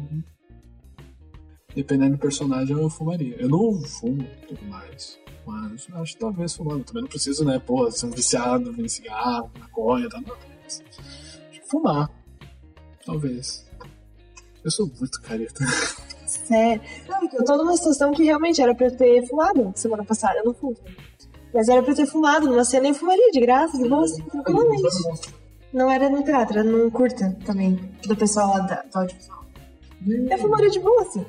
Dependendo 1.75 2.13
do 2.13 2.17
personagem, 2.17 2.75
eu 2.75 2.89
fumaria. 2.89 3.35
Eu 3.39 3.49
não 3.49 3.79
fumo 3.83 4.27
tudo 4.47 4.65
mais. 4.65 5.19
Mas 5.45 5.87
acho 5.93 6.13
que 6.13 6.19
talvez 6.19 6.55
fumando. 6.55 6.83
Também 6.83 7.03
não 7.03 7.09
preciso, 7.09 7.45
né? 7.45 7.59
Pô, 7.59 7.89
ser 7.91 8.07
um 8.07 8.09
viciado 8.09 8.73
em 8.81 8.89
cigarro, 8.89 9.51
maconha, 9.59 10.09
tá? 10.09 10.19
Não. 10.21 10.35
Mas, 10.63 10.83
fumar. 11.69 12.09
Talvez. 13.05 13.63
Eu 14.63 14.71
sou 14.71 14.87
muito 14.99 15.21
careta. 15.21 15.63
Sério. 16.45 16.81
Não, 17.07 17.19
eu 17.33 17.45
tô 17.45 17.57
numa 17.57 17.75
situação 17.75 18.11
que 18.11 18.23
realmente 18.23 18.61
era 18.61 18.73
pra 18.73 18.87
eu 18.87 18.95
ter 18.95 19.27
fumado 19.27 19.71
semana 19.75 20.03
passada. 20.03 20.39
Eu 20.39 20.45
não 20.45 20.53
fumo. 20.53 20.77
Mas 21.53 21.67
era 21.67 21.81
pra 21.83 21.91
eu 21.91 21.95
ter 21.95 22.05
fumado 22.05 22.47
numa 22.47 22.63
cena 22.63 22.87
e 22.87 22.93
fumaria 22.93 23.29
de 23.31 23.39
graça, 23.41 23.77
de 23.77 23.87
boa, 23.87 24.05
assim, 24.05 24.23
tranquilamente. 24.23 24.87
Não 25.73 25.89
era 25.89 26.09
no 26.09 26.23
teatro, 26.23 26.59
era 26.59 26.69
num 26.69 26.89
curta 26.89 27.37
também, 27.45 27.79
do 28.05 28.15
pessoal 28.15 28.49
lá 28.49 28.59
da, 28.59 28.83
do 28.83 28.97
audiovisual. 28.97 29.45
Eu 30.07 30.37
fumaria 30.37 30.69
de 30.69 30.79
boa, 30.79 31.01
assim. 31.01 31.25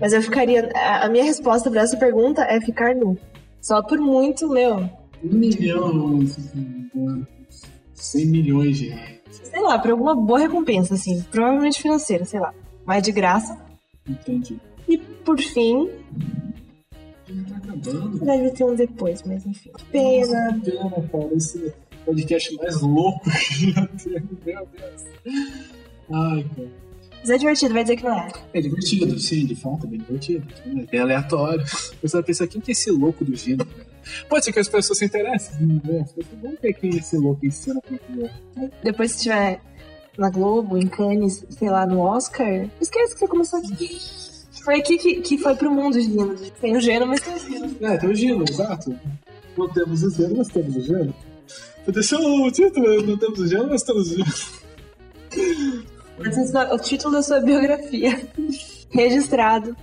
Mas 0.00 0.12
eu 0.12 0.22
ficaria. 0.22 0.70
A 0.74 1.06
a 1.06 1.08
minha 1.08 1.24
resposta 1.24 1.70
pra 1.70 1.82
essa 1.82 1.96
pergunta 1.96 2.42
é 2.42 2.60
ficar 2.60 2.94
nu. 2.94 3.16
Só 3.60 3.82
por 3.82 3.98
muito, 3.98 4.48
meu. 4.48 4.76
Um 5.24 5.34
milhão, 5.34 6.20
assim, 6.22 6.88
100 7.94 8.26
milhões 8.26 8.78
de 8.78 8.88
reais. 8.88 9.16
Sei 9.30 9.60
lá, 9.60 9.78
por 9.78 9.90
alguma 9.90 10.14
boa 10.14 10.38
recompensa, 10.38 10.94
assim. 10.94 11.22
Provavelmente 11.30 11.80
financeira, 11.80 12.24
sei 12.24 12.40
lá. 12.40 12.52
Mas 12.86 13.02
de 13.02 13.12
graça. 13.12 13.58
Entendi. 14.08 14.58
E 14.88 14.96
por 14.98 15.38
fim, 15.40 15.90
tá 17.48 17.56
acabando. 17.56 18.24
deve 18.24 18.50
ter 18.50 18.64
um 18.64 18.74
depois, 18.74 19.22
mas 19.24 19.44
enfim. 19.44 19.70
Que 19.76 19.84
pena. 19.86 20.60
Que 20.62 20.70
pena, 20.70 20.90
cara. 20.90 21.34
Esse 21.34 21.74
podcast 22.04 22.54
mais 22.56 22.80
louco 22.80 23.24
que 23.30 23.72
já 23.72 23.86
teve. 23.88 24.22
Meu 24.44 24.66
Deus. 24.66 25.04
Ai, 26.12 26.46
cara. 26.54 26.86
Mas 27.18 27.30
é 27.30 27.38
divertido, 27.38 27.74
vai 27.74 27.82
dizer 27.82 27.96
que 27.96 28.04
não 28.04 28.14
é. 28.16 28.28
É 28.54 28.60
divertido, 28.60 29.18
sim, 29.18 29.46
de 29.46 29.56
fato, 29.56 29.84
é 29.84 29.88
bem 29.88 29.98
divertido. 29.98 30.46
É 30.92 30.98
aleatório. 30.98 31.64
Você 32.00 32.16
vai 32.16 32.22
pensar, 32.22 32.46
quem 32.46 32.60
que 32.60 32.70
é 32.70 32.72
esse 32.72 32.88
louco 32.88 33.24
do 33.24 33.34
Gino? 33.34 33.66
Pode 34.28 34.44
ser 34.44 34.52
que 34.52 34.60
as 34.60 34.68
pessoas 34.68 35.00
se 35.00 35.06
interessem. 35.06 35.66
né? 35.66 36.04
Pessoas 36.14 36.26
vão 36.40 36.56
ver 36.62 36.72
quem 36.74 36.94
é 36.94 36.96
esse 36.98 37.16
louco 37.16 37.44
em 37.44 37.50
pra. 37.50 38.70
Depois 38.84 39.10
se 39.10 39.24
tiver 39.24 39.60
na 40.18 40.30
Globo, 40.30 40.76
em 40.76 40.86
Cannes, 40.86 41.44
sei 41.50 41.68
lá, 41.68 41.86
no 41.86 42.00
Oscar, 42.00 42.68
esquece 42.80 43.14
que 43.14 43.20
você 43.20 43.28
começou 43.28 43.58
aqui. 43.58 43.98
Foi 44.64 44.80
aqui 44.80 44.98
que, 44.98 45.20
que 45.20 45.38
foi 45.38 45.54
pro 45.54 45.70
mundo, 45.70 46.00
Gino. 46.00 46.34
Tem 46.60 46.76
o 46.76 46.80
Geno, 46.80 47.06
mas 47.06 47.20
tem 47.20 47.34
o 47.34 47.38
Gino. 47.38 47.76
É, 47.80 47.96
tem 47.96 48.10
o 48.10 48.14
Gino, 48.14 48.44
exato. 48.48 48.98
Não 49.56 49.68
temos 49.68 50.02
o 50.02 50.10
Gino, 50.10 50.36
mas 50.36 50.48
temos 50.48 50.76
o. 50.76 51.14
Deixa 51.92 52.18
o 52.18 52.50
título, 52.50 53.02
não 53.02 53.16
temos 53.16 53.38
o 53.38 53.46
Gino, 53.46 53.68
mas 53.68 53.82
temos 53.82 54.10
o. 54.10 54.24
Esse 56.18 56.56
é 56.56 56.74
o 56.74 56.78
título 56.78 57.12
da 57.12 57.22
sua 57.22 57.40
biografia. 57.40 58.20
Registrado. 58.90 59.76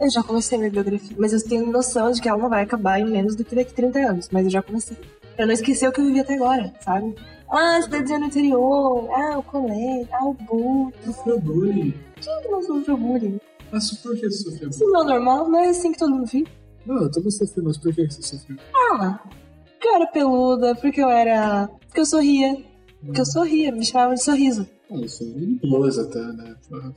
Eu 0.00 0.10
já 0.10 0.22
comecei 0.22 0.58
minha 0.58 0.70
biografia, 0.70 1.16
mas 1.18 1.32
eu 1.32 1.42
tenho 1.42 1.66
noção 1.66 2.12
de 2.12 2.20
que 2.20 2.28
ela 2.28 2.38
não 2.38 2.48
vai 2.48 2.62
acabar 2.62 3.00
em 3.00 3.06
menos 3.06 3.34
do 3.34 3.44
que 3.44 3.54
daqui 3.54 3.72
30 3.72 3.98
anos. 3.98 4.28
Mas 4.30 4.44
eu 4.44 4.50
já 4.50 4.62
comecei. 4.62 4.96
Pra 5.36 5.46
não 5.46 5.52
esquecer 5.52 5.88
o 5.88 5.92
que 5.92 6.00
eu 6.00 6.04
vivi 6.04 6.20
até 6.20 6.34
agora, 6.34 6.72
sabe? 6.80 7.14
Ah, 7.50 7.80
cidadezinha 7.82 8.18
no 8.18 8.26
interior. 8.26 9.08
Ah, 9.12 9.38
o 9.38 9.42
colégio. 9.42 10.08
Ah, 10.12 10.26
o 10.26 10.34
bullying. 10.34 10.92
Sofreu 11.04 11.40
bullying. 11.40 11.94
Quem 12.20 12.42
que 12.42 12.48
não 12.48 12.62
sofreu 12.62 12.96
bullying? 12.96 13.40
Mas 13.72 13.90
por 13.98 14.14
que 14.16 14.30
você 14.30 14.50
sofreu 14.50 14.68
Isso 14.68 14.84
não 14.86 15.02
é 15.02 15.06
normal, 15.14 15.48
não 15.48 15.58
é 15.58 15.68
assim 15.68 15.92
que 15.92 15.98
todo 15.98 16.10
mundo 16.14 16.26
vive. 16.26 16.48
Não, 16.86 17.02
eu 17.02 17.10
também 17.10 17.30
sofri, 17.30 17.62
mas 17.62 17.76
por 17.76 17.94
que 17.94 18.06
você 18.10 18.22
sofreu? 18.22 18.56
Ah, 18.92 19.20
porque 19.64 19.88
eu 19.88 19.94
era 19.94 20.06
peluda, 20.06 20.74
porque 20.74 21.00
eu 21.02 21.08
era. 21.08 21.68
Porque 21.86 22.00
eu 22.00 22.06
sorria. 22.06 22.56
Porque 23.04 23.20
eu 23.20 23.26
sorria, 23.26 23.72
me 23.72 23.84
chamavam 23.84 24.14
de 24.14 24.22
sorriso. 24.22 24.66
Ah, 24.90 24.96
isso 24.96 25.22
é 25.22 25.26
perigoso 25.60 26.00
até, 26.00 26.20
né? 26.20 26.54
Porra. 26.68 26.94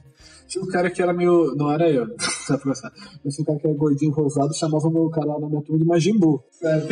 Tinha 0.47 0.63
um 0.63 0.67
cara 0.67 0.89
que 0.89 1.01
era 1.01 1.13
meio. 1.13 1.55
Não 1.55 1.71
era 1.71 1.89
eu, 1.89 2.07
pra 2.47 2.57
gostar. 2.57 2.91
Mas 3.23 3.35
tinha 3.35 3.43
um 3.43 3.45
cara 3.45 3.59
que 3.59 3.67
era 3.67 3.77
gordinho 3.77 4.11
rosado 4.11 4.53
chamava 4.53 4.87
o 4.87 4.91
meu 4.91 5.09
cara 5.09 5.27
lá 5.27 5.39
na 5.39 5.47
minha 5.47 5.61
turma 5.61 5.79
de 5.79 5.85
Majimbu. 5.85 6.43
Sério. 6.51 6.87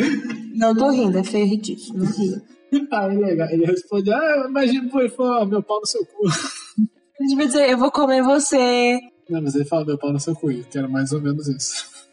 Não 0.54 0.74
tô 0.74 0.90
rindo, 0.90 1.18
é 1.18 1.24
feio 1.24 1.46
e 1.46 1.48
ridículo. 1.48 1.98
Não 1.98 2.06
rio. 2.06 2.40
Aí 2.92 3.16
legal. 3.16 3.48
Ele 3.50 3.66
responde, 3.66 4.12
ah, 4.12 4.48
Majimbu, 4.50 5.00
ele 5.00 5.08
falou, 5.08 5.46
meu 5.46 5.62
pau 5.62 5.80
no 5.80 5.86
seu 5.86 6.04
cu. 6.04 6.26
Ele 7.20 7.28
devia 7.28 7.46
dizer, 7.48 7.68
eu 7.68 7.76
vou 7.76 7.90
comer 7.90 8.22
você. 8.22 8.98
Não, 9.28 9.42
mas 9.42 9.54
ele 9.54 9.66
fala 9.66 9.84
meu 9.84 9.98
pau 9.98 10.10
no 10.10 10.18
seu 10.18 10.34
cu, 10.34 10.48
que 10.48 10.78
era 10.78 10.88
mais 10.88 11.12
ou 11.12 11.20
menos 11.20 11.46
isso. 11.48 11.90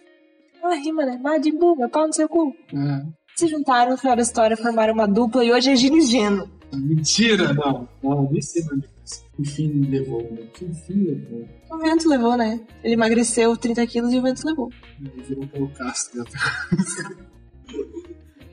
Ah, 0.61 0.75
rima, 0.75 1.05
né? 1.05 1.17
Madimbu, 1.23 1.77
meu 1.77 1.87
pau 1.87 2.07
no 2.07 2.13
seu 2.13 2.27
cu. 2.27 2.53
É. 2.73 3.05
Se 3.37 3.47
juntaram 3.47 3.91
no 3.91 3.97
final 3.97 4.17
da 4.17 4.21
história, 4.21 4.57
formaram 4.57 4.93
uma 4.93 5.07
dupla 5.07 5.45
e 5.45 5.53
hoje 5.53 5.71
é 5.71 5.75
Gino 5.77 5.97
e 5.97 6.01
Geno. 6.01 6.49
Mentira! 6.73 7.53
Não, 7.53 7.87
não, 8.03 8.29
nem 8.29 8.41
sei 8.41 8.61
mais 8.65 8.81
disso. 8.81 9.25
Que 9.33 9.45
fim 9.45 9.81
levou, 9.89 10.21
né? 10.23 10.41
Que 10.53 10.65
fim 10.73 11.05
levou? 11.05 11.47
O 11.71 11.77
vento 11.77 12.09
levou, 12.09 12.35
né? 12.35 12.59
Ele 12.83 12.95
emagreceu 12.95 13.55
30 13.55 13.87
quilos 13.87 14.11
e 14.11 14.17
o 14.17 14.21
vento 14.21 14.45
levou. 14.45 14.69
Ele 14.99 15.23
virou 15.23 15.43
um 15.43 15.47
Caio 15.47 15.69
Castro. 15.69 16.25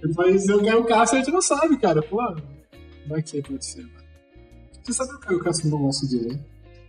Ele 0.05 0.13
vai 0.13 0.33
dizer 0.33 0.55
o 0.55 0.63
Caio 0.63 0.85
Castro, 0.85 1.19
a 1.19 1.23
gente 1.23 1.33
não 1.33 1.41
sabe, 1.41 1.79
cara. 1.79 2.03
Pô, 2.03 2.19
vai 3.07 3.23
que 3.23 3.43
pode 3.43 3.65
ser, 3.65 3.83
mano. 3.83 4.05
Você 4.83 4.93
sabe 4.93 5.19
que 5.19 5.35
o 5.35 5.39
Castro 5.41 5.71
não 5.71 5.79
gosta 5.79 6.07
de 6.07 6.19
ler? 6.19 6.39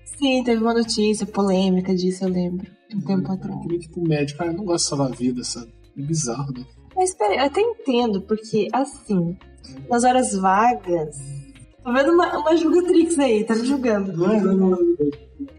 Sim, 0.03 0.43
teve 0.43 0.61
uma 0.61 0.73
notícia 0.73 1.25
polêmica 1.25 1.95
disso, 1.95 2.25
eu 2.25 2.29
lembro. 2.29 2.69
Um 2.93 3.01
tempo 3.01 3.31
atrás. 3.31 3.57
Nem 3.65 3.79
tipo 3.79 4.05
médico, 4.05 4.39
cara, 4.39 4.51
não 4.51 4.65
gosta 4.65 4.83
de 4.83 4.89
salvar 4.89 5.11
a 5.13 5.15
vida, 5.15 5.43
sabe? 5.45 5.71
É 5.97 6.01
bizarro, 6.01 6.53
né? 6.53 6.65
Mas 6.93 7.13
peraí, 7.13 7.37
eu 7.37 7.43
até 7.45 7.61
entendo, 7.61 8.21
porque 8.21 8.67
assim, 8.73 9.37
nas 9.89 10.03
horas 10.03 10.35
vagas. 10.35 11.17
Tô 11.83 11.93
vendo 11.93 12.11
uma, 12.11 12.37
uma 12.37 12.57
julgatrix 12.57 13.17
aí, 13.17 13.45
tá 13.45 13.55
me 13.55 13.65
julgando. 13.65 14.11
Não, 14.11 14.41
não, 14.41 14.69
não. 14.71 14.77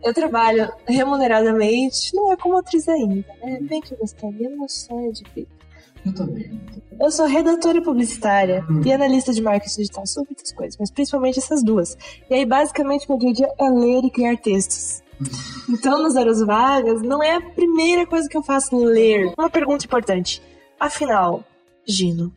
Eu 0.03 0.13
trabalho 0.13 0.71
remuneradamente, 0.87 2.15
não 2.15 2.33
é 2.33 2.37
como 2.37 2.59
atriz 2.59 2.87
ainda, 2.89 3.27
né? 3.43 3.61
Bem 3.63 3.81
que 3.81 3.95
eu 3.95 3.99
gostaria, 3.99 4.51
meu 4.51 4.69
sonho 4.69 5.13
de 5.13 5.23
vida. 5.35 5.56
Eu 6.07 6.15
também. 6.15 6.61
Eu 6.99 7.11
sou 7.11 7.27
redatora 7.27 7.83
publicitária 7.83 8.65
e 8.85 8.93
analista 8.93 9.33
de 9.33 9.43
marketing 9.43 9.77
digital, 9.77 10.07
sou 10.07 10.25
muitas 10.25 10.51
coisas, 10.53 10.77
mas 10.79 10.91
principalmente 10.91 11.39
essas 11.39 11.63
duas. 11.63 11.97
E 12.31 12.35
aí, 12.35 12.47
basicamente, 12.47 13.07
meu 13.09 13.19
dia 13.19 13.31
a 13.31 13.33
dia 13.33 13.49
é 13.59 13.69
ler 13.69 14.05
e 14.05 14.11
criar 14.11 14.37
textos. 14.39 15.03
Então, 15.69 16.03
nas 16.03 16.15
horas 16.15 16.41
vagas, 16.41 17.03
não 17.03 17.23
é 17.23 17.35
a 17.35 17.41
primeira 17.41 18.07
coisa 18.07 18.29
que 18.29 18.37
eu 18.37 18.43
faço 18.43 18.77
ler. 18.77 19.35
Uma 19.37 19.51
pergunta 19.51 19.85
importante. 19.85 20.43
Afinal, 20.79 21.45
Gino, 21.87 22.33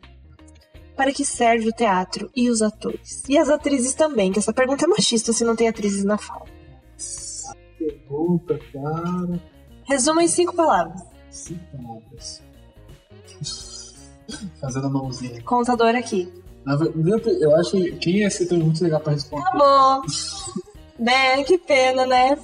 para 0.96 1.12
que 1.12 1.24
serve 1.24 1.68
o 1.68 1.72
teatro 1.72 2.30
e 2.34 2.50
os 2.50 2.60
atores? 2.60 3.22
E 3.28 3.38
as 3.38 3.48
atrizes 3.48 3.94
também, 3.94 4.32
que 4.32 4.38
essa 4.38 4.52
pergunta 4.52 4.84
é 4.84 4.88
machista 4.88 5.32
se 5.32 5.44
não 5.44 5.56
tem 5.56 5.68
atrizes 5.68 6.04
na 6.04 6.18
fala. 6.18 6.44
Pergunta, 7.78 8.58
cara. 8.72 9.40
Resuma 9.84 10.22
em 10.22 10.28
cinco 10.28 10.54
palavras. 10.54 11.02
Cinco 11.30 11.64
palavras. 11.76 12.42
Fazendo 14.60 14.86
a 14.86 14.90
mãozinha. 14.90 15.42
Contador 15.42 15.94
aqui. 15.94 16.32
Eu 17.40 17.56
acho 17.56 17.72
que 17.72 17.92
quem 17.92 18.16
ia 18.18 18.30
ser 18.30 18.46
tão 18.46 18.58
muito 18.58 18.82
legal 18.84 19.00
pra 19.00 19.12
responder. 19.12 19.44
Tá 19.44 19.58
bom. 19.58 20.02
né, 21.02 21.42
que 21.44 21.58
pena, 21.58 22.06
né? 22.06 22.38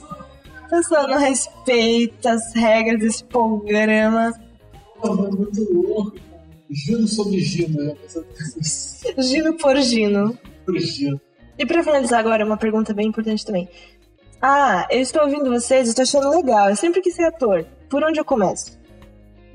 A 0.64 0.68
pessoa 0.68 1.06
não 1.06 1.18
respeita 1.18 2.32
as 2.32 2.54
regras 2.54 2.98
desse 2.98 3.24
programa. 3.24 4.32
Porra, 5.00 5.30
muito 5.30 5.72
louco. 5.72 6.16
Gino 6.70 7.06
sobre 7.06 7.38
Gino, 7.40 7.80
né? 7.80 7.94
Gino 9.18 9.56
por 9.56 9.76
Gino. 9.76 10.36
Por 10.64 10.78
Gino. 10.78 11.20
E 11.58 11.64
pra 11.64 11.82
finalizar 11.82 12.18
agora, 12.18 12.44
uma 12.44 12.56
pergunta 12.56 12.92
bem 12.92 13.06
importante 13.06 13.46
também. 13.46 13.68
Ah, 14.42 14.86
eu 14.90 15.00
estou 15.00 15.22
ouvindo 15.22 15.50
vocês, 15.50 15.88
estou 15.88 16.02
achando 16.02 16.30
legal. 16.30 16.68
Eu 16.68 16.76
sempre 16.76 17.00
quis 17.00 17.14
ser 17.14 17.24
ator. 17.24 17.64
Por 17.88 18.02
onde 18.02 18.18
eu 18.18 18.24
começo? 18.24 18.75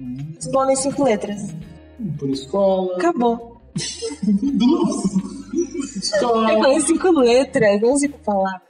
Hum, 0.02 0.34
Explonem 0.40 0.76
cinco 0.76 1.04
letras. 1.04 1.54
Por 2.18 2.30
escola. 2.30 2.96
Acabou. 2.98 3.62
Eu 3.76 3.82
escola. 6.02 6.48
falei 6.48 6.80
cinco 6.82 7.12
letras, 7.12 7.82
não 7.82 7.96
cinco 7.98 8.18
palavras. 8.20 8.62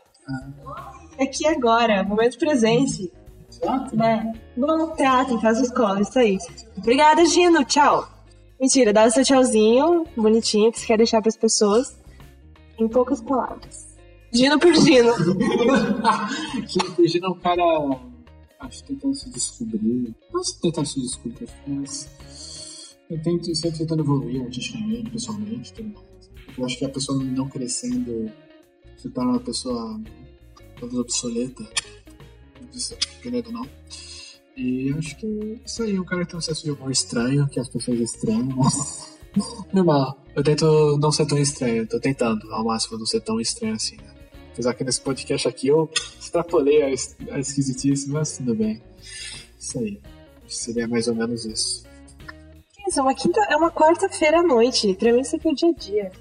Aqui 1.20 1.48
agora, 1.48 2.04
momento 2.04 2.38
presente. 2.38 3.12
Exato. 3.50 3.96
Né? 3.96 4.34
Bom, 4.58 4.94
teatro, 4.96 5.40
faz 5.40 5.60
escola, 5.60 6.02
isso 6.02 6.18
aí. 6.20 6.38
Obrigada, 6.78 7.26
Gino. 7.26 7.64
Tchau. 7.64 8.08
Mentira, 8.60 8.92
dá 8.94 9.06
o 9.06 9.12
seu 9.12 9.24
tchauzinho, 9.24 10.06
bonitinho, 10.16 10.72
que 10.72 10.80
você 10.80 10.86
quer 10.86 10.98
deixar 10.98 11.22
pras 11.22 11.38
pessoas. 11.38 11.98
Em 12.80 12.88
poucas 12.88 13.22
palavras. 13.22 13.96
Gino 14.34 14.60
por 14.60 14.74
Gino. 14.74 15.14
Gino, 16.68 17.08
Gino 17.08 17.28
é 17.28 17.30
um 17.30 17.40
cara. 17.40 17.64
Acho 18.62 18.84
tentando 18.84 19.16
se 19.16 19.30
descobrir. 19.30 20.16
Não 20.32 20.44
se 20.44 20.60
tentando 20.60 20.86
se 20.86 21.02
descobrir, 21.02 21.50
mas. 21.68 22.96
Eu 23.10 23.22
tento 23.22 23.54
sempre 23.56 23.80
tentando 23.80 24.04
evoluir 24.04 24.42
artisticamente, 24.44 25.10
pessoalmente, 25.10 25.74
tudo 25.74 25.90
mais. 25.90 26.32
Eu 26.58 26.66
acho 26.66 26.78
que 26.78 26.86
a 26.86 26.90
pessoa 26.90 27.22
não 27.22 27.50
crescendo 27.50 28.32
se 28.96 29.10
torna 29.10 29.32
uma 29.32 29.40
pessoa 29.40 30.00
talvez 30.80 31.00
obsoleta, 31.00 31.68
querendo 33.22 33.48
ou 33.48 33.54
não. 33.54 33.70
E 34.56 34.94
acho 34.94 35.18
que 35.18 35.62
isso 35.66 35.84
aí, 35.84 35.98
o 35.98 36.06
cara 36.06 36.26
tem 36.26 36.38
um 36.38 36.42
senso 36.42 36.64
de 36.64 36.72
humor 36.72 36.92
estranho, 36.92 37.48
que 37.48 37.60
as 37.60 37.68
pessoas 37.68 38.00
estranham, 38.00 38.46
mas. 38.46 39.18
Normal. 39.74 40.24
Eu 40.36 40.44
tento 40.44 40.98
não 40.98 41.12
ser 41.12 41.26
tão 41.26 41.38
estranho, 41.38 41.88
tô 41.88 42.00
tentando 42.00 42.54
ao 42.54 42.64
máximo 42.64 42.98
não 42.98 43.06
ser 43.06 43.22
tão 43.22 43.40
estranho 43.40 43.76
assim, 43.76 43.98
né? 43.98 44.11
Apesar 44.54 44.74
que 44.74 44.84
nesse 44.84 45.02
podcast 45.02 45.48
aqui 45.48 45.68
eu 45.68 45.90
extrapolei 46.20 46.82
a, 46.84 46.90
es- 46.90 47.16
a 47.32 47.40
esquisitice, 47.40 48.10
mas 48.10 48.38
tudo 48.38 48.54
bem. 48.56 48.82
Isso 49.60 49.80
aí. 49.80 50.00
Seria 50.48 50.88
mais 50.88 51.08
ou 51.08 51.16
menos 51.16 51.46
isso. 51.46 51.84
Isso, 52.88 53.00
é 53.00 53.04
uma 53.04 53.16
quinta, 53.16 53.40
é 53.50 53.56
uma 53.56 53.72
quarta-feira 53.72 54.40
à 54.40 54.44
noite. 54.44 54.94
Pra 54.96 55.14
mim 55.14 55.22
isso 55.22 55.36
aqui 55.38 55.48
é 55.48 55.52
o 55.52 55.56
dia 55.56 55.70
a 55.70 55.74
dia. 55.74 56.12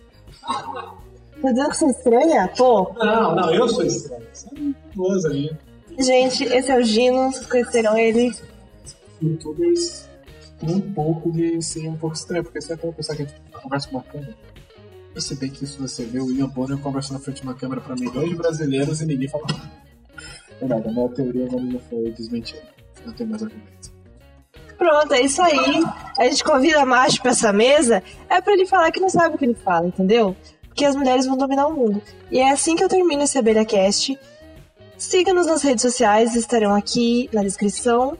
Tá 0.47 1.51
dizendo 1.51 1.71
que 1.71 1.77
você 1.77 1.85
é 1.87 1.91
estranha? 1.91 2.53
Pô. 2.57 2.93
Não, 2.95 3.35
não, 3.35 3.55
eu 3.55 3.69
sou 3.69 3.83
estranho. 3.85 4.27
São 4.33 4.75
boas 4.95 5.25
aí. 5.25 5.51
Gente, 5.99 6.45
esse 6.45 6.71
é 6.71 6.77
o 6.79 6.83
Gino, 6.85 7.33
vocês 7.33 7.47
conheceram 7.47 7.97
ele. 7.99 8.33
Youtubers 9.23 10.09
têm 10.59 10.77
um 10.77 10.93
pouco 10.93 11.33
de 11.33 11.61
ser 11.63 11.89
um 11.89 11.97
pouco 11.97 12.15
estranho, 12.15 12.45
porque 12.45 12.61
você 12.61 12.77
vai 12.77 12.93
pensar 12.93 13.17
que 13.17 13.23
a 13.23 13.27
gente 13.27 13.41
conversa 13.63 13.89
com 13.89 14.03
câmera. 15.11 15.21
Se 15.21 15.35
bem 15.35 15.51
que 15.51 15.67
se 15.67 15.79
você 15.79 16.05
vê 16.05 16.21
o 16.21 16.27
William 16.27 16.49
Bonner 16.49 16.79
conversando 16.79 17.19
na 17.19 17.25
frente 17.25 17.43
de 17.43 17.43
uma 17.43 17.55
câmera 17.55 17.81
para 17.81 17.95
milhões 17.95 18.29
de 18.29 18.37
brasileiros 18.37 19.01
e 19.01 19.07
ninguém 19.07 19.29
fala 19.29 19.45
nada. 19.49 19.71
Verdade, 20.61 20.89
a 20.89 20.93
minha 20.93 21.09
teoria 21.09 21.47
agora 21.47 21.71
já 21.71 21.79
foi 21.81 22.11
desmentida. 22.13 22.63
Não 23.05 23.13
tem 23.13 23.27
mais 23.27 23.43
argumento. 23.43 24.01
Pronto, 24.77 25.13
é 25.13 25.21
isso 25.21 25.43
aí. 25.43 25.85
A 26.19 26.25
gente 26.25 26.45
convida 26.45 26.85
macho 26.87 27.21
pra 27.21 27.33
essa 27.33 27.53
mesa, 27.53 28.03
é 28.29 28.41
pra 28.41 28.53
ele 28.53 28.67
falar 28.67 28.91
que 28.91 29.01
não 29.01 29.11
sabe 29.11 29.35
o 29.35 29.39
que 29.39 29.45
ele 29.45 29.55
fala, 29.55 29.87
entendeu? 29.87 30.37
Porque 30.67 30.85
as 30.85 30.97
mulheres 30.97 31.27
vão 31.27 31.37
dominar 31.37 31.67
o 31.67 31.75
mundo. 31.75 32.01
E 32.31 32.39
é 32.39 32.51
assim 32.51 32.77
que 32.77 32.85
eu 32.85 32.89
termino 32.89 33.23
esse 33.23 33.39
Abelha 33.39 33.65
Cast. 33.65 34.19
Siga-nos 34.97 35.47
nas 35.47 35.63
redes 35.63 35.83
sociais, 35.83 36.35
estarão 36.35 36.75
aqui 36.75 37.29
na 37.33 37.43
descrição. 37.43 38.17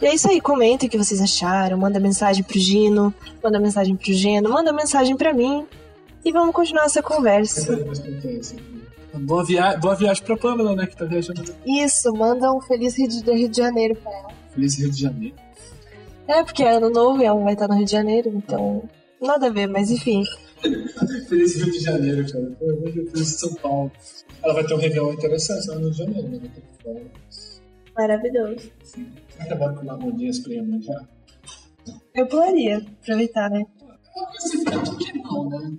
E 0.00 0.06
é 0.06 0.14
isso 0.14 0.28
aí, 0.28 0.40
comentem 0.40 0.88
o 0.88 0.90
que 0.90 0.98
vocês 0.98 1.20
acharam, 1.20 1.78
manda 1.78 1.98
mensagem 1.98 2.42
pro 2.42 2.58
Gino, 2.58 3.14
manda 3.42 3.58
mensagem 3.58 3.96
pro 3.96 4.12
Geno, 4.12 4.50
manda 4.50 4.72
mensagem 4.72 5.16
pra 5.16 5.32
mim. 5.32 5.66
E 6.26 6.32
vamos 6.32 6.52
continuar 6.52 6.86
essa 6.86 7.00
conversa. 7.00 7.78
Boa, 9.14 9.44
via... 9.44 9.76
Boa 9.76 9.94
viagem 9.94 10.24
pra 10.24 10.36
Pamela, 10.36 10.74
né? 10.74 10.84
Que 10.84 10.96
tá 10.96 11.04
viajando. 11.04 11.54
Isso, 11.64 12.12
manda 12.12 12.52
um 12.52 12.60
feliz 12.60 12.98
Rio 12.98 13.06
de, 13.06 13.22
Rio 13.30 13.48
de 13.48 13.56
Janeiro 13.56 13.94
pra 13.94 14.10
ela. 14.10 14.28
Feliz 14.50 14.76
Rio 14.76 14.90
de 14.90 15.00
Janeiro. 15.00 15.36
É, 16.26 16.42
porque 16.42 16.64
é 16.64 16.72
ano 16.72 16.90
novo 16.90 17.22
e 17.22 17.24
ela 17.24 17.40
vai 17.40 17.52
estar 17.52 17.68
no 17.68 17.76
Rio 17.76 17.84
de 17.84 17.92
Janeiro, 17.92 18.28
então. 18.34 18.82
Nada 19.22 19.46
a 19.46 19.50
ver, 19.50 19.68
mas 19.68 19.88
enfim. 19.92 20.24
Feliz 21.28 21.54
Rio 21.54 21.70
de 21.70 21.78
Janeiro, 21.78 22.26
cara. 22.32 22.56
Feliz 23.12 23.28
São 23.28 23.54
Paulo. 23.54 23.92
Ela 24.42 24.54
vai 24.54 24.66
ter 24.66 24.74
um 24.74 24.78
Réveillon 24.78 25.12
interessante 25.12 25.68
lá 25.68 25.74
no 25.76 25.82
Rio 25.82 25.90
de 25.92 25.98
Janeiro, 25.98 26.28
né? 26.28 26.40
Maravilhoso. 27.96 28.72
Sim. 28.82 29.12
Será 29.28 29.44
que 29.46 29.54
vai 29.54 29.74
pular 29.76 29.96
modinhas 29.96 30.40
pra 30.40 30.54
ir 30.54 30.82
já? 30.82 31.06
Eu 32.16 32.26
pularia, 32.26 32.84
aproveitar, 33.00 33.48
né? 33.48 33.64
Você 34.40 34.58
fica 34.58 34.80
que 34.96 35.18
não, 35.18 35.48
né? 35.48 35.78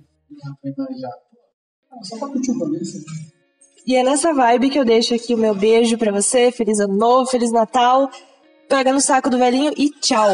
E 3.86 3.96
é 3.96 4.02
nessa 4.02 4.34
vibe 4.34 4.70
que 4.70 4.78
eu 4.78 4.84
deixo 4.84 5.14
aqui 5.14 5.34
o 5.34 5.38
meu 5.38 5.54
beijo 5.54 5.96
pra 5.96 6.12
você. 6.12 6.52
Feliz 6.52 6.78
ano 6.78 6.94
novo, 6.94 7.30
feliz 7.30 7.50
Natal. 7.50 8.10
Pega 8.68 8.92
no 8.92 9.00
saco 9.00 9.30
do 9.30 9.38
velhinho 9.38 9.72
e 9.76 9.88
tchau. 9.90 10.28